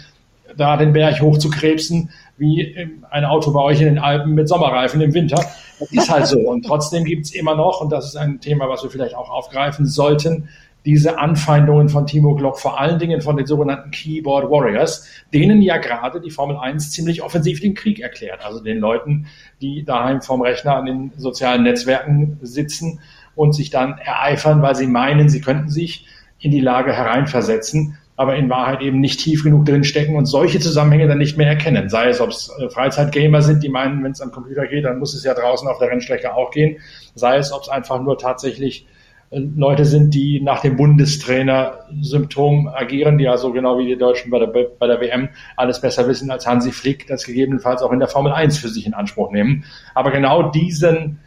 da 0.57 0.77
den 0.77 0.93
Berg 0.93 1.21
hochzukrebsen, 1.21 2.09
wie 2.37 2.75
ein 3.09 3.25
Auto 3.25 3.51
bei 3.51 3.61
euch 3.61 3.79
in 3.79 3.87
den 3.87 3.99
Alpen 3.99 4.33
mit 4.33 4.47
Sommerreifen 4.47 4.99
im 5.01 5.13
Winter. 5.13 5.43
Das 5.79 5.91
ist 5.91 6.09
halt 6.09 6.27
so. 6.27 6.39
Und 6.39 6.65
trotzdem 6.65 7.05
gibt's 7.05 7.31
immer 7.31 7.55
noch, 7.55 7.81
und 7.81 7.91
das 7.91 8.05
ist 8.05 8.15
ein 8.17 8.39
Thema, 8.39 8.69
was 8.69 8.83
wir 8.83 8.89
vielleicht 8.89 9.15
auch 9.15 9.29
aufgreifen 9.29 9.85
sollten, 9.85 10.49
diese 10.85 11.17
Anfeindungen 11.17 11.89
von 11.89 12.05
Timo 12.05 12.35
Glock, 12.35 12.59
vor 12.59 12.79
allen 12.79 12.99
Dingen 12.99 13.21
von 13.21 13.37
den 13.37 13.47
sogenannten 13.47 13.89
Keyboard 13.89 14.51
Warriors, 14.51 15.07
denen 15.33 15.61
ja 15.63 15.77
gerade 15.77 16.21
die 16.21 16.29
Formel 16.29 16.57
1 16.57 16.91
ziemlich 16.91 17.23
offensiv 17.23 17.59
den 17.59 17.73
Krieg 17.73 17.99
erklärt. 17.99 18.45
Also 18.45 18.63
den 18.63 18.77
Leuten, 18.77 19.25
die 19.61 19.83
daheim 19.83 20.21
vorm 20.21 20.41
Rechner 20.41 20.75
an 20.75 20.85
den 20.85 21.11
sozialen 21.17 21.63
Netzwerken 21.63 22.37
sitzen 22.43 22.99
und 23.35 23.53
sich 23.53 23.71
dann 23.71 23.97
ereifern, 23.97 24.61
weil 24.61 24.75
sie 24.75 24.87
meinen, 24.87 25.27
sie 25.27 25.41
könnten 25.41 25.69
sich 25.69 26.05
in 26.39 26.51
die 26.51 26.61
Lage 26.61 26.93
hereinversetzen, 26.93 27.97
aber 28.17 28.35
in 28.35 28.49
Wahrheit 28.49 28.81
eben 28.81 28.99
nicht 28.99 29.19
tief 29.19 29.43
genug 29.43 29.65
drinstecken 29.65 30.15
und 30.15 30.25
solche 30.25 30.59
Zusammenhänge 30.59 31.07
dann 31.07 31.17
nicht 31.17 31.37
mehr 31.37 31.47
erkennen. 31.47 31.89
Sei 31.89 32.07
es, 32.07 32.21
ob 32.21 32.29
es 32.29 32.49
äh, 32.59 32.69
Freizeitgamer 32.69 33.41
sind, 33.41 33.61
die 33.61 33.69
meinen, 33.69 34.03
wenn 34.03 34.11
es 34.11 34.21
am 34.21 34.31
Computer 34.31 34.67
geht, 34.67 34.85
dann 34.85 34.99
muss 34.99 35.13
es 35.13 35.23
ja 35.23 35.33
draußen 35.33 35.67
auf 35.67 35.79
der 35.79 35.89
Rennstrecke 35.89 36.33
auch 36.33 36.51
gehen. 36.51 36.77
Sei 37.13 37.37
es, 37.37 37.51
ob 37.51 37.63
es 37.63 37.69
einfach 37.69 38.01
nur 38.01 38.17
tatsächlich 38.17 38.87
Leute 39.31 39.85
sind, 39.85 40.13
die 40.13 40.39
nach 40.39 40.61
dem 40.61 40.77
Bundestrainer-Symptom 40.77 42.67
agieren, 42.67 43.17
die 43.17 43.27
also 43.27 43.51
genau 43.51 43.77
wie 43.79 43.87
die 43.87 43.97
Deutschen 43.97 44.31
bei 44.31 44.39
der, 44.39 44.47
bei 44.47 44.87
der 44.87 45.01
WM 45.01 45.29
alles 45.57 45.81
besser 45.81 46.07
wissen 46.07 46.31
als 46.31 46.47
Hansi 46.47 46.71
Flick, 46.71 47.07
das 47.07 47.25
gegebenenfalls 47.25 47.81
auch 47.81 47.91
in 47.91 47.99
der 47.99 48.07
Formel 48.07 48.31
1 48.31 48.57
für 48.57 48.69
sich 48.69 48.85
in 48.85 48.93
Anspruch 48.93 49.31
nehmen. 49.31 49.65
Aber 49.93 50.11
genau 50.11 50.51
diesen 50.51 51.19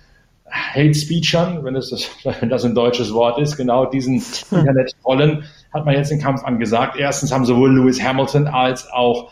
Hate 0.48 0.94
Speechern, 0.94 1.64
wenn 1.64 1.74
das, 1.74 1.92
wenn 2.40 2.48
das 2.48 2.64
ein 2.64 2.74
deutsches 2.74 3.12
Wort 3.12 3.38
ist, 3.38 3.57
genau 3.57 3.85
diesen 3.85 4.22
Internet-Trollen 4.51 5.44
hat 5.72 5.85
man 5.85 5.94
jetzt 5.94 6.11
den 6.11 6.20
Kampf 6.20 6.44
angesagt. 6.44 6.96
Erstens 6.98 7.33
haben 7.33 7.44
sowohl 7.44 7.76
Lewis 7.76 8.02
Hamilton 8.02 8.46
als 8.46 8.90
auch 8.90 9.31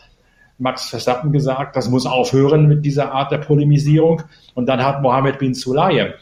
Max 0.59 0.89
Verstappen 0.89 1.31
gesagt, 1.31 1.75
das 1.75 1.89
muss 1.89 2.05
aufhören 2.05 2.67
mit 2.67 2.83
dieser 2.85 3.11
Art 3.11 3.31
der 3.31 3.37
Polemisierung. 3.37 4.23
Und 4.55 4.67
dann 4.67 4.83
hat 4.83 5.01
Mohammed 5.01 5.39
bin 5.39 5.53
Sulayem 5.53 6.13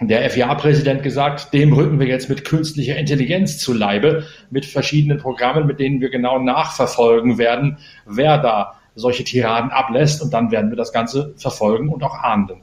der 0.00 0.28
FIA-Präsident 0.30 1.02
gesagt, 1.02 1.52
dem 1.52 1.72
rücken 1.72 2.00
wir 2.00 2.06
jetzt 2.06 2.30
mit 2.30 2.44
künstlicher 2.44 2.96
Intelligenz 2.96 3.58
zu 3.58 3.74
Leibe, 3.74 4.24
mit 4.50 4.64
verschiedenen 4.64 5.18
Programmen, 5.18 5.66
mit 5.66 5.78
denen 5.78 6.00
wir 6.00 6.08
genau 6.08 6.38
nachverfolgen 6.38 7.36
werden, 7.36 7.78
wer 8.06 8.38
da 8.38 8.76
solche 8.94 9.24
Tiraden 9.24 9.70
ablässt 9.70 10.22
und 10.22 10.32
dann 10.32 10.50
werden 10.50 10.70
wir 10.70 10.76
das 10.76 10.92
Ganze 10.92 11.34
verfolgen 11.36 11.90
und 11.90 12.02
auch 12.02 12.14
ahnden. 12.14 12.62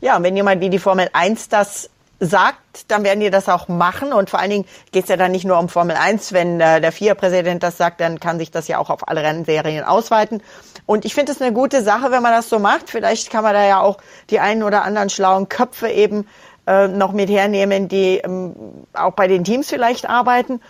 Ja, 0.00 0.16
und 0.16 0.22
wenn 0.22 0.36
jemand 0.36 0.60
wie 0.60 0.70
die 0.70 0.78
Formel 0.78 1.08
1 1.12 1.48
das 1.48 1.90
sagt, 2.24 2.90
dann 2.90 3.04
werden 3.04 3.20
die 3.20 3.30
das 3.30 3.48
auch 3.48 3.68
machen. 3.68 4.12
Und 4.12 4.30
vor 4.30 4.40
allen 4.40 4.50
Dingen 4.50 4.64
geht 4.92 5.04
es 5.04 5.08
ja 5.08 5.16
dann 5.16 5.32
nicht 5.32 5.44
nur 5.44 5.58
um 5.58 5.68
Formel 5.68 5.96
1. 5.96 6.32
Wenn 6.32 6.60
äh, 6.60 6.80
der 6.80 6.92
FIA-Präsident 6.92 7.62
das 7.62 7.76
sagt, 7.76 8.00
dann 8.00 8.20
kann 8.20 8.38
sich 8.38 8.50
das 8.50 8.68
ja 8.68 8.78
auch 8.78 8.90
auf 8.90 9.08
alle 9.08 9.22
Rennserien 9.22 9.84
ausweiten. 9.84 10.42
Und 10.86 11.04
ich 11.04 11.14
finde 11.14 11.32
es 11.32 11.40
eine 11.40 11.52
gute 11.52 11.82
Sache, 11.82 12.10
wenn 12.10 12.22
man 12.22 12.32
das 12.32 12.48
so 12.48 12.58
macht. 12.58 12.90
Vielleicht 12.90 13.30
kann 13.30 13.42
man 13.42 13.54
da 13.54 13.66
ja 13.66 13.80
auch 13.80 13.98
die 14.30 14.40
einen 14.40 14.62
oder 14.62 14.84
anderen 14.84 15.10
schlauen 15.10 15.48
Köpfe 15.48 15.88
eben 15.88 16.26
äh, 16.66 16.88
noch 16.88 17.12
mit 17.12 17.30
hernehmen, 17.30 17.88
die 17.88 18.18
ähm, 18.18 18.54
auch 18.92 19.12
bei 19.12 19.28
den 19.28 19.44
Teams 19.44 19.68
vielleicht 19.68 20.08
arbeiten. 20.08 20.60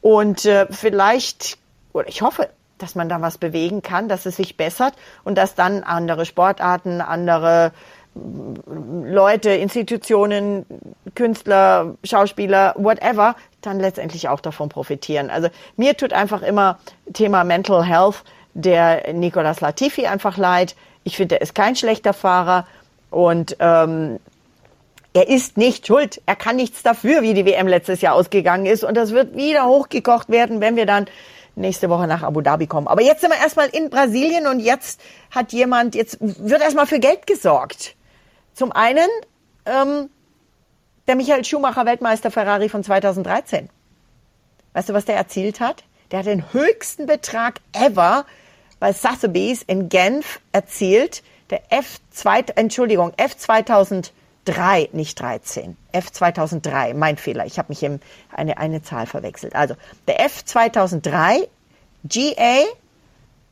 Und 0.00 0.44
äh, 0.44 0.66
vielleicht, 0.70 1.58
oder 1.92 2.08
ich 2.08 2.22
hoffe, 2.22 2.50
dass 2.78 2.94
man 2.94 3.08
da 3.08 3.20
was 3.20 3.38
bewegen 3.38 3.82
kann, 3.82 4.08
dass 4.08 4.26
es 4.26 4.36
sich 4.36 4.56
bessert 4.56 4.94
und 5.22 5.36
dass 5.36 5.54
dann 5.54 5.82
andere 5.82 6.26
Sportarten, 6.26 7.00
andere 7.00 7.72
Leute, 8.14 9.50
Institutionen, 9.50 10.66
Künstler, 11.14 11.96
Schauspieler, 12.04 12.74
whatever, 12.76 13.34
dann 13.60 13.80
letztendlich 13.80 14.28
auch 14.28 14.40
davon 14.40 14.68
profitieren. 14.68 15.30
Also 15.30 15.48
mir 15.76 15.96
tut 15.96 16.12
einfach 16.12 16.42
immer 16.42 16.78
Thema 17.12 17.44
Mental 17.44 17.84
Health 17.84 18.22
der 18.54 19.12
Nicolas 19.12 19.60
Latifi 19.60 20.06
einfach 20.06 20.36
leid. 20.36 20.76
Ich 21.02 21.16
finde, 21.16 21.36
er 21.36 21.40
ist 21.42 21.54
kein 21.54 21.74
schlechter 21.74 22.12
Fahrer 22.12 22.66
und 23.10 23.56
ähm, 23.58 24.20
er 25.12 25.28
ist 25.28 25.56
nicht 25.56 25.86
schuld. 25.86 26.20
Er 26.26 26.36
kann 26.36 26.56
nichts 26.56 26.82
dafür, 26.82 27.22
wie 27.22 27.34
die 27.34 27.46
WM 27.46 27.68
letztes 27.68 28.00
Jahr 28.00 28.14
ausgegangen 28.14 28.66
ist. 28.66 28.84
Und 28.84 28.96
das 28.96 29.12
wird 29.12 29.36
wieder 29.36 29.66
hochgekocht 29.66 30.28
werden, 30.28 30.60
wenn 30.60 30.76
wir 30.76 30.86
dann 30.86 31.06
nächste 31.56 31.88
Woche 31.88 32.06
nach 32.06 32.22
Abu 32.22 32.40
Dhabi 32.40 32.66
kommen. 32.66 32.88
Aber 32.88 33.02
jetzt 33.02 33.20
sind 33.20 33.30
wir 33.30 33.38
erstmal 33.38 33.68
in 33.68 33.90
Brasilien 33.90 34.46
und 34.46 34.60
jetzt 34.60 35.00
hat 35.30 35.52
jemand, 35.52 35.94
jetzt 35.94 36.18
wird 36.20 36.62
erstmal 36.62 36.86
für 36.86 36.98
Geld 36.98 37.26
gesorgt. 37.26 37.94
Zum 38.54 38.72
einen 38.72 39.08
ähm, 39.66 40.08
der 41.06 41.16
Michael 41.16 41.44
Schumacher 41.44 41.84
Weltmeister 41.84 42.30
Ferrari 42.30 42.68
von 42.68 42.82
2013. 42.82 43.68
Weißt 44.72 44.88
du, 44.88 44.94
was 44.94 45.04
der 45.04 45.16
erzielt 45.16 45.60
hat? 45.60 45.84
Der 46.10 46.20
hat 46.20 46.26
den 46.26 46.52
höchsten 46.52 47.06
Betrag 47.06 47.60
ever 47.72 48.24
bei 48.80 48.92
Sotheby's 48.92 49.62
in 49.62 49.88
Genf 49.88 50.40
erzielt. 50.52 51.22
Der 51.50 51.62
F2, 51.70 52.56
Entschuldigung, 52.56 53.12
F2003, 53.12 54.90
nicht 54.92 55.20
13. 55.20 55.76
F2003, 55.92 56.94
mein 56.94 57.16
Fehler. 57.16 57.46
Ich 57.46 57.58
habe 57.58 57.68
mich 57.68 57.82
in 57.82 58.00
eine, 58.32 58.58
eine 58.58 58.82
Zahl 58.82 59.06
verwechselt. 59.06 59.54
Also, 59.54 59.74
der 60.06 60.26
F2003 60.26 61.48
GA, 62.04 62.64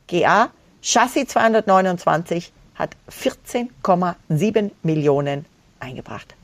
GA, 0.07 0.49
Chassis 0.81 1.27
229 1.27 2.51
hat 2.75 2.91
14,7 3.09 4.71
Millionen 4.83 5.45
eingebracht. 5.79 6.35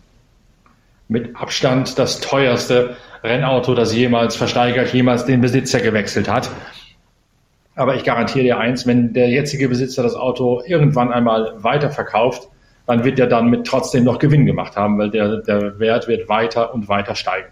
Mit 1.08 1.36
Abstand 1.36 1.98
das 1.98 2.20
teuerste 2.20 2.96
Rennauto, 3.24 3.74
das 3.74 3.94
jemals 3.94 4.36
versteigert, 4.36 4.94
jemals 4.94 5.26
den 5.26 5.42
Besitzer 5.42 5.80
gewechselt 5.80 6.30
hat. 6.30 6.50
Aber 7.76 7.96
ich 7.96 8.04
garantiere 8.04 8.44
dir 8.44 8.58
eins, 8.58 8.86
wenn 8.86 9.14
der 9.14 9.30
jetzige 9.30 9.70
Besitzer 9.70 10.04
das 10.04 10.14
Auto 10.14 10.62
irgendwann 10.66 11.12
einmal 11.12 11.54
weiterverkauft, 11.64 12.48
dann 12.86 13.04
wird 13.04 13.20
er 13.20 13.28
dann 13.28 13.50
mit 13.50 13.66
trotzdem 13.66 14.04
noch 14.04 14.20
Gewinn 14.20 14.46
gemacht 14.46 14.76
haben, 14.76 14.98
weil 14.98 15.12
der, 15.12 15.38
der 15.38 15.80
Wert 15.80 16.08
wird 16.08 16.28
weiter 16.28 16.74
und 16.74 16.90
weiter 16.90 17.16
steigen. 17.16 17.48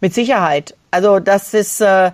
Mit 0.00 0.14
Sicherheit. 0.14 0.74
Also 0.90 1.18
das 1.18 1.54
ist, 1.54 1.80
äh, 1.80 2.12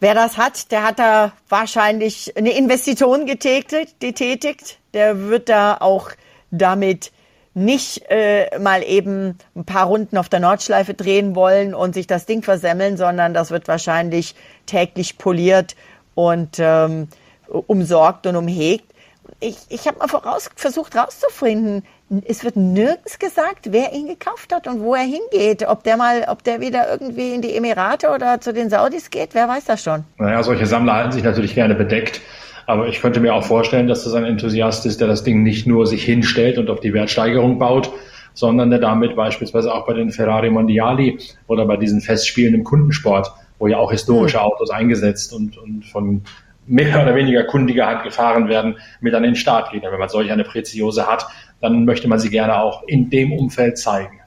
wer 0.00 0.14
das 0.14 0.36
hat, 0.36 0.70
der 0.70 0.82
hat 0.82 0.98
da 0.98 1.32
wahrscheinlich 1.48 2.36
eine 2.36 2.56
Investition 2.56 3.26
getätigt, 3.26 4.00
getätigt. 4.00 4.78
Der 4.92 5.28
wird 5.28 5.48
da 5.48 5.76
auch 5.80 6.10
damit 6.50 7.12
nicht 7.54 8.02
äh, 8.10 8.58
mal 8.58 8.82
eben 8.82 9.38
ein 9.54 9.64
paar 9.64 9.86
Runden 9.86 10.18
auf 10.18 10.28
der 10.28 10.40
Nordschleife 10.40 10.94
drehen 10.94 11.36
wollen 11.36 11.74
und 11.74 11.94
sich 11.94 12.06
das 12.06 12.26
Ding 12.26 12.42
versemmeln, 12.42 12.96
sondern 12.96 13.32
das 13.32 13.50
wird 13.50 13.68
wahrscheinlich 13.68 14.34
täglich 14.66 15.18
poliert 15.18 15.76
und 16.14 16.56
ähm, 16.58 17.08
umsorgt 17.48 18.26
und 18.26 18.36
umhegt. 18.36 18.92
Ich, 19.38 19.56
ich 19.68 19.86
habe 19.86 19.98
mal 19.98 20.08
voraus, 20.08 20.50
versucht 20.56 20.96
rauszufinden, 20.96 21.84
es 22.26 22.44
wird 22.44 22.56
nirgends 22.56 23.18
gesagt, 23.18 23.68
wer 23.70 23.92
ihn 23.92 24.06
gekauft 24.06 24.52
hat 24.52 24.66
und 24.66 24.80
wo 24.80 24.94
er 24.94 25.02
hingeht. 25.02 25.66
Ob 25.66 25.84
der 25.84 25.96
mal, 25.96 26.26
ob 26.28 26.44
der 26.44 26.60
wieder 26.60 26.90
irgendwie 26.90 27.34
in 27.34 27.42
die 27.42 27.54
Emirate 27.54 28.10
oder 28.10 28.40
zu 28.40 28.52
den 28.52 28.70
Saudis 28.70 29.10
geht, 29.10 29.30
wer 29.34 29.48
weiß 29.48 29.64
das 29.64 29.82
schon. 29.82 30.04
Naja, 30.18 30.42
solche 30.42 30.66
Sammler 30.66 30.94
halten 30.94 31.12
sich 31.12 31.22
natürlich 31.22 31.54
gerne 31.54 31.74
bedeckt. 31.74 32.20
Aber 32.66 32.88
ich 32.88 33.00
könnte 33.00 33.20
mir 33.20 33.34
auch 33.34 33.44
vorstellen, 33.44 33.88
dass 33.88 34.04
das 34.04 34.14
ein 34.14 34.24
Enthusiast 34.24 34.86
ist, 34.86 35.00
der 35.00 35.08
das 35.08 35.22
Ding 35.22 35.42
nicht 35.42 35.66
nur 35.66 35.86
sich 35.86 36.04
hinstellt 36.04 36.58
und 36.58 36.70
auf 36.70 36.80
die 36.80 36.94
Wertsteigerung 36.94 37.58
baut, 37.58 37.90
sondern 38.32 38.70
der 38.70 38.80
damit 38.80 39.16
beispielsweise 39.16 39.72
auch 39.72 39.86
bei 39.86 39.92
den 39.92 40.10
Ferrari 40.10 40.50
Mondiali 40.50 41.18
oder 41.46 41.66
bei 41.66 41.76
diesen 41.76 42.00
Festspielen 42.00 42.54
im 42.54 42.64
Kundensport, 42.64 43.32
wo 43.58 43.66
ja 43.66 43.76
auch 43.76 43.90
historische 43.90 44.38
hm. 44.38 44.46
Autos 44.46 44.70
eingesetzt 44.70 45.32
und, 45.32 45.58
und 45.58 45.84
von 45.84 46.22
mehr 46.66 47.02
oder 47.02 47.14
weniger 47.14 47.44
kundiger 47.44 47.86
Hand 47.86 48.04
gefahren 48.04 48.48
werden, 48.48 48.76
mit 49.00 49.14
an 49.14 49.22
den 49.22 49.36
Start 49.36 49.70
geht. 49.72 49.82
Wenn 49.82 49.98
man 49.98 50.08
solch 50.08 50.30
eine 50.32 50.44
Preziose 50.44 51.06
hat, 51.06 51.26
dann 51.64 51.84
möchte 51.84 52.08
man 52.08 52.18
sie 52.18 52.30
gerne 52.30 52.60
auch 52.60 52.82
in 52.86 53.10
dem 53.10 53.32
Umfeld 53.32 53.78
zeigen. 53.78 54.20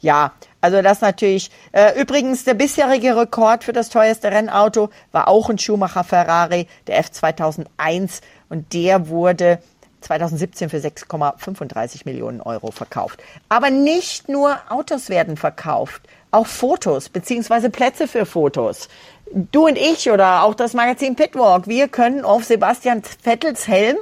Ja, 0.00 0.32
also 0.60 0.82
das 0.82 1.00
natürlich. 1.00 1.50
Äh, 1.72 2.00
übrigens, 2.00 2.44
der 2.44 2.54
bisherige 2.54 3.16
Rekord 3.16 3.64
für 3.64 3.72
das 3.72 3.88
teuerste 3.88 4.30
Rennauto 4.30 4.90
war 5.12 5.28
auch 5.28 5.48
ein 5.48 5.58
Schumacher 5.58 6.04
Ferrari, 6.04 6.66
der 6.86 7.02
F2001. 7.02 8.20
Und 8.48 8.72
der 8.72 9.08
wurde 9.08 9.58
2017 10.00 10.68
für 10.68 10.76
6,35 10.78 12.02
Millionen 12.04 12.40
Euro 12.40 12.70
verkauft. 12.70 13.22
Aber 13.48 13.70
nicht 13.70 14.28
nur 14.28 14.56
Autos 14.68 15.08
werden 15.08 15.36
verkauft, 15.36 16.02
auch 16.30 16.46
Fotos 16.46 17.08
beziehungsweise 17.08 17.70
Plätze 17.70 18.06
für 18.06 18.26
Fotos. 18.26 18.88
Du 19.32 19.66
und 19.66 19.76
ich 19.76 20.10
oder 20.10 20.44
auch 20.44 20.54
das 20.54 20.74
Magazin 20.74 21.16
Pitwalk, 21.16 21.66
wir 21.66 21.88
können 21.88 22.24
auf 22.24 22.44
Sebastian 22.44 23.02
Vettels 23.22 23.66
Helm 23.66 23.96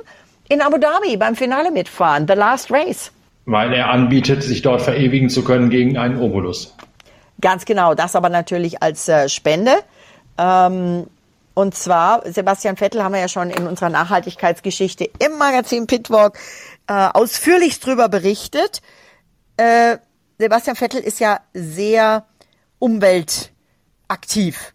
in 0.49 0.61
Abu 0.61 0.79
Dhabi 0.79 1.17
beim 1.17 1.37
Finale 1.37 1.71
mitfahren, 1.71 2.27
The 2.29 2.35
Last 2.35 2.71
Race. 2.71 3.11
Weil 3.47 3.73
er 3.73 3.91
anbietet, 3.91 4.43
sich 4.43 4.63
dort 4.63 4.83
verewigen 4.83 5.29
zu 5.29 5.45
können 5.45 5.71
gegen 5.71 5.99
einen 5.99 6.19
Obolus. 6.19 6.75
Ganz 7.41 7.65
genau, 7.65 7.95
das 7.95 8.17
aber 8.17 8.29
natürlich 8.29 8.83
als 8.83 9.09
äh, 9.09 9.29
Spende. 9.29 9.73
Ähm, 10.39 11.07
und 11.55 11.75
zwar, 11.75 12.23
Sebastian 12.31 12.77
Vettel 12.77 13.03
haben 13.03 13.13
wir 13.13 13.21
ja 13.21 13.29
schon 13.29 13.51
in 13.51 13.67
unserer 13.67 13.91
Nachhaltigkeitsgeschichte 13.91 15.09
im 15.19 15.39
Magazin 15.39 15.87
Pitwalk 15.87 16.39
äh, 16.89 16.93
ausführlichst 16.93 17.85
drüber 17.87 18.09
berichtet. 18.09 18.83
Äh, 19.57 19.99
Sebastian 20.39 20.77
Vettel 20.77 21.01
ist 21.01 21.21
ja 21.21 21.41
sehr 21.53 22.27
umweltaktiv. 22.81 24.74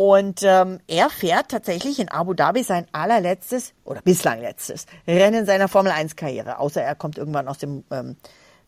Und 0.00 0.42
ähm, 0.44 0.80
er 0.86 1.10
fährt 1.10 1.50
tatsächlich 1.50 1.98
in 1.98 2.08
Abu 2.08 2.32
Dhabi 2.32 2.62
sein 2.62 2.86
allerletztes 2.90 3.74
oder 3.84 4.00
bislang 4.00 4.40
letztes 4.40 4.86
Rennen 5.06 5.44
seiner 5.44 5.68
Formel 5.68 5.92
1 5.92 6.16
Karriere, 6.16 6.58
außer 6.58 6.80
er 6.80 6.94
kommt 6.94 7.18
irgendwann 7.18 7.48
aus 7.48 7.58
dem 7.58 7.84
ähm, 7.90 8.16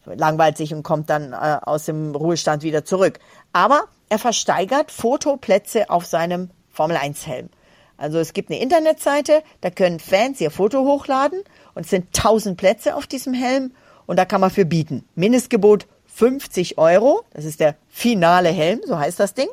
langweilt 0.05 0.59
sich 0.59 0.75
und 0.75 0.83
kommt 0.83 1.09
dann 1.09 1.33
äh, 1.33 1.57
aus 1.63 1.87
dem 1.87 2.15
Ruhestand 2.15 2.65
wieder 2.65 2.85
zurück. 2.85 3.19
Aber 3.55 3.85
er 4.11 4.19
versteigert 4.19 4.91
Fotoplätze 4.91 5.89
auf 5.89 6.05
seinem 6.05 6.51
Formel 6.69 6.99
1 6.99 7.27
Helm. 7.27 7.49
Also 7.97 8.19
es 8.19 8.35
gibt 8.35 8.51
eine 8.51 8.61
Internetseite, 8.61 9.43
da 9.63 9.71
können 9.71 10.01
Fans 10.01 10.39
ihr 10.39 10.51
Foto 10.51 10.85
hochladen 10.85 11.43
und 11.75 11.85
es 11.85 11.91
sind 11.91 12.09
1000 12.09 12.59
Plätze 12.59 12.95
auf 12.95 13.07
diesem 13.07 13.33
Helm 13.33 13.73
und 14.05 14.19
da 14.19 14.27
kann 14.27 14.43
man 14.43 14.51
für 14.51 14.67
bieten. 14.67 15.09
Mindestgebot 15.15 15.87
50 16.15 16.77
Euro, 16.77 17.23
das 17.33 17.47
ist 17.47 17.61
der 17.61 17.77
finale 17.89 18.51
Helm, 18.51 18.83
so 18.87 18.99
heißt 18.99 19.19
das 19.19 19.33
Ding. 19.33 19.49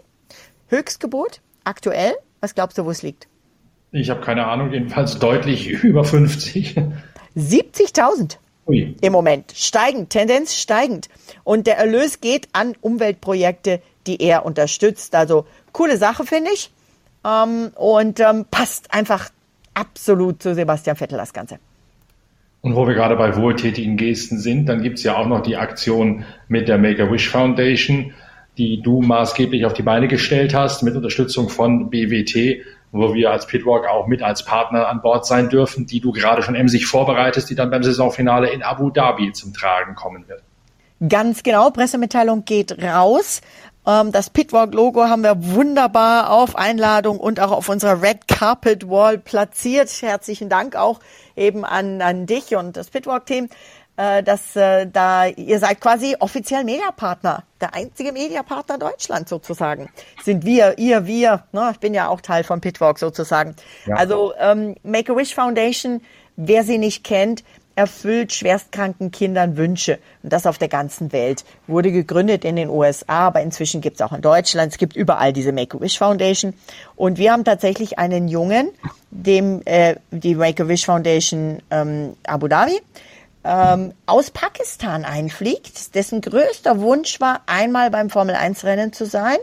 Höchstgebot 0.67 1.39
aktuell? 1.69 2.13
Was 2.41 2.55
glaubst 2.55 2.77
du, 2.77 2.85
wo 2.85 2.91
es 2.91 3.03
liegt? 3.03 3.27
Ich 3.91 4.09
habe 4.09 4.21
keine 4.21 4.45
Ahnung, 4.47 4.71
jedenfalls 4.71 5.19
deutlich 5.19 5.69
über 5.83 6.03
50. 6.03 6.75
70.000 7.37 8.37
im 9.01 9.11
Moment. 9.11 9.51
Steigend, 9.55 10.09
Tendenz 10.11 10.55
steigend. 10.55 11.09
Und 11.43 11.65
der 11.65 11.77
Erlös 11.77 12.21
geht 12.21 12.49
an 12.53 12.75
Umweltprojekte, 12.81 13.81
die 14.05 14.21
er 14.21 14.45
unterstützt. 14.45 15.15
Also 15.15 15.45
coole 15.71 15.97
Sache, 15.97 16.23
finde 16.25 16.51
ich. 16.53 16.71
Ähm, 17.25 17.71
und 17.75 18.19
ähm, 18.19 18.45
passt 18.49 18.93
einfach 18.93 19.29
absolut 19.73 20.43
zu 20.43 20.53
Sebastian 20.53 20.95
Vettel 20.95 21.17
das 21.17 21.33
Ganze. 21.33 21.59
Und 22.61 22.75
wo 22.75 22.85
wir 22.87 22.93
gerade 22.93 23.15
bei 23.15 23.35
wohltätigen 23.37 23.97
Gesten 23.97 24.37
sind, 24.37 24.67
dann 24.67 24.83
gibt 24.83 24.97
es 24.97 25.03
ja 25.03 25.15
auch 25.15 25.27
noch 25.27 25.41
die 25.41 25.55
Aktion 25.55 26.25
mit 26.47 26.67
der 26.67 26.77
Make-A-Wish 26.77 27.29
Foundation 27.29 28.13
die 28.59 28.81
du 28.81 29.01
maßgeblich 29.01 29.65
auf 29.65 29.73
die 29.73 29.81
Beine 29.81 30.07
gestellt 30.07 30.53
hast, 30.53 30.83
mit 30.83 30.95
Unterstützung 30.95 31.49
von 31.49 31.89
BWT, 31.89 32.65
wo 32.91 33.13
wir 33.13 33.31
als 33.31 33.47
Pitwalk 33.47 33.87
auch 33.87 34.05
mit 34.05 34.21
als 34.21 34.43
Partner 34.43 34.87
an 34.89 35.01
Bord 35.01 35.25
sein 35.25 35.49
dürfen, 35.49 35.85
die 35.85 36.01
du 36.01 36.11
gerade 36.11 36.43
schon 36.43 36.55
emsig 36.55 36.85
vorbereitest, 36.85 37.49
die 37.49 37.55
dann 37.55 37.71
beim 37.71 37.83
Saisonfinale 37.83 38.49
in 38.49 38.61
Abu 38.61 38.89
Dhabi 38.89 39.31
zum 39.31 39.53
Tragen 39.53 39.95
kommen 39.95 40.27
wird. 40.27 40.43
Ganz 41.07 41.43
genau, 41.43 41.69
Pressemitteilung 41.69 42.43
geht 42.43 42.83
raus. 42.83 43.41
Ähm, 43.87 44.11
das 44.11 44.29
Pitwalk-Logo 44.29 45.05
haben 45.05 45.23
wir 45.23 45.35
wunderbar 45.37 46.31
auf 46.31 46.57
Einladung 46.57 47.19
und 47.19 47.39
auch 47.39 47.51
auf 47.51 47.69
unserer 47.69 48.01
Red 48.01 48.27
Carpet 48.27 48.89
Wall 48.89 49.17
platziert. 49.17 49.89
Herzlichen 50.01 50.49
Dank 50.49 50.75
auch 50.75 50.99
eben 51.37 51.63
an, 51.63 52.01
an 52.01 52.25
dich 52.25 52.55
und 52.55 52.75
das 52.75 52.89
Pitwalk-Team 52.89 53.47
äh, 53.99 54.23
dass 54.23 54.55
äh, 54.55 54.87
da 54.87 55.25
ihr 55.27 55.59
seid 55.59 55.81
quasi 55.81 56.15
offiziell 56.19 56.63
Mediapartner, 56.63 57.43
der 57.59 57.75
einzige 57.75 58.13
Mediapartner 58.13 58.77
Deutschlands 58.77 59.29
sozusagen. 59.29 59.89
Sind 60.23 60.45
wir, 60.45 60.77
ihr, 60.77 61.05
wir. 61.05 61.43
Ne? 61.51 61.69
Ich 61.73 61.79
bin 61.79 61.93
ja 61.93 62.07
auch 62.07 62.21
Teil 62.21 62.45
von 62.45 62.61
Pitwalk 62.61 62.97
sozusagen. 62.97 63.55
Ja. 63.85 63.97
Also 63.97 64.33
ähm, 64.39 64.75
Make 64.83 65.11
a 65.11 65.15
Wish 65.17 65.35
Foundation, 65.35 66.01
wer 66.37 66.63
sie 66.63 66.77
nicht 66.77 67.03
kennt, 67.03 67.43
erfüllt 67.75 68.31
schwerstkranken 68.31 69.11
Kindern 69.11 69.57
Wünsche. 69.57 69.99
Und 70.23 70.31
das 70.31 70.45
auf 70.45 70.57
der 70.57 70.69
ganzen 70.69 71.11
Welt. 71.11 71.43
Wurde 71.67 71.91
gegründet 71.91 72.45
in 72.45 72.55
den 72.55 72.69
USA, 72.69 73.27
aber 73.27 73.41
inzwischen 73.41 73.81
gibt 73.81 73.99
es 73.99 74.01
auch 74.01 74.13
in 74.13 74.21
Deutschland. 74.21 74.71
Es 74.71 74.77
gibt 74.77 74.95
überall 74.95 75.33
diese 75.33 75.51
Make-A-Wish 75.51 75.97
Foundation. 75.97 76.53
Und 76.95 77.17
wir 77.17 77.33
haben 77.33 77.43
tatsächlich 77.43 77.99
einen 77.99 78.29
Jungen, 78.29 78.69
dem 79.11 79.61
äh, 79.65 79.95
die 80.11 80.35
Make-A-Wish 80.35 80.85
Foundation 80.85 81.61
ähm, 81.69 82.15
Abu 82.23 82.47
Dhabi 82.47 82.79
ähm, 83.49 83.93
aus 84.05 84.29
Pakistan 84.29 85.05
einfliegt, 85.05 85.95
dessen 85.95 86.21
größter 86.21 86.79
Wunsch 86.81 87.19
war, 87.19 87.41
einmal 87.47 87.89
beim 87.89 88.11
Formel-1-Rennen 88.11 88.93
zu 88.93 89.05
sein. 89.05 89.37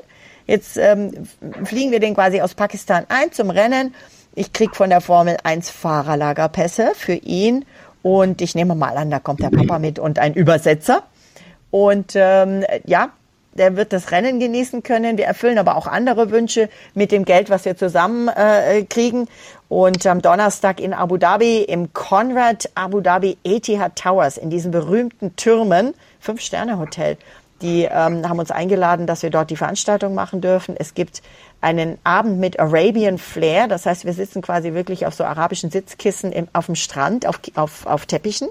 Jetzt 0.47 0.77
ähm, 0.77 1.27
fliegen 1.65 1.91
wir 1.91 1.99
den 1.99 2.15
quasi 2.15 2.41
aus 2.41 2.55
Pakistan 2.55 3.05
ein 3.09 3.33
zum 3.33 3.51
Rennen. 3.51 3.95
Ich 4.37 4.53
krieg 4.53 4.77
von 4.77 4.91
der 4.91 5.01
Formel 5.01 5.37
1 5.43 5.71
Fahrerlagerpässe 5.71 6.93
für 6.95 7.15
ihn 7.15 7.65
und 8.03 8.41
ich 8.41 8.55
nehme 8.55 8.77
mal 8.77 8.97
an, 8.97 9.11
da 9.11 9.19
kommt 9.19 9.41
der 9.41 9.51
Papa 9.51 9.81
mit 9.81 9.99
und 9.99 10.21
ein 10.21 10.35
Übersetzer. 10.35 11.03
Und 11.73 12.13
ähm, 12.15 12.65
ja, 12.85 13.11
der 13.57 13.77
wird 13.77 13.93
das 13.93 14.11
Rennen 14.11 14.39
genießen 14.39 14.83
können. 14.83 15.19
Wir 15.19 15.27
erfüllen 15.27 15.59
aber 15.59 15.77
auch 15.77 15.87
andere 15.87 16.31
Wünsche 16.31 16.69
mit 16.95 17.13
dem 17.13 17.25
Geld, 17.25 17.51
was 17.51 17.65
wir 17.65 17.77
zusammen 17.77 18.29
äh, 18.29 18.85
kriegen. 18.85 19.29
Und 19.69 20.07
am 20.07 20.23
Donnerstag 20.23 20.81
in 20.81 20.95
Abu 20.95 21.17
Dhabi 21.17 21.63
im 21.63 21.93
Conrad 21.93 22.71
Abu 22.75 23.01
Dhabi 23.01 23.37
Etihad 23.43 23.97
Towers 23.97 24.39
in 24.39 24.51
diesen 24.51 24.71
berühmten 24.71 25.35
Türmen, 25.37 25.95
Fünf-Sterne-Hotel. 26.21 27.17
Die 27.63 27.85
ähm, 27.85 28.29
haben 28.29 28.39
uns 28.39 28.51
eingeladen, 28.51 29.07
dass 29.07 29.23
wir 29.23 29.31
dort 29.31 29.51
die 29.51 29.57
Veranstaltung 29.57 30.15
machen 30.15 30.41
dürfen. 30.41 30.77
Es 30.79 30.93
gibt 30.95 31.23
einen 31.63 31.99
Abend 32.05 32.39
mit 32.39 32.61
Arabian 32.61 33.19
Flair. 33.19 33.67
Das 33.67 33.87
heißt, 33.87 34.05
wir 34.05 34.13
sitzen 34.13 34.43
quasi 34.43 34.75
wirklich 34.75 35.07
auf 35.07 35.15
so 35.15 35.25
arabischen 35.25 35.71
Sitzkissen 35.71 36.33
im, 36.33 36.49
auf 36.53 36.67
dem 36.67 36.75
Strand, 36.75 37.27
auf, 37.27 37.41
auf, 37.55 37.87
auf 37.87 38.07
Teppichen. 38.07 38.49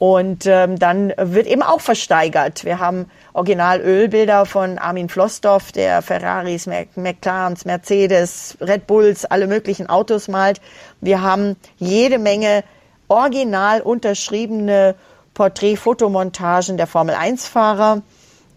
Und 0.00 0.46
ähm, 0.46 0.78
dann 0.78 1.12
wird 1.18 1.46
eben 1.46 1.62
auch 1.62 1.82
versteigert. 1.82 2.64
Wir 2.64 2.78
haben 2.78 3.10
Original-Ölbilder 3.34 4.46
von 4.46 4.78
Armin 4.78 5.10
Flossdorf, 5.10 5.72
der 5.72 6.00
Ferraris, 6.00 6.66
McLarens, 6.96 7.66
Mercedes, 7.66 8.56
Red 8.62 8.86
Bulls, 8.86 9.26
alle 9.26 9.46
möglichen 9.46 9.90
Autos 9.90 10.26
malt. 10.26 10.62
Wir 11.02 11.20
haben 11.20 11.54
jede 11.76 12.18
Menge 12.18 12.64
original 13.08 13.82
unterschriebene 13.82 14.94
Porträt-Fotomontagen 15.34 16.78
der 16.78 16.86
Formel-1-Fahrer. 16.86 18.00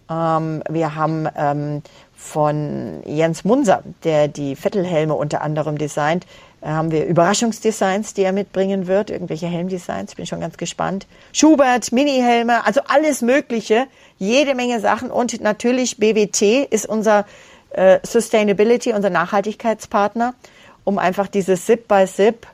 Ähm, 0.10 0.64
wir 0.70 0.96
haben 0.96 1.28
ähm, 1.36 1.82
von 2.16 3.04
Jens 3.06 3.44
Munser, 3.44 3.84
der 4.06 4.30
die 4.30 4.56
Vettelhelme 4.56 5.14
unter 5.14 5.42
anderem 5.42 5.78
designt, 5.78 6.26
haben 6.64 6.92
wir 6.92 7.06
Überraschungsdesigns, 7.06 8.14
die 8.14 8.24
er 8.24 8.32
mitbringen 8.32 8.88
wird, 8.88 9.10
irgendwelche 9.10 9.48
Helmdesigns, 9.48 10.16
bin 10.16 10.26
schon 10.26 10.40
ganz 10.40 10.58
gespannt. 10.58 11.08
Schubert, 11.34 11.92
Mini-Helme, 11.92 12.66
also 12.66 12.82
alles 12.88 13.22
Mögliche, 13.22 13.88
jede 14.18 14.56
Menge 14.56 14.80
Sachen. 14.80 15.12
Und 15.12 15.42
natürlich 15.42 15.98
BWT 15.98 16.68
ist 16.70 16.86
unser 16.86 17.26
äh, 17.72 18.00
Sustainability, 18.04 18.94
unser 18.94 19.10
Nachhaltigkeitspartner, 19.10 20.36
um 20.84 20.98
einfach 20.98 21.28
dieses 21.28 21.66
Sip 21.66 21.88
by 21.88 22.08
Sip 22.08 22.48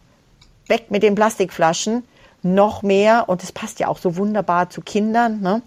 weg 0.68 0.86
mit 0.90 1.04
den 1.04 1.16
Plastikflaschen 1.16 2.04
noch 2.42 2.84
mehr, 2.84 3.28
und 3.28 3.44
es 3.44 3.52
passt 3.52 3.80
ja 3.80 3.90
auch 3.90 3.98
so 3.98 4.16
wunderbar 4.16 4.70
zu 4.70 4.82
Kindern, 4.82 5.42
ne, 5.42 5.62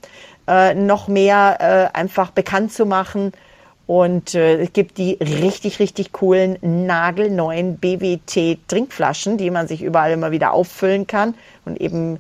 äh, 0.48 0.74
noch 0.74 1.06
mehr 1.06 1.90
äh, 1.94 1.96
einfach 1.96 2.30
bekannt 2.30 2.72
zu 2.72 2.86
machen, 2.86 3.32
und 3.92 4.34
äh, 4.34 4.56
es 4.62 4.72
gibt 4.72 4.96
die 4.96 5.18
richtig, 5.20 5.78
richtig 5.78 6.12
coolen, 6.12 6.56
nagelneuen 6.62 7.76
BWT-Trinkflaschen, 7.76 9.36
die 9.36 9.50
man 9.50 9.68
sich 9.68 9.82
überall 9.82 10.12
immer 10.12 10.30
wieder 10.30 10.54
auffüllen 10.54 11.06
kann 11.06 11.34
und 11.66 11.78
eben 11.78 12.18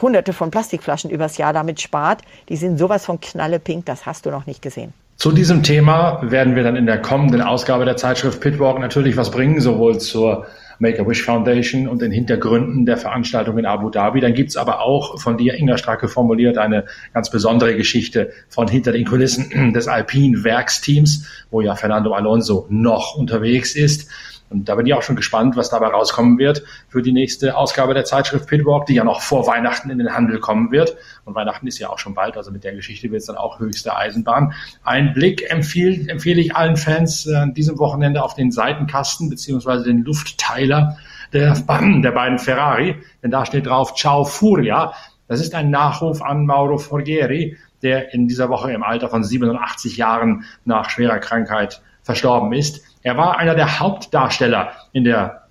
hunderte 0.00 0.32
von 0.32 0.50
Plastikflaschen 0.50 1.12
übers 1.12 1.38
Jahr 1.38 1.52
damit 1.52 1.80
spart. 1.80 2.22
Die 2.48 2.56
sind 2.56 2.76
sowas 2.76 3.04
von 3.04 3.20
knallepink, 3.20 3.86
das 3.86 4.04
hast 4.04 4.26
du 4.26 4.30
noch 4.30 4.46
nicht 4.46 4.62
gesehen. 4.62 4.94
Zu 5.14 5.30
diesem 5.30 5.62
Thema 5.62 6.18
werden 6.28 6.56
wir 6.56 6.64
dann 6.64 6.74
in 6.74 6.86
der 6.86 7.00
kommenden 7.00 7.40
Ausgabe 7.40 7.84
der 7.84 7.96
Zeitschrift 7.96 8.40
Pitwalk 8.40 8.80
natürlich 8.80 9.16
was 9.16 9.30
bringen, 9.30 9.60
sowohl 9.60 9.98
zur 9.98 10.46
Make-A-Wish 10.82 11.22
Foundation 11.22 11.86
und 11.86 12.02
den 12.02 12.10
Hintergründen 12.10 12.84
der 12.86 12.96
Veranstaltung 12.96 13.56
in 13.56 13.66
Abu 13.66 13.88
Dhabi. 13.88 14.20
Dann 14.20 14.34
gibt's 14.34 14.56
aber 14.56 14.80
auch 14.80 15.20
von 15.20 15.38
dir, 15.38 15.54
Inga 15.54 15.78
Stracke, 15.78 16.08
formuliert 16.08 16.58
eine 16.58 16.86
ganz 17.14 17.30
besondere 17.30 17.76
Geschichte 17.76 18.32
von 18.48 18.66
hinter 18.66 18.90
den 18.90 19.06
Kulissen 19.06 19.72
des 19.72 19.86
Alpine 19.86 20.42
Werksteams, 20.42 21.46
wo 21.50 21.60
ja 21.60 21.76
Fernando 21.76 22.12
Alonso 22.12 22.66
noch 22.68 23.14
unterwegs 23.14 23.76
ist. 23.76 24.10
Und 24.52 24.68
da 24.68 24.74
bin 24.74 24.86
ich 24.86 24.94
auch 24.94 25.02
schon 25.02 25.16
gespannt, 25.16 25.56
was 25.56 25.70
dabei 25.70 25.88
rauskommen 25.88 26.38
wird 26.38 26.62
für 26.88 27.02
die 27.02 27.12
nächste 27.12 27.56
Ausgabe 27.56 27.94
der 27.94 28.04
Zeitschrift 28.04 28.46
Pitwalk, 28.46 28.86
die 28.86 28.94
ja 28.94 29.04
noch 29.04 29.22
vor 29.22 29.46
Weihnachten 29.46 29.90
in 29.90 29.98
den 29.98 30.14
Handel 30.14 30.38
kommen 30.40 30.70
wird. 30.70 30.96
Und 31.24 31.34
Weihnachten 31.34 31.66
ist 31.66 31.78
ja 31.78 31.88
auch 31.88 31.98
schon 31.98 32.14
bald, 32.14 32.36
also 32.36 32.50
mit 32.50 32.64
der 32.64 32.74
Geschichte 32.74 33.10
wird 33.10 33.20
es 33.20 33.26
dann 33.26 33.36
auch 33.36 33.58
höchste 33.58 33.96
Eisenbahn. 33.96 34.52
Ein 34.84 35.14
Blick 35.14 35.50
empfiehlt, 35.50 36.08
empfehle 36.08 36.40
ich 36.40 36.54
allen 36.54 36.76
Fans 36.76 37.26
äh, 37.26 37.34
an 37.34 37.54
diesem 37.54 37.78
Wochenende 37.78 38.22
auf 38.22 38.34
den 38.34 38.50
Seitenkasten 38.50 39.30
beziehungsweise 39.30 39.84
den 39.84 40.04
Luftteiler 40.04 40.98
der, 41.32 41.54
der 41.54 42.12
beiden 42.12 42.38
Ferrari, 42.38 42.96
denn 43.22 43.30
da 43.30 43.46
steht 43.46 43.66
drauf 43.66 43.94
Ciao 43.94 44.24
Furia. 44.24 44.92
Das 45.28 45.40
ist 45.40 45.54
ein 45.54 45.70
Nachruf 45.70 46.20
an 46.20 46.44
Mauro 46.44 46.76
Forghieri, 46.76 47.56
der 47.82 48.12
in 48.12 48.28
dieser 48.28 48.48
Woche 48.48 48.72
im 48.72 48.82
Alter 48.82 49.08
von 49.08 49.24
87 49.24 49.96
Jahren 49.96 50.44
nach 50.64 50.90
schwerer 50.90 51.18
Krankheit 51.18 51.82
verstorben 52.02 52.52
ist. 52.52 52.84
Er 53.02 53.16
war 53.16 53.38
einer 53.38 53.54
der 53.54 53.80
Hauptdarsteller 53.80 54.72
in 54.92 55.04
der 55.04 55.42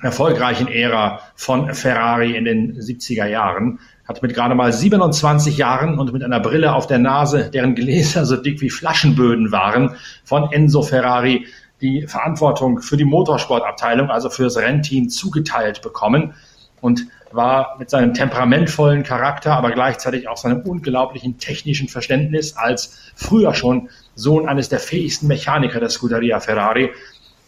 erfolgreichen 0.00 0.68
Ära 0.68 1.20
von 1.34 1.72
Ferrari 1.72 2.36
in 2.36 2.44
den 2.44 2.76
70er 2.78 3.26
Jahren, 3.26 3.78
hat 4.06 4.22
mit 4.22 4.34
gerade 4.34 4.54
mal 4.54 4.72
27 4.72 5.56
Jahren 5.56 5.98
und 5.98 6.12
mit 6.12 6.22
einer 6.22 6.40
Brille 6.40 6.74
auf 6.74 6.86
der 6.86 6.98
Nase, 6.98 7.50
deren 7.50 7.74
Gläser 7.74 8.26
so 8.26 8.36
dick 8.36 8.60
wie 8.60 8.70
Flaschenböden 8.70 9.50
waren, 9.50 9.96
von 10.24 10.52
Enzo 10.52 10.82
Ferrari 10.82 11.46
die 11.80 12.06
Verantwortung 12.06 12.80
für 12.80 12.96
die 12.96 13.04
Motorsportabteilung, 13.04 14.10
also 14.10 14.30
für 14.30 14.44
das 14.44 14.56
Rennteam 14.56 15.08
zugeteilt 15.08 15.82
bekommen 15.82 16.34
und 16.80 17.06
war 17.32 17.76
mit 17.78 17.90
seinem 17.90 18.14
temperamentvollen 18.14 19.02
Charakter, 19.02 19.54
aber 19.54 19.72
gleichzeitig 19.72 20.28
auch 20.28 20.36
seinem 20.36 20.60
unglaublichen 20.60 21.38
technischen 21.38 21.88
Verständnis 21.88 22.56
als 22.56 23.12
früher 23.16 23.54
schon 23.54 23.88
Sohn 24.14 24.48
eines 24.48 24.68
der 24.68 24.80
fähigsten 24.80 25.26
Mechaniker 25.26 25.80
der 25.80 25.90
Scuderia 25.90 26.40
Ferrari, 26.40 26.90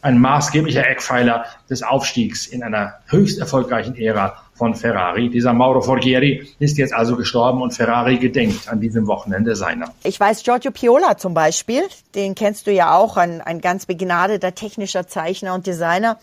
ein 0.03 0.19
maßgeblicher 0.19 0.87
Eckpfeiler 0.87 1.47
des 1.69 1.83
Aufstiegs 1.83 2.47
in 2.47 2.63
einer 2.63 2.95
höchst 3.09 3.41
erfolgreichen 3.41 3.97
Ära 3.97 4.37
von 4.55 4.75
Ferrari. 4.75 5.29
Dieser 5.29 5.53
Mauro 5.53 5.83
Forghieri 5.83 6.49
ist 6.59 6.79
jetzt 6.79 6.95
also 6.95 7.17
gestorben 7.17 7.61
und 7.61 7.73
Ferrari 7.73 8.17
gedenkt 8.19 8.69
an 8.69 8.81
diesem 8.81 9.07
Wochenende 9.07 9.57
seiner. 9.57 9.93
Ich 10.05 10.19
weiß, 10.19 10.45
Giorgio 10.45 10.71
Piola 10.71 11.19
zum 11.19 11.35
Beispiel, 11.35 11.83
den 12.15 12.35
kennst 12.35 12.67
du 12.67 12.73
ja 12.73 12.95
auch, 12.95 13.17
ein, 13.17 13.41
ein 13.41 13.61
ganz 13.61 13.87
begnadeter 13.87 14.55
technischer 14.55 15.07
Zeichner 15.09 15.55
und 15.55 15.67
Designer. 15.67 16.19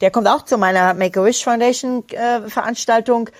Der 0.00 0.10
kommt 0.10 0.28
auch 0.28 0.44
zu 0.44 0.58
meiner 0.58 0.94
Make-A-Wish 0.94 1.44
Foundation 1.44 2.04
äh, 2.10 2.48
Veranstaltung 2.48 3.30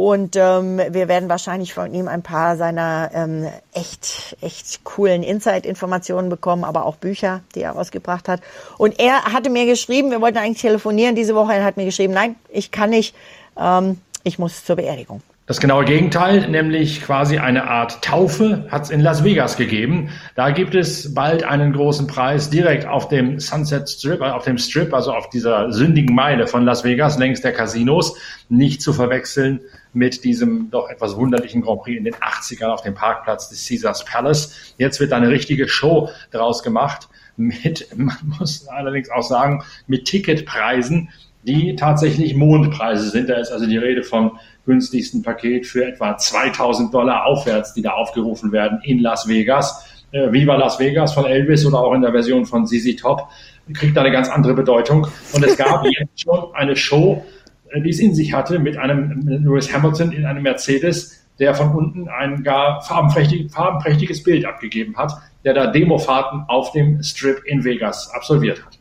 und 0.00 0.34
ähm, 0.34 0.78
wir 0.78 1.08
werden 1.08 1.28
wahrscheinlich 1.28 1.74
von 1.74 1.92
ihm 1.92 2.08
ein 2.08 2.22
paar 2.22 2.56
seiner 2.56 3.10
ähm, 3.12 3.46
echt, 3.74 4.34
echt 4.40 4.82
coolen 4.82 5.22
Insight-Informationen 5.22 6.30
bekommen, 6.30 6.64
aber 6.64 6.86
auch 6.86 6.96
Bücher, 6.96 7.42
die 7.54 7.60
er 7.60 7.72
rausgebracht 7.72 8.26
hat. 8.26 8.40
Und 8.78 8.98
er 8.98 9.24
hatte 9.24 9.50
mir 9.50 9.66
geschrieben, 9.66 10.10
wir 10.10 10.22
wollten 10.22 10.38
eigentlich 10.38 10.62
telefonieren 10.62 11.16
diese 11.16 11.34
Woche, 11.34 11.52
er 11.52 11.64
hat 11.64 11.76
mir 11.76 11.84
geschrieben, 11.84 12.14
nein, 12.14 12.36
ich 12.48 12.70
kann 12.70 12.88
nicht, 12.88 13.14
ähm, 13.58 14.00
ich 14.24 14.38
muss 14.38 14.64
zur 14.64 14.76
Beerdigung. 14.76 15.20
Das 15.50 15.58
genaue 15.58 15.84
Gegenteil, 15.84 16.48
nämlich 16.48 17.02
quasi 17.02 17.38
eine 17.38 17.64
Art 17.68 18.04
Taufe, 18.04 18.68
hat 18.70 18.84
es 18.84 18.90
in 18.90 19.00
Las 19.00 19.24
Vegas 19.24 19.56
gegeben. 19.56 20.10
Da 20.36 20.52
gibt 20.52 20.76
es 20.76 21.12
bald 21.12 21.42
einen 21.42 21.72
großen 21.72 22.06
Preis 22.06 22.50
direkt 22.50 22.86
auf 22.86 23.08
dem 23.08 23.40
Sunset 23.40 23.90
Strip, 23.90 24.20
äh, 24.20 24.26
auf 24.26 24.44
dem 24.44 24.58
Strip, 24.58 24.94
also 24.94 25.12
auf 25.12 25.28
dieser 25.28 25.72
sündigen 25.72 26.14
Meile 26.14 26.46
von 26.46 26.64
Las 26.64 26.84
Vegas, 26.84 27.18
längs 27.18 27.40
der 27.40 27.52
Casinos, 27.52 28.16
nicht 28.48 28.80
zu 28.80 28.92
verwechseln 28.92 29.58
mit 29.92 30.22
diesem 30.22 30.70
doch 30.70 30.88
etwas 30.88 31.16
wunderlichen 31.16 31.62
Grand 31.62 31.82
Prix 31.82 31.98
in 31.98 32.04
den 32.04 32.14
80ern 32.14 32.68
auf 32.68 32.82
dem 32.82 32.94
Parkplatz 32.94 33.48
des 33.48 33.66
Caesars 33.66 34.04
Palace. 34.04 34.74
Jetzt 34.78 35.00
wird 35.00 35.12
eine 35.12 35.30
richtige 35.30 35.66
Show 35.66 36.10
draus 36.30 36.62
gemacht 36.62 37.08
mit, 37.36 37.88
man 37.96 38.14
muss 38.38 38.68
allerdings 38.68 39.10
auch 39.10 39.24
sagen, 39.24 39.64
mit 39.88 40.04
Ticketpreisen, 40.04 41.08
die 41.42 41.74
tatsächlich 41.74 42.34
Mondpreise 42.36 43.10
sind. 43.10 43.28
Da 43.28 43.34
ist 43.34 43.50
also 43.50 43.66
die 43.66 43.78
Rede 43.78 44.04
vom 44.04 44.38
günstigsten 44.70 45.22
Paket 45.22 45.66
für 45.66 45.84
etwa 45.84 46.16
2000 46.16 46.94
Dollar 46.94 47.26
aufwärts, 47.26 47.74
die 47.74 47.82
da 47.82 47.90
aufgerufen 47.90 48.52
werden 48.52 48.80
in 48.84 49.00
Las 49.00 49.26
Vegas. 49.26 49.84
Äh, 50.12 50.32
Viva 50.32 50.54
Las 50.54 50.78
Vegas 50.78 51.12
von 51.12 51.26
Elvis 51.26 51.66
oder 51.66 51.80
auch 51.80 51.92
in 51.92 52.02
der 52.02 52.12
Version 52.12 52.46
von 52.46 52.66
ZZ 52.66 52.96
Top 52.96 53.28
kriegt 53.74 53.96
da 53.96 54.02
eine 54.02 54.12
ganz 54.12 54.28
andere 54.28 54.54
Bedeutung. 54.54 55.06
Und 55.32 55.44
es 55.44 55.56
gab 55.56 55.84
jetzt 55.98 56.22
schon 56.22 56.54
eine 56.54 56.76
Show, 56.76 57.24
äh, 57.70 57.80
die 57.82 57.90
es 57.90 57.98
in 57.98 58.14
sich 58.14 58.32
hatte, 58.32 58.58
mit 58.60 58.76
einem 58.76 59.26
Lewis 59.26 59.72
Hamilton 59.72 60.12
in 60.12 60.24
einem 60.24 60.44
Mercedes, 60.44 61.26
der 61.40 61.54
von 61.54 61.74
unten 61.74 62.08
ein 62.08 62.44
gar 62.44 62.80
farbenprächtig, 62.82 63.50
farbenprächtiges 63.50 64.22
Bild 64.22 64.44
abgegeben 64.44 64.96
hat, 64.96 65.12
der 65.44 65.54
da 65.54 65.66
Demofahrten 65.66 66.44
auf 66.48 66.70
dem 66.72 67.02
Strip 67.02 67.42
in 67.44 67.64
Vegas 67.64 68.10
absolviert 68.14 68.64
hat. 68.64 68.79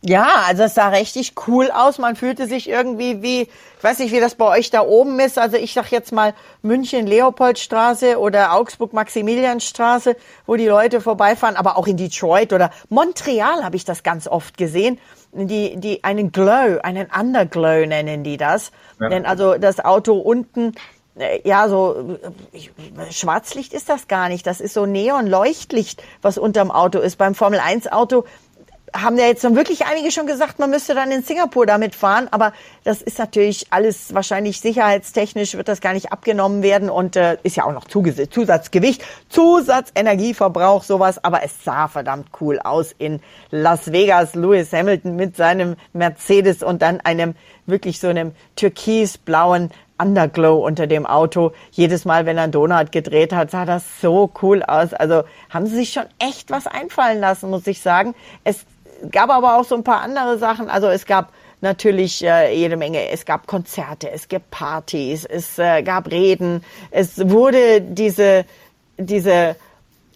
Ja, 0.00 0.44
also 0.46 0.62
es 0.62 0.74
sah 0.74 0.88
richtig 0.88 1.34
cool 1.48 1.70
aus. 1.72 1.98
Man 1.98 2.14
fühlte 2.14 2.46
sich 2.46 2.68
irgendwie 2.68 3.20
wie, 3.20 3.42
ich 3.42 3.82
weiß 3.82 3.98
nicht, 3.98 4.12
wie 4.12 4.20
das 4.20 4.36
bei 4.36 4.46
euch 4.46 4.70
da 4.70 4.82
oben 4.82 5.18
ist. 5.18 5.38
Also 5.38 5.56
ich 5.56 5.74
sag 5.74 5.90
jetzt 5.90 6.12
mal 6.12 6.34
München 6.62 7.06
Leopoldstraße 7.06 8.18
oder 8.18 8.54
Augsburg 8.54 8.92
Maximilianstraße, 8.92 10.16
wo 10.46 10.54
die 10.54 10.68
Leute 10.68 11.00
vorbeifahren, 11.00 11.56
aber 11.56 11.76
auch 11.76 11.88
in 11.88 11.96
Detroit 11.96 12.52
oder 12.52 12.70
Montreal 12.88 13.64
habe 13.64 13.74
ich 13.74 13.84
das 13.84 14.04
ganz 14.04 14.28
oft 14.28 14.56
gesehen. 14.56 15.00
Die, 15.32 15.76
die 15.76 16.04
einen 16.04 16.30
Glow, 16.30 16.78
einen 16.82 17.08
Underglow 17.08 17.84
nennen 17.84 18.22
die 18.22 18.36
das. 18.36 18.70
Ja. 19.00 19.08
Denn 19.08 19.26
also 19.26 19.58
das 19.58 19.84
Auto 19.84 20.14
unten 20.14 20.74
äh, 21.18 21.40
ja, 21.46 21.68
so 21.68 22.18
Schwarzlicht 23.10 23.72
ist 23.72 23.88
das 23.88 24.08
gar 24.08 24.28
nicht. 24.28 24.46
Das 24.46 24.60
ist 24.60 24.74
so 24.74 24.86
Neonleuchtlicht, 24.86 26.02
was 26.22 26.38
unterm 26.38 26.70
Auto 26.70 27.00
ist. 27.00 27.16
Beim 27.16 27.34
Formel 27.34 27.60
1 27.60 27.90
Auto 27.90 28.24
haben 28.94 29.18
ja 29.18 29.26
jetzt 29.26 29.44
dann 29.44 29.56
wirklich 29.56 29.86
einige 29.86 30.10
schon 30.10 30.26
gesagt, 30.26 30.58
man 30.58 30.70
müsste 30.70 30.94
dann 30.94 31.10
in 31.10 31.22
Singapur 31.22 31.66
damit 31.66 31.94
fahren, 31.94 32.28
aber 32.30 32.52
das 32.84 33.02
ist 33.02 33.18
natürlich 33.18 33.66
alles 33.70 34.14
wahrscheinlich 34.14 34.60
sicherheitstechnisch 34.60 35.54
wird 35.54 35.68
das 35.68 35.80
gar 35.80 35.92
nicht 35.92 36.12
abgenommen 36.12 36.62
werden 36.62 36.90
und 36.90 37.16
äh, 37.16 37.38
ist 37.42 37.56
ja 37.56 37.64
auch 37.64 37.72
noch 37.72 37.86
Zusatzgewicht, 37.86 39.04
Zusatzenergieverbrauch, 39.28 40.84
sowas, 40.84 41.22
aber 41.22 41.42
es 41.42 41.64
sah 41.64 41.88
verdammt 41.88 42.28
cool 42.40 42.58
aus 42.58 42.94
in 42.98 43.20
Las 43.50 43.92
Vegas. 43.92 44.34
Lewis 44.34 44.72
Hamilton 44.72 45.16
mit 45.16 45.36
seinem 45.36 45.76
Mercedes 45.92 46.62
und 46.62 46.82
dann 46.82 47.00
einem 47.00 47.34
wirklich 47.66 48.00
so 48.00 48.08
einem 48.08 48.32
türkisblauen 48.56 49.70
Underglow 49.98 50.64
unter 50.64 50.86
dem 50.86 51.06
Auto. 51.06 51.52
Jedes 51.72 52.04
Mal, 52.04 52.24
wenn 52.24 52.36
er 52.36 52.44
einen 52.44 52.52
Donut 52.52 52.92
gedreht 52.92 53.32
hat, 53.32 53.50
sah 53.50 53.64
das 53.64 54.00
so 54.00 54.30
cool 54.42 54.62
aus. 54.62 54.94
Also 54.94 55.24
haben 55.50 55.66
sie 55.66 55.76
sich 55.76 55.92
schon 55.92 56.06
echt 56.18 56.50
was 56.50 56.66
einfallen 56.66 57.20
lassen, 57.20 57.50
muss 57.50 57.66
ich 57.66 57.80
sagen. 57.80 58.14
Es 58.44 58.64
gab 59.10 59.30
aber 59.30 59.56
auch 59.56 59.64
so 59.64 59.74
ein 59.74 59.84
paar 59.84 60.00
andere 60.00 60.38
Sachen. 60.38 60.68
Also 60.68 60.88
es 60.88 61.06
gab 61.06 61.32
natürlich 61.60 62.24
äh, 62.24 62.54
jede 62.54 62.76
Menge. 62.76 63.10
Es 63.10 63.24
gab 63.24 63.46
Konzerte, 63.46 64.10
es 64.10 64.28
gab 64.28 64.50
Partys, 64.50 65.24
es 65.24 65.58
äh, 65.58 65.82
gab 65.82 66.10
Reden. 66.10 66.64
Es 66.90 67.18
wurde 67.18 67.80
diese, 67.80 68.44
diese 68.96 69.56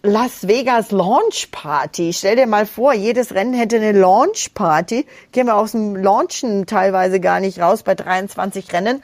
Las 0.01 0.47
Vegas 0.47 0.91
Launch 0.91 1.49
Party. 1.51 2.13
Stell 2.13 2.35
dir 2.35 2.47
mal 2.47 2.65
vor, 2.65 2.93
jedes 2.93 3.33
Rennen 3.33 3.53
hätte 3.53 3.77
eine 3.77 3.93
Launch 3.93 4.53
Party. 4.53 5.05
Gehen 5.31 5.47
wir 5.47 5.55
aus 5.55 5.71
dem 5.71 5.95
Launchen 5.95 6.65
teilweise 6.65 7.19
gar 7.19 7.39
nicht 7.39 7.59
raus 7.59 7.83
bei 7.83 7.95
23 7.95 8.71
Rennen. 8.73 9.03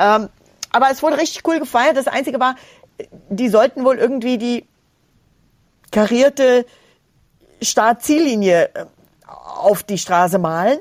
Ähm, 0.00 0.28
aber 0.70 0.90
es 0.90 1.02
wurde 1.02 1.18
richtig 1.18 1.46
cool 1.46 1.58
gefeiert. 1.58 1.96
Das 1.96 2.08
Einzige 2.08 2.40
war, 2.40 2.56
die 3.28 3.48
sollten 3.48 3.84
wohl 3.84 3.98
irgendwie 3.98 4.38
die 4.38 4.66
karierte 5.90 6.66
Start-Ziellinie 7.60 8.70
äh, 8.74 8.84
auf 9.28 9.82
die 9.82 9.98
Straße 9.98 10.38
malen. 10.38 10.78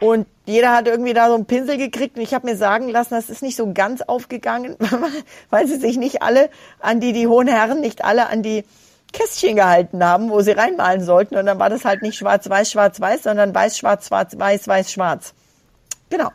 Und 0.00 0.26
jeder 0.46 0.74
hat 0.74 0.88
irgendwie 0.88 1.12
da 1.12 1.28
so 1.28 1.34
einen 1.34 1.44
Pinsel 1.44 1.76
gekriegt. 1.76 2.16
Und 2.16 2.22
ich 2.22 2.32
habe 2.32 2.46
mir 2.46 2.56
sagen 2.56 2.88
lassen, 2.88 3.14
das 3.14 3.28
ist 3.28 3.42
nicht 3.42 3.56
so 3.56 3.72
ganz 3.72 4.00
aufgegangen, 4.00 4.76
weil 5.50 5.66
sie 5.66 5.76
sich 5.76 5.98
nicht 5.98 6.22
alle 6.22 6.48
an 6.80 7.00
die, 7.00 7.12
die 7.12 7.26
hohen 7.26 7.48
Herren, 7.48 7.80
nicht 7.80 8.02
alle 8.02 8.28
an 8.28 8.42
die 8.42 8.64
Kästchen 9.12 9.56
gehalten 9.56 10.02
haben, 10.02 10.30
wo 10.30 10.40
sie 10.40 10.52
reinmalen 10.52 11.02
sollten. 11.02 11.36
Und 11.36 11.46
dann 11.46 11.58
war 11.58 11.68
das 11.68 11.84
halt 11.84 12.00
nicht 12.00 12.16
schwarz-weiß, 12.16 12.70
schwarz-weiß, 12.70 13.24
sondern 13.24 13.54
weiß-schwarz, 13.54 14.08
schwarz-weiß, 14.08 14.68
weiß-schwarz. 14.68 15.34
Genau. 16.08 16.30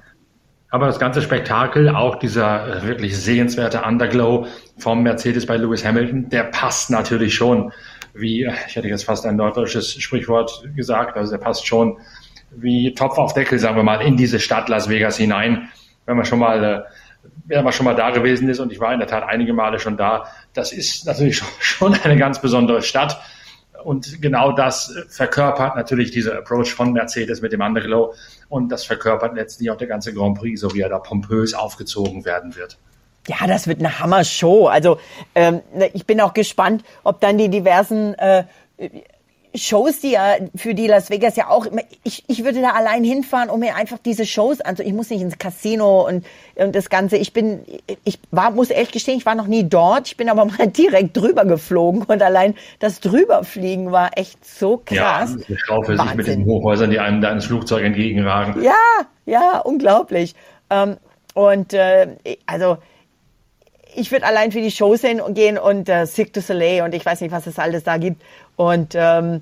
Aber 0.69 0.87
das 0.87 0.99
ganze 0.99 1.21
Spektakel, 1.21 1.89
auch 1.89 2.17
dieser 2.17 2.83
wirklich 2.83 3.17
sehenswerte 3.17 3.81
Underglow 3.81 4.47
vom 4.77 5.03
Mercedes 5.03 5.45
bei 5.45 5.57
Lewis 5.57 5.85
Hamilton, 5.85 6.29
der 6.29 6.43
passt 6.43 6.89
natürlich 6.89 7.33
schon, 7.33 7.71
wie, 8.15 8.49
ich 8.67 8.75
hätte 8.75 8.87
jetzt 8.87 9.03
fast 9.03 9.25
ein 9.25 9.37
deutsches 9.37 9.93
Sprichwort 9.93 10.63
gesagt, 10.75 11.17
also 11.17 11.31
der 11.31 11.37
passt 11.37 11.67
schon 11.67 11.97
wie 12.51 12.93
Topf 12.93 13.17
auf 13.17 13.33
Deckel, 13.33 13.59
sagen 13.59 13.75
wir 13.75 13.83
mal, 13.83 14.01
in 14.01 14.17
diese 14.17 14.39
Stadt 14.39 14.69
Las 14.69 14.89
Vegas 14.89 15.17
hinein. 15.17 15.69
Wenn 16.05 16.15
man 16.15 16.25
schon 16.25 16.39
mal, 16.39 16.63
äh, 16.63 16.81
wenn 17.45 17.63
man 17.63 17.73
schon 17.73 17.85
mal 17.85 17.95
da 17.95 18.11
gewesen 18.11 18.47
ist 18.49 18.59
und 18.59 18.71
ich 18.71 18.79
war 18.79 18.93
in 18.93 18.99
der 18.99 19.07
Tat 19.07 19.23
einige 19.23 19.53
Male 19.53 19.79
schon 19.79 19.97
da, 19.97 20.27
das 20.53 20.71
ist 20.71 21.05
natürlich 21.05 21.41
schon 21.59 21.93
eine 21.93 22.17
ganz 22.17 22.39
besondere 22.41 22.81
Stadt. 22.81 23.19
Und 23.83 24.21
genau 24.21 24.51
das 24.51 24.95
verkörpert 25.09 25.75
natürlich 25.75 26.09
dieser 26.09 26.37
Approach 26.39 26.73
von 26.73 26.93
Mercedes 26.93 27.41
mit 27.41 27.51
dem 27.51 27.61
Underglow. 27.61 28.15
Und 28.49 28.69
das 28.69 28.83
verkörpert 28.83 29.35
letztlich 29.35 29.69
auch 29.69 29.77
der 29.77 29.87
ganze 29.87 30.13
Grand 30.13 30.39
Prix, 30.39 30.59
so 30.59 30.73
wie 30.73 30.81
er 30.81 30.89
da 30.89 30.97
pompös 30.97 31.53
aufgezogen 31.53 32.25
werden 32.25 32.55
wird. 32.55 32.79
Ja, 33.27 33.47
das 33.47 33.67
wird 33.67 33.79
eine 33.79 33.99
Hammer-Show. 33.99 34.67
Also 34.67 34.99
ähm, 35.33 35.61
ich 35.93 36.05
bin 36.05 36.21
auch 36.21 36.33
gespannt, 36.33 36.83
ob 37.03 37.19
dann 37.21 37.37
die 37.37 37.49
diversen 37.49 38.13
äh, 38.15 38.43
Shows, 39.57 39.99
die 40.01 40.11
ja 40.11 40.35
für 40.55 40.73
die 40.73 40.87
Las 40.87 41.09
Vegas 41.09 41.35
ja 41.35 41.49
auch, 41.49 41.67
ich, 42.03 42.23
ich 42.27 42.43
würde 42.43 42.61
da 42.61 42.71
allein 42.71 43.03
hinfahren, 43.03 43.49
um 43.49 43.59
mir 43.59 43.75
einfach 43.75 43.97
diese 43.97 44.25
Shows 44.25 44.61
anzu, 44.61 44.83
ich 44.83 44.93
muss 44.93 45.09
nicht 45.09 45.21
ins 45.21 45.37
Casino 45.37 46.05
und, 46.05 46.25
und 46.55 46.75
das 46.75 46.89
Ganze. 46.89 47.17
Ich 47.17 47.33
bin, 47.33 47.61
ich 48.03 48.19
war, 48.31 48.51
muss 48.51 48.69
ehrlich 48.69 48.91
gestehen, 48.91 49.17
ich 49.17 49.25
war 49.25 49.35
noch 49.35 49.47
nie 49.47 49.63
dort. 49.67 50.07
Ich 50.07 50.17
bin 50.17 50.29
aber 50.29 50.45
mal 50.45 50.67
direkt 50.67 51.17
drüber 51.17 51.45
geflogen 51.45 52.03
und 52.03 52.21
allein 52.21 52.55
das 52.79 52.99
drüberfliegen 52.99 53.91
war 53.91 54.11
echt 54.17 54.45
so 54.45 54.81
krass. 54.83 55.35
Ja, 55.47 55.55
Schau 55.65 55.81
für 55.81 55.97
sich 55.97 56.15
mit 56.15 56.27
den 56.27 56.45
Hochhäusern, 56.45 56.91
die 56.91 56.99
einem 56.99 57.21
da 57.21 57.31
ins 57.31 57.45
Flugzeug 57.45 57.83
entgegenragen. 57.83 58.61
Ja, 58.63 58.73
ja, 59.25 59.59
unglaublich. 59.59 60.35
Ähm, 60.69 60.97
und 61.33 61.73
äh, 61.73 62.15
also 62.45 62.77
ich 63.95 64.11
würde 64.11 64.25
allein 64.25 64.51
für 64.51 64.61
die 64.61 64.71
Shows 64.71 65.01
hingehen 65.01 65.57
und 65.57 65.89
äh, 65.89 66.05
Cirque 66.05 66.31
du 66.33 66.41
Soleil 66.41 66.83
und 66.83 66.93
ich 66.93 67.05
weiß 67.05 67.21
nicht, 67.21 67.31
was 67.31 67.47
es 67.47 67.59
alles 67.59 67.83
da 67.83 67.97
gibt. 67.97 68.21
Und 68.55 68.93
ähm, 68.95 69.41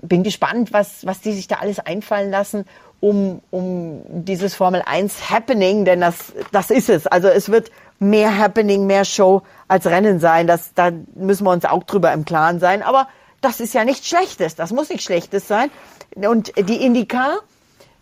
bin 0.00 0.22
gespannt, 0.22 0.72
was, 0.72 1.04
was 1.04 1.20
die 1.20 1.32
sich 1.32 1.48
da 1.48 1.56
alles 1.56 1.78
einfallen 1.78 2.30
lassen, 2.30 2.64
um, 3.00 3.42
um 3.50 4.02
dieses 4.06 4.54
Formel 4.54 4.82
1 4.84 5.30
Happening, 5.30 5.84
denn 5.84 6.00
das, 6.00 6.32
das 6.52 6.70
ist 6.70 6.88
es. 6.88 7.06
Also 7.06 7.28
es 7.28 7.50
wird 7.50 7.70
mehr 7.98 8.38
Happening, 8.38 8.86
mehr 8.86 9.04
Show 9.04 9.42
als 9.68 9.86
Rennen 9.86 10.20
sein. 10.20 10.46
Das, 10.46 10.72
da 10.74 10.90
müssen 11.14 11.44
wir 11.44 11.50
uns 11.50 11.64
auch 11.64 11.82
drüber 11.82 12.12
im 12.12 12.24
Klaren 12.24 12.60
sein. 12.60 12.82
Aber 12.82 13.08
das 13.40 13.60
ist 13.60 13.74
ja 13.74 13.84
nichts 13.84 14.08
Schlechtes. 14.08 14.54
Das 14.54 14.72
muss 14.72 14.88
nichts 14.88 15.04
Schlechtes 15.04 15.48
sein. 15.48 15.70
Und 16.14 16.52
die 16.56 16.84
Indica 16.84 17.38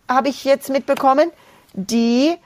habe 0.09 0.29
ich 0.29 0.45
jetzt 0.45 0.69
mitbekommen, 0.71 1.31
die 1.73 2.37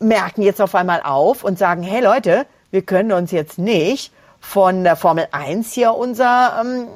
merken 0.00 0.42
jetzt 0.42 0.60
auf 0.60 0.74
einmal 0.74 1.02
auf 1.02 1.44
und 1.44 1.58
sagen, 1.58 1.82
hey 1.82 2.02
Leute, 2.02 2.46
wir 2.70 2.82
können 2.82 3.12
uns 3.12 3.30
jetzt 3.30 3.58
nicht 3.58 4.12
von 4.40 4.84
der 4.84 4.96
Formel 4.96 5.28
1 5.30 5.72
hier 5.72 5.94
unser, 5.94 6.60
ähm, 6.60 6.88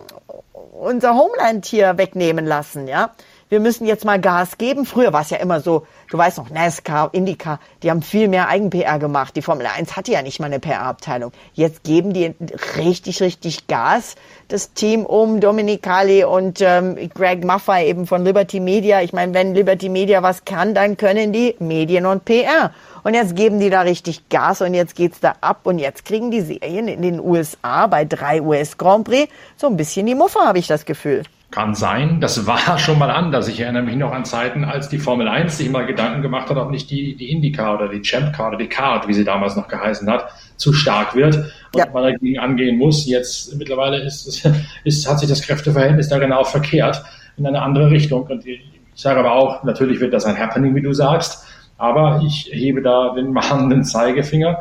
unser 0.73 1.15
Homeland 1.15 1.67
hier 1.67 1.99
wegnehmen 1.99 2.47
lassen, 2.47 2.89
ja. 2.89 3.11
Wir 3.55 3.61
müssen 3.61 3.87
jetzt 3.87 4.05
mal 4.05 4.21
Gas 4.21 4.59
geben. 4.59 4.85
Früher 4.85 5.13
war 5.13 5.21
es 5.21 5.31
ja 5.31 5.37
immer 5.37 5.61
so, 5.61 5.87
du 6.11 6.19
weißt 6.19 6.39
noch, 6.39 6.51
NASCAR, 6.51 7.11
IndyCar, 7.13 7.61
die 7.85 7.91
haben 7.93 8.03
viel 8.03 8.27
mehr 8.27 8.49
Eigen-PR 8.49 8.99
gemacht. 8.99 9.37
Die 9.37 9.43
Formel 9.43 9.69
1 9.69 9.95
hatte 9.95 10.11
ja 10.11 10.23
nicht 10.23 10.41
mal 10.41 10.47
eine 10.47 10.59
PR-Abteilung. 10.59 11.31
Jetzt 11.53 11.85
geben 11.85 12.13
die 12.13 12.35
richtig, 12.77 13.23
richtig 13.23 13.69
Gas. 13.69 14.17
Das 14.49 14.73
Team 14.73 15.07
um 15.07 15.39
Dominicali 15.39 16.25
und 16.25 16.63
ähm, 16.63 16.97
Greg 17.15 17.45
Maffei 17.45 17.87
eben 17.87 18.09
von 18.09 18.25
Liberty 18.25 18.59
Media. 18.59 19.03
Ich 19.03 19.13
meine, 19.13 19.33
wenn 19.35 19.55
Liberty 19.55 19.89
Media 19.89 20.21
was 20.25 20.45
kann, 20.45 20.75
dann 20.75 20.97
können 20.97 21.33
die 21.33 21.55
Medien 21.61 22.07
und 22.07 22.25
PR. 22.25 22.73
Und 23.05 23.15
jetzt 23.15 23.37
geben 23.37 23.61
die 23.61 23.71
da 23.71 23.83
richtig 23.83 24.29
Gas 24.31 24.63
und 24.63 24.75
jetzt 24.75 24.97
geht's 24.97 25.21
da 25.21 25.37
ab 25.41 25.61
und 25.63 25.79
jetzt 25.79 26.05
kriegen 26.05 26.33
die 26.33 26.41
Serien 26.41 26.89
in 26.89 27.03
den 27.03 27.21
USA 27.21 27.87
bei 27.87 28.05
drei 28.05 28.43
US 28.43 28.77
Grand 28.79 29.05
Prix 29.05 29.33
so 29.57 29.69
ein 29.69 29.77
bisschen 29.77 30.07
die 30.07 30.17
Muffe, 30.17 30.41
habe 30.41 30.59
ich 30.59 30.67
das 30.67 30.85
Gefühl. 30.85 31.23
Kann 31.55 31.77
sein. 31.77 32.21
Das 32.21 32.49
war 32.49 32.79
schon 32.81 32.99
mal 32.99 33.13
anders. 33.13 33.47
Ich 33.47 33.61
erinnere 33.61 33.85
mich 33.85 33.95
noch 33.95 34.11
an 34.11 34.25
Zeiten, 34.25 34.65
als 34.65 34.89
die 34.89 34.99
Formel 34.99 35.29
1 35.29 35.57
sich 35.57 35.71
mal 35.71 35.87
Gedanken 35.87 36.21
gemacht 36.21 36.51
hat, 36.51 36.57
ob 36.57 36.73
nicht 36.73 36.91
die, 36.91 37.15
die 37.15 37.31
IndyCar 37.31 37.77
oder 37.77 37.89
die 37.89 38.03
Champ 38.03 38.35
Car 38.35 38.49
oder 38.49 38.59
die 38.59 38.67
Card, 38.67 39.07
wie 39.07 39.15
sie 39.15 39.23
damals 39.23 39.55
noch 39.55 39.69
geheißen 39.69 40.11
hat, 40.11 40.31
zu 40.57 40.73
stark 40.73 41.15
wird 41.15 41.37
und 41.37 41.79
ja. 41.79 41.87
man 41.93 42.03
dagegen 42.03 42.41
angehen 42.41 42.77
muss. 42.77 43.07
Jetzt 43.07 43.57
mittlerweile 43.57 43.99
ist, 43.99 44.45
ist, 44.85 45.09
hat 45.09 45.21
sich 45.21 45.29
das 45.29 45.43
Kräfteverhältnis 45.43 46.09
da 46.09 46.19
genau 46.19 46.43
verkehrt 46.43 47.05
in 47.37 47.47
eine 47.47 47.63
andere 47.63 47.89
Richtung. 47.89 48.25
Und 48.25 48.45
ich 48.45 48.61
sage 48.97 49.21
aber 49.21 49.35
auch, 49.35 49.63
natürlich 49.63 50.01
wird 50.01 50.13
das 50.13 50.25
ein 50.25 50.37
Happening, 50.37 50.75
wie 50.75 50.83
du 50.83 50.93
sagst. 50.93 51.47
Aber 51.79 52.21
ich 52.27 52.51
hebe 52.51 52.83
da 52.83 53.15
den 53.15 53.33
mahnenden 53.33 53.85
Zeigefinger, 53.85 54.61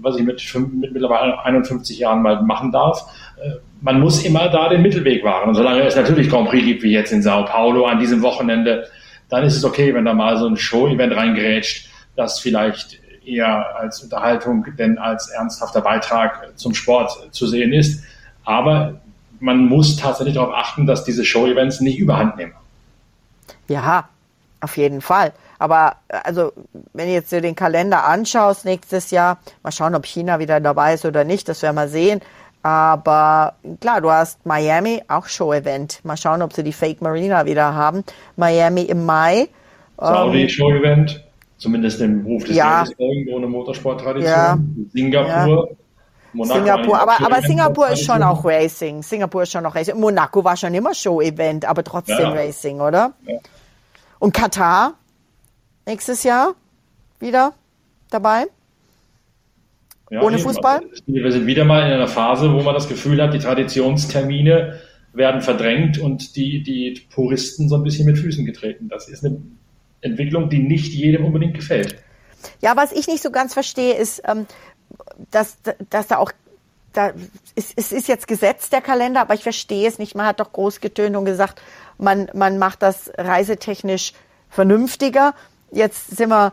was 0.00 0.16
ich 0.16 0.24
mit, 0.24 0.42
mit 0.54 0.92
mittlerweile 0.92 1.42
51 1.44 1.98
Jahren 1.98 2.22
mal 2.22 2.42
machen 2.42 2.72
darf. 2.72 3.04
Äh, 3.42 3.56
man 3.80 4.00
muss 4.00 4.24
immer 4.24 4.48
da 4.48 4.68
den 4.68 4.82
Mittelweg 4.82 5.24
wahren. 5.24 5.48
Und 5.48 5.54
solange 5.54 5.82
es 5.82 5.96
natürlich 5.96 6.28
Grand 6.28 6.48
Prix 6.48 6.64
gibt, 6.64 6.82
wie 6.82 6.92
jetzt 6.92 7.12
in 7.12 7.22
Sao 7.22 7.44
Paulo 7.44 7.86
an 7.86 8.00
diesem 8.00 8.22
Wochenende, 8.22 8.88
dann 9.28 9.44
ist 9.44 9.56
es 9.56 9.64
okay, 9.64 9.94
wenn 9.94 10.04
da 10.04 10.14
mal 10.14 10.36
so 10.36 10.46
ein 10.46 10.56
Show-Event 10.56 11.14
reingrätscht, 11.14 11.88
das 12.16 12.40
vielleicht 12.40 12.98
eher 13.24 13.76
als 13.76 14.02
Unterhaltung 14.02 14.64
denn 14.78 14.98
als 14.98 15.28
ernsthafter 15.28 15.80
Beitrag 15.80 16.52
zum 16.56 16.74
Sport 16.74 17.28
zu 17.30 17.46
sehen 17.46 17.72
ist. 17.72 18.02
Aber 18.44 19.00
man 19.40 19.66
muss 19.66 19.96
tatsächlich 19.96 20.34
darauf 20.34 20.54
achten, 20.54 20.86
dass 20.86 21.04
diese 21.04 21.24
Show-Events 21.24 21.80
nicht 21.80 21.98
überhand 21.98 22.36
nehmen. 22.36 22.54
Ja, 23.68 24.08
auf 24.60 24.76
jeden 24.76 25.00
Fall. 25.00 25.32
Aber 25.58 25.96
also, 26.08 26.52
wenn 26.92 27.08
du 27.08 27.12
jetzt 27.12 27.32
dir 27.32 27.40
den 27.40 27.56
Kalender 27.56 28.04
anschaust 28.04 28.64
nächstes 28.64 29.10
Jahr, 29.10 29.38
mal 29.62 29.72
schauen, 29.72 29.94
ob 29.94 30.06
China 30.06 30.38
wieder 30.38 30.60
dabei 30.60 30.94
ist 30.94 31.04
oder 31.04 31.24
nicht, 31.24 31.48
das 31.48 31.62
werden 31.62 31.76
wir 31.76 31.88
sehen. 31.88 32.20
Aber 32.62 33.54
klar, 33.80 34.00
du 34.00 34.10
hast 34.10 34.44
Miami, 34.44 35.02
auch 35.08 35.26
Show-Event. 35.26 36.04
Mal 36.04 36.16
schauen, 36.16 36.42
ob 36.42 36.52
sie 36.52 36.62
die 36.62 36.72
Fake 36.72 37.00
Marina 37.00 37.46
wieder 37.46 37.74
haben. 37.74 38.04
Miami 38.36 38.82
im 38.82 39.06
Mai. 39.06 39.48
Saudi 39.96 40.42
ähm, 40.42 40.48
Show-Event, 40.48 41.24
zumindest 41.56 42.00
im 42.00 42.24
Ruf 42.24 42.44
des 42.44 42.56
ja. 42.56 42.82
Geldes 42.82 42.98
irgendwo 42.98 43.36
eine 43.38 43.46
Motorsporttradition. 43.46 44.30
Ja. 44.32 44.58
Singapur. 44.92 45.68
Ja. 45.68 45.76
Monaco 46.34 46.58
Singapur, 46.58 47.00
aber, 47.00 47.24
aber 47.24 47.40
Singapur 47.40 47.88
ist 47.88 48.04
schon 48.04 48.22
auch 48.22 48.44
Racing. 48.44 49.02
Singapur 49.02 49.44
ist 49.44 49.52
schon 49.52 49.64
auch 49.64 49.74
Racing. 49.74 49.98
Monaco 49.98 50.44
war 50.44 50.56
schon 50.56 50.74
immer 50.74 50.94
Show-Event, 50.94 51.64
aber 51.64 51.82
trotzdem 51.82 52.18
ja. 52.18 52.30
Racing, 52.30 52.80
oder? 52.80 53.12
Ja. 53.26 53.38
Und 54.18 54.34
Katar 54.34 54.94
nächstes 55.88 56.22
Jahr 56.22 56.54
wieder 57.18 57.54
dabei? 58.10 58.46
Ja, 60.10 60.22
Ohne 60.22 60.38
Fußball? 60.38 60.82
Wir 61.06 61.32
sind 61.32 61.46
wieder 61.46 61.64
mal 61.64 61.86
in 61.86 61.92
einer 61.92 62.08
Phase, 62.08 62.52
wo 62.52 62.62
man 62.62 62.74
das 62.74 62.88
Gefühl 62.88 63.20
hat, 63.20 63.34
die 63.34 63.38
Traditionstermine 63.38 64.80
werden 65.12 65.40
verdrängt 65.40 65.98
und 65.98 66.36
die, 66.36 66.62
die 66.62 67.02
Puristen 67.10 67.68
so 67.68 67.76
ein 67.76 67.82
bisschen 67.82 68.06
mit 68.06 68.18
Füßen 68.18 68.44
getreten. 68.46 68.88
Das 68.88 69.08
ist 69.08 69.24
eine 69.24 69.42
Entwicklung, 70.00 70.48
die 70.48 70.60
nicht 70.60 70.92
jedem 70.92 71.24
unbedingt 71.24 71.54
gefällt. 71.54 71.96
Ja, 72.60 72.76
was 72.76 72.92
ich 72.92 73.08
nicht 73.08 73.22
so 73.22 73.30
ganz 73.30 73.52
verstehe, 73.52 73.94
ist, 73.94 74.22
ähm, 74.26 74.46
dass, 75.30 75.58
dass 75.90 76.06
da 76.06 76.18
auch 76.18 76.32
da, 76.92 77.12
es, 77.54 77.72
es 77.76 77.92
ist 77.92 78.08
jetzt 78.08 78.28
Gesetz 78.28 78.70
der 78.70 78.80
Kalender, 78.80 79.20
aber 79.20 79.34
ich 79.34 79.42
verstehe 79.42 79.88
es 79.88 79.98
nicht. 79.98 80.14
Man 80.14 80.26
hat 80.26 80.40
doch 80.40 80.52
groß 80.52 80.80
getönt 80.80 81.16
und 81.16 81.24
gesagt, 81.24 81.60
man, 81.98 82.30
man 82.32 82.58
macht 82.58 82.82
das 82.82 83.10
reisetechnisch 83.18 84.12
vernünftiger. 84.48 85.34
Jetzt 85.70 86.16
sind 86.16 86.28
wir, 86.30 86.52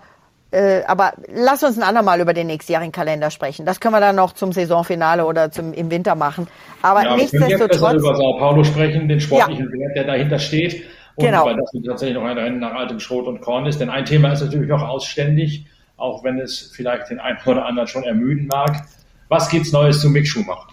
äh, 0.52 0.84
aber 0.86 1.14
lass 1.34 1.64
uns 1.64 1.78
ein 1.78 1.84
andermal 1.84 2.20
über 2.20 2.34
den 2.34 2.48
nächstjährigen 2.48 2.92
Kalender 2.92 3.32
sprechen. 3.32 3.66
Das 3.66 3.80
können 3.80 3.94
wir 3.94 4.00
dann 4.00 4.16
noch 4.16 4.34
zum 4.34 4.52
Saisonfinale 4.52 5.26
oder 5.26 5.52
zum, 5.52 5.74
im 5.74 5.92
Winter 5.92 6.16
machen. 6.16 6.48
Aber 6.82 7.04
ja, 7.04 7.16
nichtsdestotrotz. 7.16 7.94
Wir 7.94 8.00
über 8.00 8.16
Sao 8.16 8.38
Paulo 8.38 8.64
sprechen, 8.64 9.08
den 9.08 9.20
sportlichen 9.20 9.66
ja. 9.74 9.80
Wert, 9.80 9.98
der 9.98 10.04
dahinter 10.06 10.40
steht. 10.40 10.84
Und 11.16 11.26
genau. 11.26 11.46
weil 11.46 11.56
das 11.56 11.72
tatsächlich 11.86 12.18
noch 12.18 12.26
ein 12.26 12.38
Rennen 12.38 12.60
nach 12.60 12.74
altem 12.74 13.00
Schrot 13.00 13.28
und 13.28 13.42
Korn 13.42 13.66
ist. 13.66 13.80
Denn 13.80 13.90
ein 13.90 14.06
Thema 14.06 14.34
ist 14.34 14.42
natürlich 14.42 14.72
auch 14.72 14.82
ausständig, 14.82 15.66
auch 15.98 16.24
wenn 16.24 16.40
es 16.40 16.72
vielleicht 16.76 17.10
den 17.10 17.20
einen 17.20 17.38
oder 17.46 17.66
anderen 17.66 17.88
schon 17.88 18.04
ermüden 18.04 18.48
mag. 18.48 18.86
Was 19.30 19.50
gibt's 19.50 19.72
Neues 19.72 20.02
zu 20.02 20.10
Mick 20.10 20.28
Schumacher? 20.28 20.68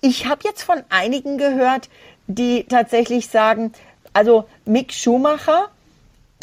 Ich 0.00 0.26
habe 0.26 0.42
jetzt 0.44 0.62
von 0.62 0.82
einigen 0.90 1.38
gehört, 1.38 1.88
die 2.26 2.64
tatsächlich 2.64 3.28
sagen, 3.28 3.72
also 4.12 4.44
Mick 4.64 4.92
Schumacher, 4.92 5.68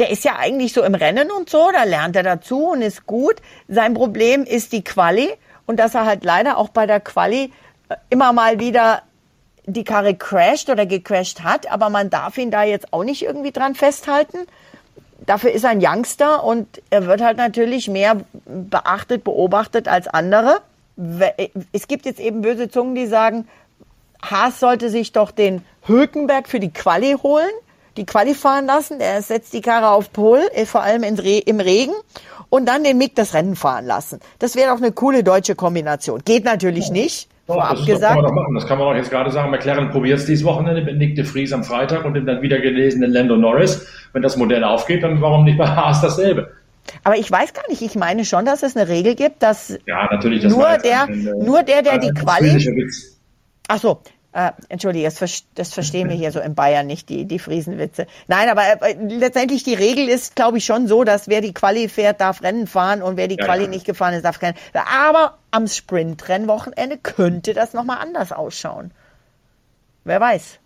der 0.03 0.09
ist 0.09 0.25
ja 0.25 0.35
eigentlich 0.37 0.73
so 0.73 0.83
im 0.83 0.95
Rennen 0.95 1.31
und 1.31 1.49
so, 1.49 1.71
da 1.71 1.85
lernt 1.85 2.17
er 2.17 2.23
dazu 2.23 2.71
und 2.71 2.81
ist 2.81 3.05
gut. 3.05 3.35
Sein 3.69 3.93
Problem 3.93 4.43
ist 4.43 4.73
die 4.73 4.83
Quali 4.83 5.29
und 5.65 5.79
dass 5.79 5.95
er 5.95 6.05
halt 6.05 6.25
leider 6.25 6.57
auch 6.57 6.67
bei 6.67 6.85
der 6.85 6.99
Quali 6.99 7.53
äh, 7.87 7.95
immer 8.09 8.33
mal 8.33 8.59
wieder 8.59 9.03
die 9.65 9.85
Karre 9.85 10.13
crasht 10.13 10.69
oder 10.69 10.85
gecrashed 10.85 11.41
hat, 11.41 11.71
aber 11.71 11.89
man 11.89 12.09
darf 12.09 12.37
ihn 12.37 12.51
da 12.51 12.63
jetzt 12.63 12.91
auch 12.91 13.05
nicht 13.05 13.21
irgendwie 13.21 13.53
dran 13.53 13.75
festhalten. 13.75 14.39
Dafür 15.25 15.53
ist 15.53 15.63
er 15.63 15.69
ein 15.69 15.81
Youngster 15.81 16.43
und 16.43 16.81
er 16.89 17.07
wird 17.07 17.21
halt 17.21 17.37
natürlich 17.37 17.87
mehr 17.87 18.17
beachtet, 18.43 19.23
beobachtet 19.23 19.87
als 19.87 20.09
andere. 20.09 20.59
Es 21.71 21.87
gibt 21.87 22.05
jetzt 22.05 22.19
eben 22.19 22.41
böse 22.41 22.67
Zungen, 22.67 22.93
die 22.93 23.07
sagen, 23.07 23.47
Haas 24.21 24.59
sollte 24.59 24.89
sich 24.89 25.13
doch 25.13 25.31
den 25.31 25.63
Hülkenberg 25.87 26.49
für 26.49 26.59
die 26.59 26.73
Quali 26.73 27.15
holen, 27.23 27.51
die 27.97 28.05
Quali 28.05 28.33
fahren 28.33 28.65
lassen. 28.65 28.99
Er 28.99 29.21
setzt 29.21 29.53
die 29.53 29.61
Karre 29.61 29.89
auf 29.89 30.11
Pol, 30.11 30.41
äh, 30.53 30.65
vor 30.65 30.81
allem 30.81 31.03
im 31.03 31.59
Regen 31.59 31.93
und 32.49 32.67
dann 32.67 32.83
den 32.83 32.97
Mick 32.97 33.15
das 33.15 33.33
Rennen 33.33 33.55
fahren 33.55 33.85
lassen. 33.85 34.19
Das 34.39 34.55
wäre 34.55 34.71
doch 34.71 34.81
eine 34.81 34.91
coole 34.91 35.23
deutsche 35.23 35.55
Kombination. 35.55 36.21
Geht 36.23 36.45
natürlich 36.45 36.91
nicht. 36.91 37.27
Oh, 37.47 37.53
vorab 37.53 37.77
das 37.77 37.85
gesagt. 37.85 38.13
Kann 38.13 38.21
man 38.21 38.25
doch 38.25 38.35
machen. 38.35 38.55
Das 38.55 38.67
kann 38.67 38.77
man 38.77 38.87
doch 38.89 38.95
jetzt 38.95 39.09
gerade 39.09 39.31
sagen. 39.31 39.51
McLaren 39.51 39.89
probiert 39.89 40.19
es 40.19 40.25
dieses 40.25 40.45
Wochenende 40.45 40.81
mit 40.81 40.97
Nick 40.97 41.15
de 41.15 41.25
Vries 41.25 41.51
am 41.51 41.63
Freitag 41.63 42.05
und 42.05 42.13
dem 42.13 42.25
dann 42.25 42.41
wieder 42.41 42.59
gelesenen 42.59 43.11
Lando 43.11 43.35
Norris. 43.35 43.85
Wenn 44.13 44.21
das 44.21 44.37
Modell 44.37 44.63
aufgeht, 44.63 45.03
dann 45.03 45.21
warum 45.21 45.43
nicht 45.43 45.57
bei 45.57 45.67
Haas 45.67 46.01
dasselbe? 46.01 46.51
Aber 47.03 47.17
ich 47.17 47.29
weiß 47.29 47.53
gar 47.53 47.67
nicht, 47.69 47.81
ich 47.81 47.95
meine 47.95 48.23
schon, 48.25 48.45
dass 48.45 48.63
es 48.63 48.77
eine 48.77 48.87
Regel 48.87 49.15
gibt, 49.15 49.41
dass 49.41 49.77
ja, 49.85 50.07
das 50.15 50.23
nur, 50.23 50.77
der, 50.77 51.03
ein, 51.03 51.27
äh, 51.27 51.43
nur 51.43 51.63
der, 51.63 51.81
der 51.81 51.97
die 51.97 52.11
Quali. 52.11 52.87
Ach 53.67 53.79
so, 53.79 54.01
äh, 54.33 54.51
Entschuldige, 54.69 55.05
das, 55.05 55.43
das 55.53 55.73
verstehen 55.73 56.09
wir 56.09 56.15
hier 56.15 56.31
so 56.31 56.39
in 56.39 56.55
Bayern 56.55 56.87
nicht, 56.87 57.09
die, 57.09 57.25
die 57.25 57.39
Friesenwitze. 57.39 58.07
Nein, 58.27 58.49
aber 58.49 58.63
äh, 58.81 58.95
letztendlich 59.07 59.63
die 59.63 59.75
Regel 59.75 60.09
ist, 60.09 60.35
glaube 60.35 60.57
ich, 60.57 60.65
schon 60.65 60.87
so, 60.87 61.03
dass 61.03 61.27
wer 61.27 61.41
die 61.41 61.53
Quali 61.53 61.87
fährt, 61.87 62.19
darf 62.19 62.41
Rennen 62.41 62.65
fahren 62.65 63.03
und 63.03 63.15
wer 63.15 63.27
die 63.27 63.37
ja, 63.37 63.45
Quali 63.45 63.63
ja. 63.63 63.69
nicht 63.69 63.85
gefahren 63.85 64.15
ist, 64.15 64.25
darf 64.25 64.39
keinen. 64.39 64.55
Aber 64.73 65.37
am 65.51 65.67
Sprint-Rennwochenende 65.67 66.97
könnte 66.97 67.53
das 67.53 67.73
nochmal 67.73 67.99
anders 67.99 68.31
ausschauen. 68.31 68.91
Wer 70.03 70.19
weiß. 70.19 70.59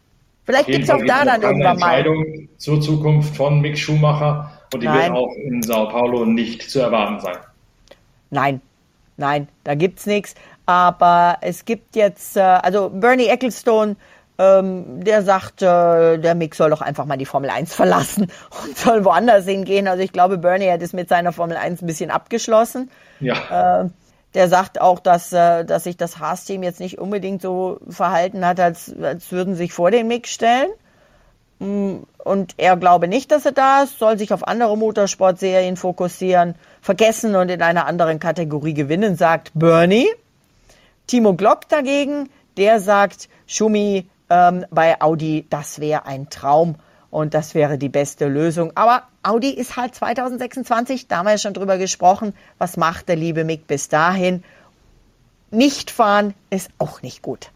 Vielleicht 0.45 0.67
gibt 0.67 0.85
es 0.85 0.89
auch 0.89 1.03
da 1.05 1.25
dann 1.25 1.41
irgendwann 1.41 1.77
mal. 1.77 1.97
Entscheidung 1.97 2.47
zur 2.57 2.79
Zukunft 2.79 3.35
von 3.35 3.59
Mick 3.59 3.77
Schumacher 3.77 4.49
und 4.73 4.81
die 4.81 4.87
Nein. 4.87 5.11
wird 5.11 5.11
auch 5.11 5.35
in 5.35 5.61
Sao 5.61 5.89
Paulo 5.89 6.25
nicht 6.25 6.69
zu 6.69 6.79
erwarten 6.79 7.19
sein. 7.19 7.35
Nein, 8.29 8.61
nein, 9.17 9.49
da 9.65 9.75
gibt's 9.75 10.05
nichts. 10.05 10.35
Aber 10.67 11.37
es 11.41 11.65
gibt 11.65 11.95
jetzt, 11.95 12.37
äh, 12.37 12.41
also 12.41 12.89
Bernie 12.93 13.27
Ecclestone, 13.27 13.95
ähm, 14.37 15.03
der 15.03 15.23
sagt, 15.23 15.61
äh, 15.61 16.17
der 16.17 16.35
Mick 16.35 16.53
soll 16.53 16.69
doch 16.69 16.81
einfach 16.81 17.05
mal 17.05 17.17
die 17.17 17.25
Formel 17.25 17.49
1 17.49 17.73
verlassen 17.73 18.31
und 18.63 18.77
soll 18.77 19.03
woanders 19.03 19.45
hingehen. 19.45 19.87
Also 19.87 20.03
ich 20.03 20.11
glaube, 20.11 20.37
Bernie 20.37 20.69
hat 20.69 20.81
es 20.81 20.93
mit 20.93 21.09
seiner 21.09 21.31
Formel 21.31 21.57
1 21.57 21.81
ein 21.81 21.87
bisschen 21.87 22.11
abgeschlossen. 22.11 22.91
Ja. 23.19 23.83
Äh, 23.85 23.89
der 24.33 24.49
sagt 24.49 24.79
auch, 24.79 24.99
dass, 24.99 25.31
äh, 25.31 25.63
dass 25.63 25.85
sich 25.85 25.95
das 25.95 26.19
Haas-Team 26.19 26.61
jetzt 26.61 26.81
nicht 26.81 26.99
unbedingt 26.99 27.41
so 27.41 27.79
verhalten 27.89 28.45
hat, 28.45 28.59
als, 28.59 28.93
als 29.01 29.31
würden 29.31 29.55
sie 29.55 29.63
sich 29.63 29.73
vor 29.73 29.89
den 29.89 30.07
Mick 30.07 30.27
stellen. 30.27 30.69
Mm, 31.59 32.03
und 32.23 32.53
er 32.57 32.75
glaube 32.75 33.07
nicht, 33.07 33.31
dass 33.31 33.45
er 33.45 33.53
da 33.53 33.83
ist, 33.83 33.97
soll 33.97 34.19
sich 34.19 34.33
auf 34.33 34.45
andere 34.45 34.77
Motorsportserien 34.77 35.77
fokussieren, 35.77 36.55
vergessen 36.81 37.37
und 37.37 37.49
in 37.49 37.61
einer 37.61 37.87
anderen 37.87 38.19
Kategorie 38.19 38.73
gewinnen, 38.73 39.15
sagt 39.15 39.51
Bernie. 39.55 40.07
Timo 41.07 41.33
Glock 41.33 41.69
dagegen, 41.69 42.29
der 42.57 42.79
sagt, 42.79 43.29
Schumi 43.47 44.07
ähm, 44.29 44.65
bei 44.69 45.01
Audi, 45.01 45.45
das 45.49 45.79
wäre 45.79 46.05
ein 46.05 46.29
Traum 46.29 46.75
und 47.09 47.33
das 47.33 47.55
wäre 47.55 47.77
die 47.77 47.89
beste 47.89 48.27
Lösung. 48.27 48.71
Aber 48.75 49.03
Audi 49.23 49.49
ist 49.49 49.77
halt 49.77 49.95
2026, 49.95 51.07
da 51.07 51.17
haben 51.17 51.25
wir 51.25 51.31
ja 51.31 51.37
schon 51.37 51.53
drüber 51.53 51.77
gesprochen. 51.77 52.33
Was 52.57 52.77
macht 52.77 53.07
der 53.07 53.15
liebe 53.15 53.43
Mick 53.43 53.67
bis 53.67 53.87
dahin? 53.87 54.43
Nicht 55.49 55.91
fahren 55.91 56.33
ist 56.49 56.69
auch 56.77 57.01
nicht 57.01 57.21
gut. 57.21 57.51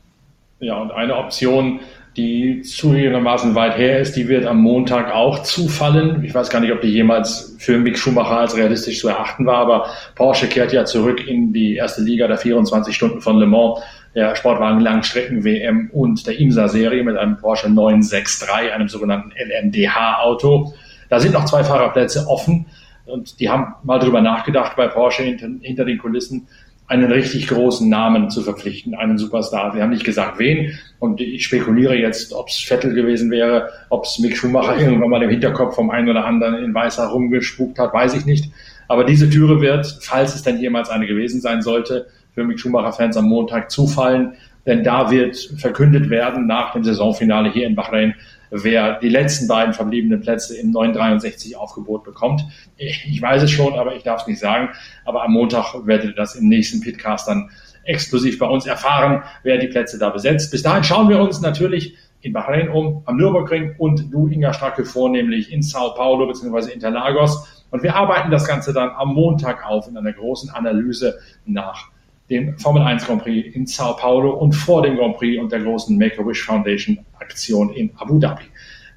Ja, 0.60 0.78
und 0.78 0.92
eine 0.92 1.18
Option, 1.18 1.82
die 2.22 2.62
zugegebenermaßen 2.62 3.56
weit 3.56 3.78
her 3.78 4.00
ist, 4.00 4.16
die 4.16 4.28
wird 4.28 4.46
am 4.46 4.62
Montag 4.62 5.12
auch 5.12 5.42
zufallen. 5.42 6.24
Ich 6.24 6.36
weiß 6.36 6.50
gar 6.50 6.60
nicht, 6.60 6.72
ob 6.72 6.82
die 6.82 6.90
jemals 6.90 7.56
für 7.58 7.80
Mick 7.80 7.98
Schumacher 7.98 8.42
als 8.42 8.56
realistisch 8.56 9.00
zu 9.00 9.10
erachten 9.10 9.46
war, 9.46 9.58
aber 9.58 9.88
Porsche 10.14 10.48
kehrt 10.48 10.72
ja 10.72 10.86
zurück 10.86 11.28
in 11.28 11.52
die 11.52 11.76
erste 11.76 12.04
Liga 12.04 12.28
der 12.28 12.38
24 12.38 12.96
Stunden 12.96 13.22
von 13.22 13.38
Le 13.40 13.48
Mans, 13.48 13.80
der 14.14 14.36
Sportwagen 14.36 14.82
Langstrecken-WM 14.82 15.90
und 15.94 16.28
der 16.28 16.40
IMSA-Serie 16.40 17.04
mit 17.04 17.18
einem 17.18 17.38
Porsche 17.38 17.70
963, 17.70 18.72
einem 18.72 18.88
sogenannten 18.88 19.32
LMDH-Auto. 19.32 20.74
Da 21.10 21.20
sind 21.20 21.34
noch 21.34 21.46
zwei 21.46 21.64
Fahrerplätze 21.64 22.28
offen 22.28 22.68
und 23.06 23.40
die 23.40 23.50
haben 23.50 23.74
mal 23.84 23.98
drüber 23.98 24.22
nachgedacht 24.22 24.76
bei 24.76 24.88
Porsche 24.88 25.24
hinter, 25.24 25.48
hinter 25.62 25.86
den 25.86 25.98
Kulissen, 25.98 26.48
einen 26.92 27.10
richtig 27.10 27.48
großen 27.48 27.88
Namen 27.88 28.30
zu 28.30 28.42
verpflichten, 28.42 28.96
einen 28.96 29.18
Superstar. 29.18 29.74
Wir 29.74 29.82
haben 29.82 29.92
nicht 29.92 30.04
gesagt, 30.04 30.40
wen. 30.40 30.78
Und 31.00 31.22
ich 31.22 31.46
spekuliere 31.46 31.96
jetzt, 31.96 32.34
ob 32.34 32.50
es 32.50 32.58
Vettel 32.58 32.94
gewesen 32.94 33.32
wäre, 33.32 33.70
ob 33.90 34.04
es 34.04 34.20
Mick 34.20 34.36
Schumacher 34.36 34.78
irgendwann 34.80 35.10
mal 35.10 35.24
im 35.24 35.30
Hinterkopf 35.30 35.74
vom 35.74 35.90
einen 35.90 36.10
oder 36.10 36.26
anderen 36.26 36.56
in 36.56 36.74
Weißer 36.74 37.08
rumgespukt 37.08 37.80
hat, 37.80 37.94
weiß 37.94 38.14
ich 38.16 38.26
nicht. 38.26 38.52
Aber 38.90 39.06
diese 39.06 39.30
Türe 39.30 39.62
wird, 39.62 40.00
falls 40.02 40.36
es 40.36 40.44
denn 40.44 40.60
jemals 40.60 40.90
eine 40.90 41.08
gewesen 41.08 41.40
sein 41.40 41.62
sollte, 41.62 42.08
für 42.36 42.44
Mick 42.44 42.60
Schumacher-Fans 42.60 43.16
am 43.16 43.30
Montag 43.30 43.72
zufallen. 43.72 44.34
Denn 44.66 44.84
da 44.84 45.10
wird 45.10 45.38
verkündet 45.58 46.10
werden 46.10 46.46
nach 46.46 46.74
dem 46.74 46.84
Saisonfinale 46.84 47.54
hier 47.54 47.68
in 47.68 47.76
Bahrain, 47.76 48.16
wer 48.52 49.00
die 49.00 49.10
letzten 49.10 49.48
beiden 49.48 49.74
verbliebenen 49.74 50.22
Plätze 50.22 50.58
im 50.58 50.72
963 50.72 51.56
Aufgebot 51.58 52.04
bekommt. 52.04 52.44
Ich 52.78 53.22
weiß 53.22 53.44
es 53.44 53.52
schon, 53.52 53.74
aber 53.74 53.96
ich 53.96 54.04
darf 54.04 54.22
es 54.22 54.28
nicht 54.28 54.40
sagen. 54.40 54.70
Aber 55.06 55.24
am 55.24 55.32
Montag 55.32 55.74
werdet 55.86 56.12
ihr 56.12 56.16
das 56.16 56.36
im 56.36 56.48
nächsten 56.48 56.82
Pitcast 56.82 57.28
dann 57.28 57.50
exklusiv 57.84 58.38
bei 58.38 58.46
uns 58.46 58.68
erfahren, 58.68 59.24
wer 59.44 59.58
die 59.58 59.68
Plätze 59.68 59.98
da 59.98 60.10
besetzt. 60.10 60.52
Bis 60.52 60.62
dahin 60.62 60.84
schauen 60.84 61.10
wir 61.10 61.20
uns 61.20 61.42
natürlich 61.42 61.96
in 62.22 62.34
Bahrain 62.34 62.70
um, 62.70 63.02
am 63.06 63.18
Nürburgring 63.18 63.76
und 63.80 64.14
du, 64.14 64.28
Inga 64.28 64.54
Stracke, 64.54 64.86
vornehmlich 64.86 65.52
in 65.52 65.64
Sao 65.64 65.96
Paulo 65.96 66.28
bzw. 66.28 66.72
Interlagos. 66.72 67.66
Und 67.72 67.84
wir 67.84 67.96
arbeiten 67.96 68.30
das 68.30 68.46
Ganze 68.46 68.74
dann 68.74 68.90
am 68.90 69.14
Montag 69.14 69.66
auf 69.66 69.88
in 69.88 69.98
einer 69.98 70.14
großen 70.14 70.50
Analyse 70.52 71.18
nach 71.46 71.91
dem 72.32 72.58
Formel 72.58 72.82
1 72.82 73.06
Grand 73.06 73.22
Prix 73.22 73.54
in 73.56 73.68
Sao 73.68 73.94
Paulo 73.94 74.32
und 74.32 74.54
vor 74.54 74.82
dem 74.82 74.96
Grand 74.96 75.18
Prix 75.18 75.40
und 75.40 75.52
der 75.52 75.60
großen 75.60 75.98
Make-A-Wish 75.98 76.44
Foundation 76.44 76.98
Aktion 77.20 77.72
in 77.74 77.92
Abu 77.98 78.18
Dhabi. 78.18 78.46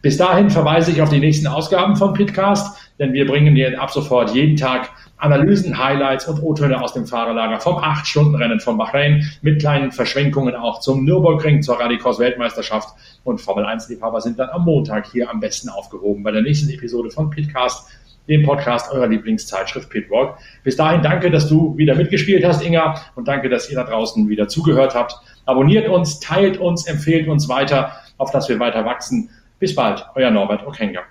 Bis 0.01 0.17
dahin 0.17 0.51
verweise 0.51 0.93
ich 0.93 1.03
auf 1.03 1.09
die 1.09 1.19
nächsten 1.19 1.47
Ausgaben 1.47 1.97
von 1.97 2.13
Pitcast, 2.13 2.93
denn 2.99 3.13
wir 3.13 3.27
bringen 3.27 3.55
dir 3.55 3.81
ab 3.81 3.91
sofort 3.91 4.35
jeden 4.35 4.57
Tag 4.57 4.91
Analysen, 5.17 5.79
Highlights 5.79 6.29
und 6.29 6.43
O-Töne 6.43 6.81
aus 6.81 6.93
dem 6.93 7.07
Fahrerlager 7.07 7.59
vom 7.59 7.77
8-Stunden-Rennen 7.77 8.61
von 8.61 8.77
Bahrain 8.77 9.25
mit 9.43 9.61
kleinen 9.61 9.93
Verschwenkungen 9.93 10.55
auch 10.55 10.81
zum 10.81 11.05
Nürburgring, 11.05 11.63
zur 11.63 11.81
Rallycross-Weltmeisterschaft 11.81 12.89
und 13.25 13.41
Formel 13.41 13.65
1-Liebhaber 13.65 14.21
sind 14.21 14.39
dann 14.39 14.51
am 14.51 14.65
Montag 14.65 15.11
hier 15.11 15.31
am 15.31 15.41
besten 15.41 15.71
aufgehoben 15.71 16.23
bei 16.23 16.31
der 16.31 16.43
nächsten 16.43 16.69
Episode 16.69 17.11
von 17.11 17.31
Pitcast 17.31 17.89
dem 18.29 18.43
Podcast 18.43 18.91
eurer 18.93 19.07
Lieblingszeitschrift 19.07 19.91
Pitwalk. 19.91 20.39
Bis 20.63 20.77
dahin 20.77 21.03
danke, 21.03 21.31
dass 21.31 21.49
du 21.49 21.77
wieder 21.77 21.95
mitgespielt 21.95 22.45
hast, 22.45 22.65
Inga, 22.65 23.01
und 23.15 23.29
danke, 23.29 23.49
dass 23.49 23.71
ihr 23.71 23.77
da 23.77 23.85
draußen 23.85 24.29
wieder 24.29 24.49
zugehört 24.49 24.95
habt. 24.95 25.15
Abonniert 25.47 25.89
uns, 25.89 26.21
teilt 26.21 26.59
uns, 26.59 26.87
empfehlt 26.87 27.29
uns 27.29 27.49
weiter, 27.49 27.93
auf 28.17 28.31
dass 28.31 28.49
wir 28.49 28.59
weiter 28.59 28.85
wachsen. 28.85 29.31
Bis 29.59 29.75
bald, 29.75 30.07
euer 30.15 30.31
Norbert 30.31 30.67
Okenga. 30.67 31.03